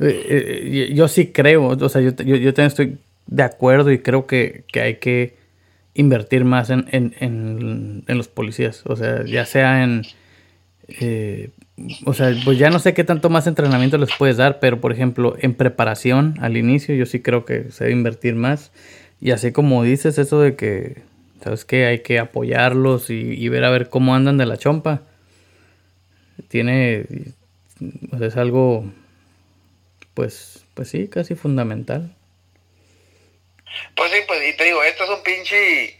eh, 0.00 0.26
eh, 0.28 0.92
yo 0.94 1.08
sí 1.08 1.28
creo, 1.28 1.68
o 1.68 1.88
sea, 1.88 2.00
yo, 2.00 2.10
yo, 2.16 2.36
yo 2.36 2.52
también 2.52 2.68
estoy 2.68 2.98
de 3.26 3.42
acuerdo 3.42 3.90
y 3.90 3.98
creo 3.98 4.26
que, 4.26 4.64
hay 4.74 4.96
que 4.96 5.36
invertir 5.94 6.44
más 6.44 6.70
en, 6.70 6.86
en, 6.90 7.14
en, 8.06 8.18
los 8.18 8.28
policías, 8.28 8.82
o 8.86 8.96
sea, 8.96 9.24
ya 9.24 9.46
sea 9.46 9.82
en... 9.82 10.02
Eh, 10.88 11.50
o 12.06 12.14
sea, 12.14 12.34
pues 12.44 12.58
ya 12.58 12.70
no 12.70 12.78
sé 12.78 12.94
qué 12.94 13.04
tanto 13.04 13.28
más 13.28 13.46
entrenamiento 13.46 13.98
les 13.98 14.08
puedes 14.16 14.38
dar, 14.38 14.60
pero 14.60 14.80
por 14.80 14.92
ejemplo, 14.92 15.36
en 15.40 15.52
preparación 15.54 16.34
al 16.40 16.56
inicio, 16.56 16.94
yo 16.94 17.04
sí 17.04 17.20
creo 17.20 17.44
que 17.44 17.70
se 17.70 17.84
debe 17.84 17.96
invertir 17.96 18.34
más. 18.34 18.72
Y 19.20 19.30
así 19.32 19.52
como 19.52 19.82
dices 19.82 20.16
eso 20.18 20.40
de 20.40 20.56
que, 20.56 21.02
¿sabes 21.42 21.64
qué? 21.64 21.86
Hay 21.86 22.00
que 22.00 22.18
apoyarlos 22.18 23.10
y, 23.10 23.48
ver 23.48 23.64
a 23.64 23.70
ver 23.70 23.88
cómo 23.90 24.14
andan 24.14 24.38
de 24.38 24.46
la 24.46 24.56
chompa. 24.56 25.02
Tiene, 26.48 27.06
o 28.12 28.22
es 28.22 28.36
algo, 28.36 28.90
pues, 30.16 30.64
pues 30.72 30.88
sí, 30.88 31.08
casi 31.08 31.34
fundamental. 31.34 32.16
Pues 33.94 34.10
sí, 34.10 34.20
pues, 34.26 34.42
y 34.48 34.56
te 34.56 34.64
digo, 34.64 34.82
esto 34.82 35.04
es 35.04 35.10
un 35.10 35.22
pinche, 35.22 35.98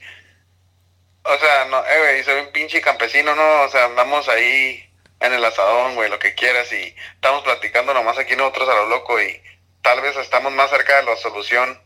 o 1.23 1.39
sea, 1.39 1.67
no, 1.67 1.85
eh, 1.85 1.99
güey, 1.99 2.25
soy 2.25 2.41
un 2.41 2.51
pinche 2.51 2.81
campesino, 2.81 3.35
¿no? 3.35 3.63
O 3.63 3.69
sea, 3.69 3.85
andamos 3.85 4.27
ahí 4.31 4.83
en 5.21 5.35
el 5.35 5.45
asadón, 5.45 5.97
güey, 5.97 6.09
lo 6.09 6.19
que 6.19 6.35
quieras, 6.35 6.73
y 6.73 6.97
estamos 7.15 7.45
platicando 7.45 7.93
nomás 7.93 8.17
aquí 8.17 8.35
nosotros 8.35 8.71
a 8.71 8.75
lo 8.75 8.89
loco, 8.89 9.21
y 9.21 9.39
tal 9.83 10.01
vez 10.01 10.17
estamos 10.17 10.51
más 10.53 10.71
cerca 10.71 10.97
de 10.97 11.03
la 11.03 11.17
solución 11.17 11.79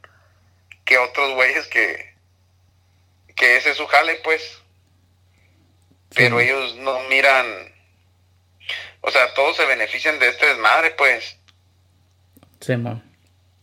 que 0.84 0.98
otros 0.98 1.34
güeyes 1.34 1.66
que, 1.66 2.14
que 3.34 3.56
ese 3.56 3.72
es 3.72 3.76
su 3.76 3.88
jale, 3.88 4.20
pues. 4.22 4.62
Pero 6.14 6.38
ellos 6.38 6.76
no 6.76 7.00
miran, 7.08 7.74
o 9.00 9.10
sea, 9.10 9.34
todos 9.34 9.56
se 9.56 9.66
benefician 9.66 10.20
de 10.20 10.28
este 10.28 10.46
desmadre, 10.46 10.92
pues. 10.92 11.39
Sí, 12.60 12.76
man. 12.76 13.02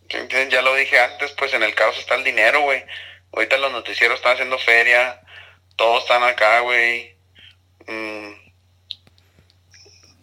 Ya 0.10 0.62
lo 0.62 0.76
dije 0.76 1.00
antes, 1.00 1.32
pues 1.38 1.54
en 1.54 1.64
el 1.64 1.76
caos 1.76 1.98
está 1.98 2.16
el 2.16 2.24
dinero, 2.24 2.62
güey. 2.62 2.84
Ahorita 3.34 3.58
los 3.58 3.72
noticieros 3.72 4.18
están 4.18 4.34
haciendo 4.34 4.58
feria, 4.58 5.22
todos 5.76 6.04
están 6.04 6.24
acá, 6.24 6.62
güey. 6.62 7.16
Mm. 7.88 8.32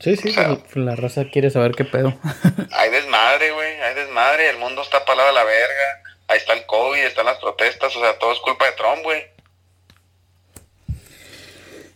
Sí, 0.01 0.17
sí, 0.17 0.35
la 0.75 0.97
raza 0.97 1.25
quiere 1.31 1.51
saber 1.51 1.73
qué 1.73 1.85
pedo. 1.85 2.19
hay 2.73 2.91
desmadre, 2.91 3.53
güey, 3.53 3.81
hay 3.81 3.95
desmadre, 3.95 4.51
el 4.51 4.59
mundo 4.59 4.83
está 4.83 5.05
palado 5.05 5.29
a 5.29 5.33
la 5.33 5.45
verga 5.45 6.05
ahí 6.29 6.39
está 6.39 6.55
el 6.55 6.67
COVID, 6.67 7.01
están 7.01 7.27
las 7.27 7.39
protestas, 7.39 7.95
o 7.97 8.01
sea, 8.01 8.19
todo 8.19 8.33
es 8.33 8.39
culpa 8.41 8.67
de 8.67 8.73
Trump, 8.73 9.03
güey. 9.03 9.23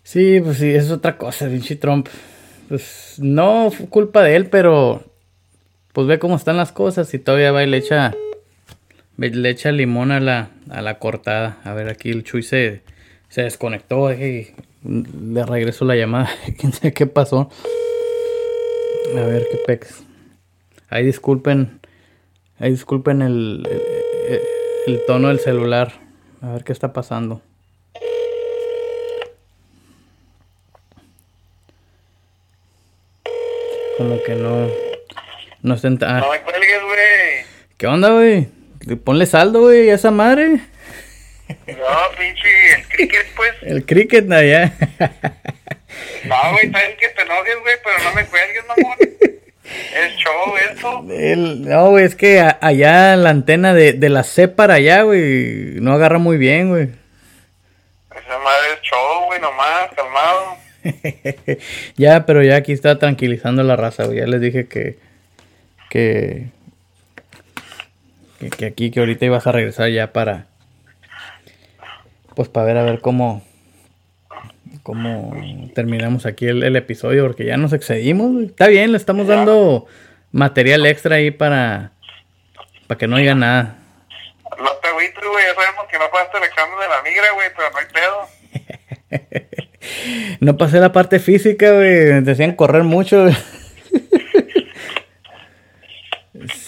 Sí, 0.02 0.40
pues 0.40 0.58
sí, 0.58 0.74
es 0.74 0.90
otra 0.90 1.18
cosa, 1.18 1.46
Vinci 1.46 1.76
Trump. 1.76 2.08
Pues 2.68 3.14
no 3.18 3.70
fue 3.70 3.88
culpa 3.88 4.22
de 4.22 4.36
él, 4.36 4.48
pero 4.48 5.04
pues 5.98 6.06
ve 6.06 6.20
cómo 6.20 6.36
están 6.36 6.56
las 6.56 6.70
cosas 6.70 7.12
y 7.12 7.18
todavía 7.18 7.50
va 7.50 7.64
y 7.64 7.66
le 7.66 7.78
echa, 7.78 8.14
le 9.16 9.50
echa 9.50 9.72
limón 9.72 10.12
a 10.12 10.20
la, 10.20 10.50
a 10.70 10.80
la 10.80 11.00
cortada. 11.00 11.58
A 11.64 11.74
ver, 11.74 11.88
aquí 11.88 12.10
el 12.10 12.22
Chuy 12.22 12.44
se, 12.44 12.82
se 13.28 13.42
desconectó 13.42 14.12
y 14.12 14.54
le 14.84 15.44
regresó 15.44 15.84
la 15.84 15.96
llamada. 15.96 16.30
Quién 16.56 16.72
sabe 16.72 16.92
qué 16.94 17.08
pasó. 17.08 17.50
A 19.10 19.20
ver, 19.22 19.44
qué 19.50 19.58
pex. 19.66 20.04
Ahí 20.88 21.04
disculpen, 21.04 21.80
ahí 22.60 22.70
disculpen 22.70 23.20
el 23.20 23.66
el 24.86 25.04
tono 25.04 25.26
del 25.26 25.40
celular. 25.40 25.94
A 26.42 26.52
ver 26.52 26.62
qué 26.62 26.72
está 26.72 26.92
pasando. 26.92 27.42
Como 33.96 34.22
que 34.22 34.36
no. 34.36 34.87
No. 35.62 35.74
No 35.74 36.30
me 36.30 36.40
cuelgues, 36.40 36.82
güey. 36.82 37.44
¿Qué 37.76 37.86
onda, 37.86 38.10
güey? 38.10 38.48
Ponle 39.04 39.26
saldo, 39.26 39.62
güey, 39.62 39.90
a 39.90 39.94
esa 39.94 40.10
madre. 40.10 40.60
No, 41.48 42.16
pinche, 42.18 42.74
el 42.74 42.88
cricket, 42.88 43.26
pues. 43.34 43.54
El 43.62 43.86
cricket, 43.86 44.24
no, 44.26 44.42
ya. 44.42 44.72
No, 46.24 46.52
güey, 46.52 46.68
bien 46.68 46.96
que 47.00 47.08
te 47.08 47.22
enojes, 47.22 47.56
güey, 47.60 47.74
pero 47.82 48.04
no 48.04 48.14
me 48.14 48.26
cuelgues, 48.26 48.64
mamón. 48.66 48.96
Es 49.94 50.16
show 50.16 50.56
eso. 50.70 51.02
no, 51.02 51.98
es 51.98 52.14
que 52.14 52.40
allá 52.40 53.16
la 53.16 53.30
antena 53.30 53.74
de, 53.74 53.92
de 53.92 54.08
la 54.08 54.22
C 54.22 54.48
para 54.48 54.74
allá, 54.74 55.02
güey, 55.02 55.80
no 55.80 55.92
agarra 55.92 56.18
muy 56.18 56.38
bien, 56.38 56.70
güey. 56.70 56.88
Esa 58.10 58.38
madre 58.38 58.66
es 58.74 58.82
show, 58.82 59.26
güey, 59.26 59.40
nomás, 59.40 59.90
calmado. 59.94 60.56
ya, 61.96 62.26
pero 62.26 62.42
ya 62.42 62.56
aquí 62.56 62.72
está 62.72 62.98
tranquilizando 62.98 63.62
la 63.62 63.76
raza, 63.76 64.04
güey. 64.04 64.18
Ya 64.18 64.26
les 64.26 64.40
dije 64.40 64.66
que, 64.68 64.98
que, 65.88 66.48
que, 68.56 68.66
aquí, 68.66 68.90
que 68.90 69.00
ahorita 69.00 69.24
ibas 69.24 69.46
a 69.46 69.52
regresar 69.52 69.90
ya 69.90 70.12
para, 70.12 70.46
pues 72.34 72.48
para 72.48 72.66
ver 72.66 72.76
a 72.76 72.82
ver 72.82 73.00
cómo, 73.00 73.42
cómo 74.82 75.34
terminamos 75.74 76.26
aquí 76.26 76.46
el, 76.46 76.76
episodio, 76.76 77.26
porque 77.26 77.44
ya 77.44 77.56
nos 77.56 77.72
excedimos, 77.72 78.44
Está 78.44 78.68
bien, 78.68 78.92
le 78.92 78.98
estamos 78.98 79.26
dando 79.26 79.86
material 80.32 80.86
extra 80.86 81.16
ahí 81.16 81.30
para, 81.30 81.92
para 82.86 82.98
que 82.98 83.08
no 83.08 83.16
diga 83.16 83.34
nada. 83.34 83.78
No 84.58 84.70
te 84.82 84.88
agüites, 84.88 85.24
güey, 85.24 85.44
ya 85.46 85.54
sabemos 85.54 85.86
que 85.90 85.98
no 85.98 86.10
pasaste 86.10 86.38
el 86.38 86.44
examen 86.44 86.78
de 86.78 86.88
la 86.88 87.02
migra, 87.02 87.32
güey, 87.34 87.48
pero 87.56 87.70
no 87.70 87.78
hay 87.78 87.86
pedo. 87.92 88.28
no 90.40 90.56
pasé 90.56 90.80
la 90.80 90.92
parte 90.92 91.18
física, 91.18 91.72
güey, 91.72 92.20
decían 92.22 92.54
correr 92.54 92.84
mucho, 92.84 93.26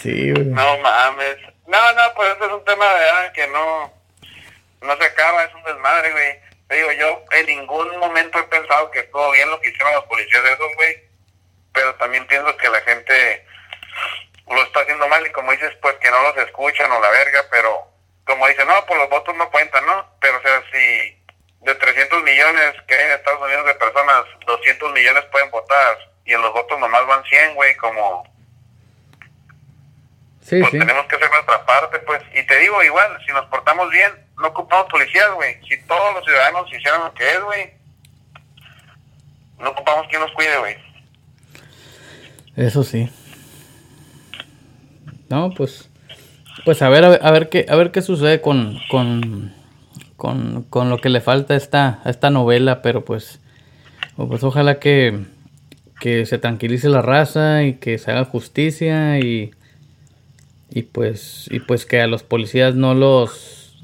Sí, 0.01 0.31
güey. 0.31 0.45
No 0.45 0.77
mames. 0.79 1.37
No, 1.67 1.93
no, 1.93 2.13
pues 2.15 2.31
este 2.31 2.45
es 2.45 2.51
un 2.51 2.65
tema 2.65 2.85
de 2.93 3.33
que 3.33 3.47
no, 3.47 3.93
no 4.81 4.97
se 4.97 5.05
acaba, 5.05 5.43
es 5.43 5.53
un 5.53 5.63
desmadre, 5.63 6.11
güey. 6.11 6.39
Te 6.67 6.75
digo, 6.75 6.91
yo 6.93 7.23
en 7.31 7.45
ningún 7.45 7.97
momento 7.97 8.39
he 8.39 8.43
pensado 8.43 8.89
que 8.91 8.99
estuvo 8.99 9.31
bien 9.31 9.49
lo 9.49 9.59
que 9.61 9.69
hicieron 9.69 9.93
los 9.93 10.05
policías 10.05 10.43
de 10.43 10.53
esos, 10.53 10.75
güey. 10.75 11.03
Pero 11.73 11.95
también 11.95 12.25
pienso 12.27 12.55
que 12.57 12.69
la 12.69 12.81
gente 12.81 13.45
lo 14.47 14.63
está 14.63 14.81
haciendo 14.81 15.07
mal 15.07 15.25
y 15.25 15.31
como 15.31 15.51
dices, 15.51 15.73
pues 15.81 15.95
que 15.97 16.11
no 16.11 16.21
los 16.23 16.37
escuchan 16.37 16.91
o 16.91 16.99
la 16.99 17.09
verga, 17.09 17.45
pero 17.49 17.87
como 18.25 18.47
dicen, 18.47 18.67
no, 18.67 18.85
pues 18.85 18.99
los 18.99 19.09
votos 19.09 19.35
no 19.35 19.49
cuentan, 19.49 19.85
¿no? 19.85 20.05
Pero 20.19 20.37
o 20.37 20.41
sea, 20.41 20.63
si 20.71 21.23
de 21.61 21.75
300 21.75 22.23
millones 22.23 22.75
que 22.87 22.95
hay 22.95 23.05
en 23.05 23.11
Estados 23.11 23.41
Unidos 23.41 23.65
de 23.65 23.75
personas, 23.75 24.25
200 24.45 24.91
millones 24.93 25.23
pueden 25.31 25.51
votar 25.51 25.97
y 26.25 26.33
en 26.33 26.41
los 26.41 26.53
votos 26.53 26.79
nomás 26.79 27.05
van 27.05 27.23
100, 27.23 27.55
güey, 27.55 27.75
como 27.77 28.30
pues 30.59 30.71
tenemos 30.71 31.05
que 31.05 31.15
hacer 31.15 31.29
nuestra 31.29 31.65
parte, 31.65 31.99
pues. 31.99 32.21
Y 32.33 32.45
te 32.45 32.59
digo, 32.59 32.83
igual, 32.83 33.17
si 33.25 33.31
nos 33.31 33.45
portamos 33.45 33.89
bien, 33.89 34.11
no 34.37 34.47
ocupamos 34.49 34.87
policías, 34.89 35.31
güey. 35.35 35.55
Si 35.67 35.81
todos 35.83 36.13
los 36.13 36.25
ciudadanos 36.25 36.67
hicieran 36.73 37.03
lo 37.05 37.13
que 37.13 37.29
es, 37.29 37.41
güey, 37.41 37.73
no 39.59 39.69
ocupamos 39.69 40.07
quien 40.09 40.21
nos 40.21 40.31
cuide, 40.31 40.57
güey. 40.57 40.75
Eso 42.57 42.83
sí. 42.83 43.09
No, 45.29 45.51
pues, 45.51 45.89
pues 46.65 46.81
a 46.81 46.89
ver, 46.89 47.05
a 47.05 47.31
ver, 47.31 47.47
qué, 47.47 47.65
a 47.69 47.75
ver 47.77 47.91
qué 47.91 48.01
sucede 48.01 48.41
con, 48.41 48.77
con, 48.89 49.53
con, 50.17 50.63
con 50.63 50.89
lo 50.89 50.97
que 50.97 51.07
le 51.07 51.21
falta 51.21 51.53
a 51.53 51.57
esta, 51.57 52.01
a 52.03 52.09
esta 52.09 52.29
novela, 52.29 52.81
pero 52.81 53.05
pues, 53.05 53.39
pues 54.17 54.43
ojalá 54.43 54.79
que, 54.79 55.17
que 56.01 56.25
se 56.25 56.37
tranquilice 56.37 56.89
la 56.89 57.01
raza 57.01 57.63
y 57.63 57.75
que 57.75 57.97
se 57.97 58.11
haga 58.11 58.25
justicia 58.25 59.19
y 59.19 59.53
y 60.71 60.83
pues 60.83 61.47
y 61.51 61.59
pues 61.59 61.85
que 61.85 62.01
a 62.01 62.07
los 62.07 62.23
policías 62.23 62.75
no 62.75 62.93
los 62.93 63.77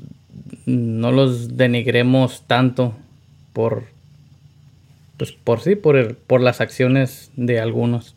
no 0.66 1.12
los 1.12 1.58
denigremos 1.58 2.48
tanto 2.48 2.96
por 3.54 3.84
pues 5.18 5.34
por 5.34 5.60
sí 5.62 5.76
por 5.76 6.16
por 6.16 6.42
las 6.42 6.62
acciones 6.62 7.32
de 7.36 7.60
algunos. 7.60 8.16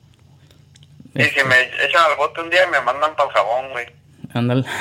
Y 1.15 1.25
si 1.25 1.45
me 1.45 1.61
echan 1.85 2.05
al 2.09 2.17
bote 2.17 2.41
un 2.41 2.51
día 2.51 2.67
me 2.71 2.81
mandan 2.81 3.17
para 3.17 3.29
el 3.29 3.35
jabón 3.35 3.71
güey. 3.73 3.87
Ándale. 4.33 4.65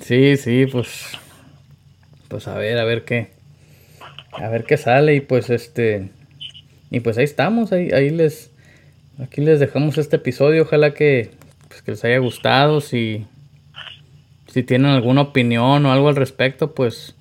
Sí 0.00 0.36
sí 0.36 0.66
pues 0.66 1.12
pues 2.26 2.48
a 2.48 2.54
ver 2.54 2.78
a 2.78 2.84
ver 2.84 3.04
qué 3.04 3.30
a 4.32 4.48
ver 4.48 4.64
qué 4.64 4.76
sale 4.76 5.14
y 5.14 5.20
pues 5.20 5.50
este 5.50 6.10
y 6.90 6.98
pues 6.98 7.16
ahí 7.16 7.24
estamos 7.24 7.70
ahí 7.70 7.92
ahí 7.92 8.10
les 8.10 8.49
aquí 9.22 9.40
les 9.40 9.60
dejamos 9.60 9.98
este 9.98 10.16
episodio. 10.16 10.62
Ojalá 10.62 10.94
que, 10.94 11.30
pues, 11.68 11.82
que 11.82 11.90
les 11.92 12.04
haya 12.04 12.18
gustado. 12.18 12.80
Si, 12.80 13.26
si 14.46 14.62
tienen 14.62 14.90
alguna 14.90 15.22
opinión 15.22 15.86
o 15.86 15.92
algo 15.92 16.08
al 16.08 16.16
respecto, 16.16 16.74
pues, 16.74 17.14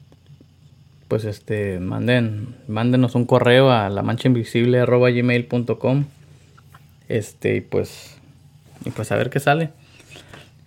pues 1.07 1.25
este, 1.25 1.79
manden, 1.79 2.55
mándenos 2.67 3.15
un 3.15 3.25
correo 3.25 3.71
a 3.71 3.89
la 3.89 4.03
mancha 4.03 4.27
invisible 4.27 4.83
gmail.com. 4.85 6.05
Este, 7.07 7.55
y 7.55 7.61
pues, 7.61 8.17
y 8.85 8.91
pues 8.91 9.11
a 9.11 9.15
ver 9.15 9.29
qué 9.29 9.39
sale. 9.39 9.69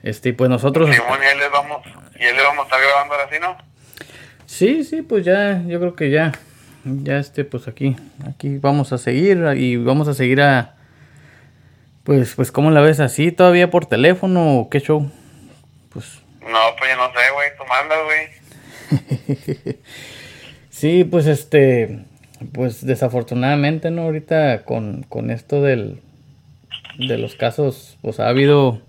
Este, 0.03 0.31
y 0.31 0.33
pues 0.33 0.51
nosotros. 0.51 0.91
Sí, 0.93 1.01
bueno, 1.09 1.23
y 1.23 1.39
les 1.39 1.51
vamos, 1.53 1.87
y 2.17 2.25
les 2.25 2.43
vamos 2.43 2.61
a 2.61 2.63
estar 2.65 2.81
grabando 2.81 3.15
ahora, 3.15 3.29
¿sí, 3.31 3.37
no? 3.41 3.57
Sí, 4.47 4.85
sí, 4.85 5.03
pues 5.03 5.25
ya, 5.25 5.63
yo 5.67 5.79
creo 5.79 5.95
que 5.95 6.11
ya, 6.11 6.33
ya 6.85 7.19
este, 7.19 7.45
pues 7.45 7.69
aquí, 7.69 7.97
aquí 8.29 8.59
vamos 8.59 8.93
a 8.93 8.99
seguir 8.99 9.45
y 9.57 9.77
vamos 9.77 10.09
a 10.09 10.15
seguir 10.15 10.43
a, 10.43 10.75
pues, 12.05 12.35
pues, 12.35 12.51
¿cómo 12.51 12.71
la 12.71 12.81
ves 12.81 12.99
así? 13.01 13.31
¿Todavía 13.31 13.71
por 13.71 13.87
teléfono 13.87 14.59
o 14.59 14.71
qué 14.71 14.81
show? 14.81 15.11
Pues... 15.91 16.21
No, 16.41 16.59
pues 16.79 16.91
yo 16.91 16.97
no 16.97 17.13
sé, 17.13 17.21
güey. 17.33 17.49
Tú 17.57 17.65
mandas, 17.69 17.99
güey. 18.05 19.77
sí, 20.71 21.05
pues 21.05 21.27
este... 21.27 22.05
Pues 22.53 22.85
desafortunadamente, 22.85 23.93
¿no? 23.93 24.03
Ahorita 24.03 24.65
con, 24.65 25.05
con 25.09 25.31
esto 25.31 25.63
del... 25.63 26.01
De 26.99 27.19
los 27.19 27.37
casos, 27.37 27.97
pues 28.03 28.19
ha 28.19 28.29
habido... 28.29 28.83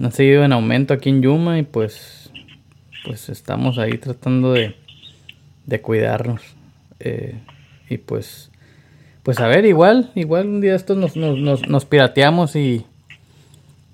Han 0.00 0.12
seguido 0.12 0.44
en 0.44 0.52
aumento 0.52 0.94
aquí 0.94 1.08
en 1.08 1.22
Yuma 1.22 1.58
y 1.58 1.62
pues... 1.62 2.30
Pues 3.04 3.28
estamos 3.28 3.78
ahí 3.78 3.98
tratando 3.98 4.52
de... 4.52 4.76
De 5.66 5.80
cuidarnos. 5.80 6.42
Eh, 7.00 7.34
y 7.88 7.98
pues 7.98 8.47
pues 9.28 9.40
a 9.40 9.46
ver, 9.46 9.66
igual, 9.66 10.10
igual 10.14 10.46
un 10.46 10.62
día 10.62 10.74
estos 10.74 10.96
nos, 10.96 11.14
nos, 11.14 11.68
nos, 11.68 11.84
pirateamos 11.84 12.56
y, 12.56 12.86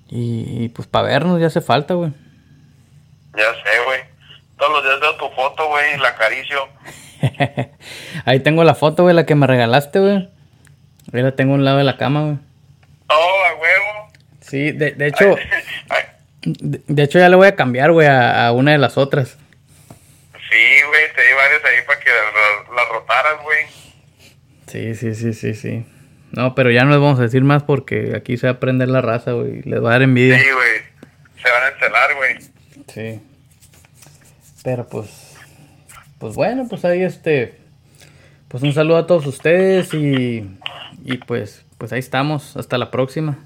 y, 0.09 0.69
pues 0.69 0.87
para 0.87 1.09
vernos 1.09 1.41
ya 1.41 1.47
hace 1.47 1.59
falta, 1.59 1.93
güey. 1.93 2.11
Ya 3.35 3.43
sé, 3.43 3.83
güey. 3.85 3.99
Todos 4.57 4.71
los 4.71 4.83
días 4.85 5.01
veo 5.01 5.15
tu 5.17 5.35
foto, 5.35 5.67
güey, 5.67 5.97
la 5.97 6.07
acaricio. 6.07 6.69
Ahí 8.25 8.39
tengo 8.39 8.63
la 8.63 8.75
foto, 8.75 9.03
güey, 9.03 9.13
la 9.13 9.25
que 9.25 9.35
me 9.35 9.45
regalaste, 9.45 9.99
güey. 9.99 10.29
Ahí 11.11 11.21
la 11.21 11.33
tengo 11.33 11.51
a 11.51 11.55
un 11.55 11.65
lado 11.65 11.79
de 11.79 11.83
la 11.83 11.97
cama, 11.97 12.21
güey. 12.21 12.37
Oh, 13.09 13.43
a 13.45 13.55
huevo. 13.55 14.13
Sí, 14.39 14.71
de, 14.71 14.91
de 14.91 15.07
hecho, 15.07 15.35
de, 16.43 17.03
hecho 17.03 17.19
ya 17.19 17.27
le 17.27 17.35
voy 17.35 17.47
a 17.47 17.57
cambiar, 17.57 17.91
güey, 17.91 18.07
a, 18.07 18.53
una 18.53 18.71
de 18.71 18.77
las 18.77 18.97
otras. 18.97 19.37
Sí, 20.31 20.81
güey, 20.87 21.13
te 21.13 21.27
di 21.27 21.33
varias 21.33 21.65
ahí 21.65 21.85
para 21.85 21.99
que 21.99 22.09
las 22.09 22.73
la 22.73 22.85
rotaras, 22.93 23.43
güey. 23.43 23.84
Sí, 24.75 24.93
sí, 24.93 25.15
sí, 25.15 25.33
sí, 25.33 25.53
sí. 25.53 25.85
No, 26.33 26.53
pero 26.53 26.69
ya 26.69 26.83
no 26.83 26.89
les 26.89 26.99
vamos 26.99 27.17
a 27.19 27.21
decir 27.21 27.45
más 27.45 27.63
porque 27.63 28.13
aquí 28.13 28.35
se 28.35 28.47
va 28.47 28.53
a 28.53 28.59
prender 28.59 28.89
la 28.89 28.99
raza, 28.99 29.31
güey. 29.31 29.61
Les 29.61 29.81
va 29.81 29.87
a 29.87 29.91
dar 29.93 30.01
envidia. 30.01 30.37
Sí, 30.37 30.45
güey. 30.53 31.11
Se 31.41 31.49
van 31.49 31.63
a 31.63 31.67
encelar, 31.69 32.09
güey. 32.17 32.35
Sí. 32.93 33.21
Pero 34.65 34.85
pues. 34.85 35.37
Pues 36.19 36.35
bueno, 36.35 36.67
pues 36.69 36.83
ahí 36.83 37.03
este. 37.03 37.57
Pues 38.49 38.63
un 38.63 38.73
saludo 38.73 38.97
a 38.97 39.07
todos 39.07 39.25
ustedes 39.27 39.93
y. 39.93 40.45
Y 41.05 41.17
pues. 41.25 41.63
Pues 41.77 41.93
ahí 41.93 41.99
estamos. 41.99 42.57
Hasta 42.57 42.77
la 42.77 42.91
próxima. 42.91 43.39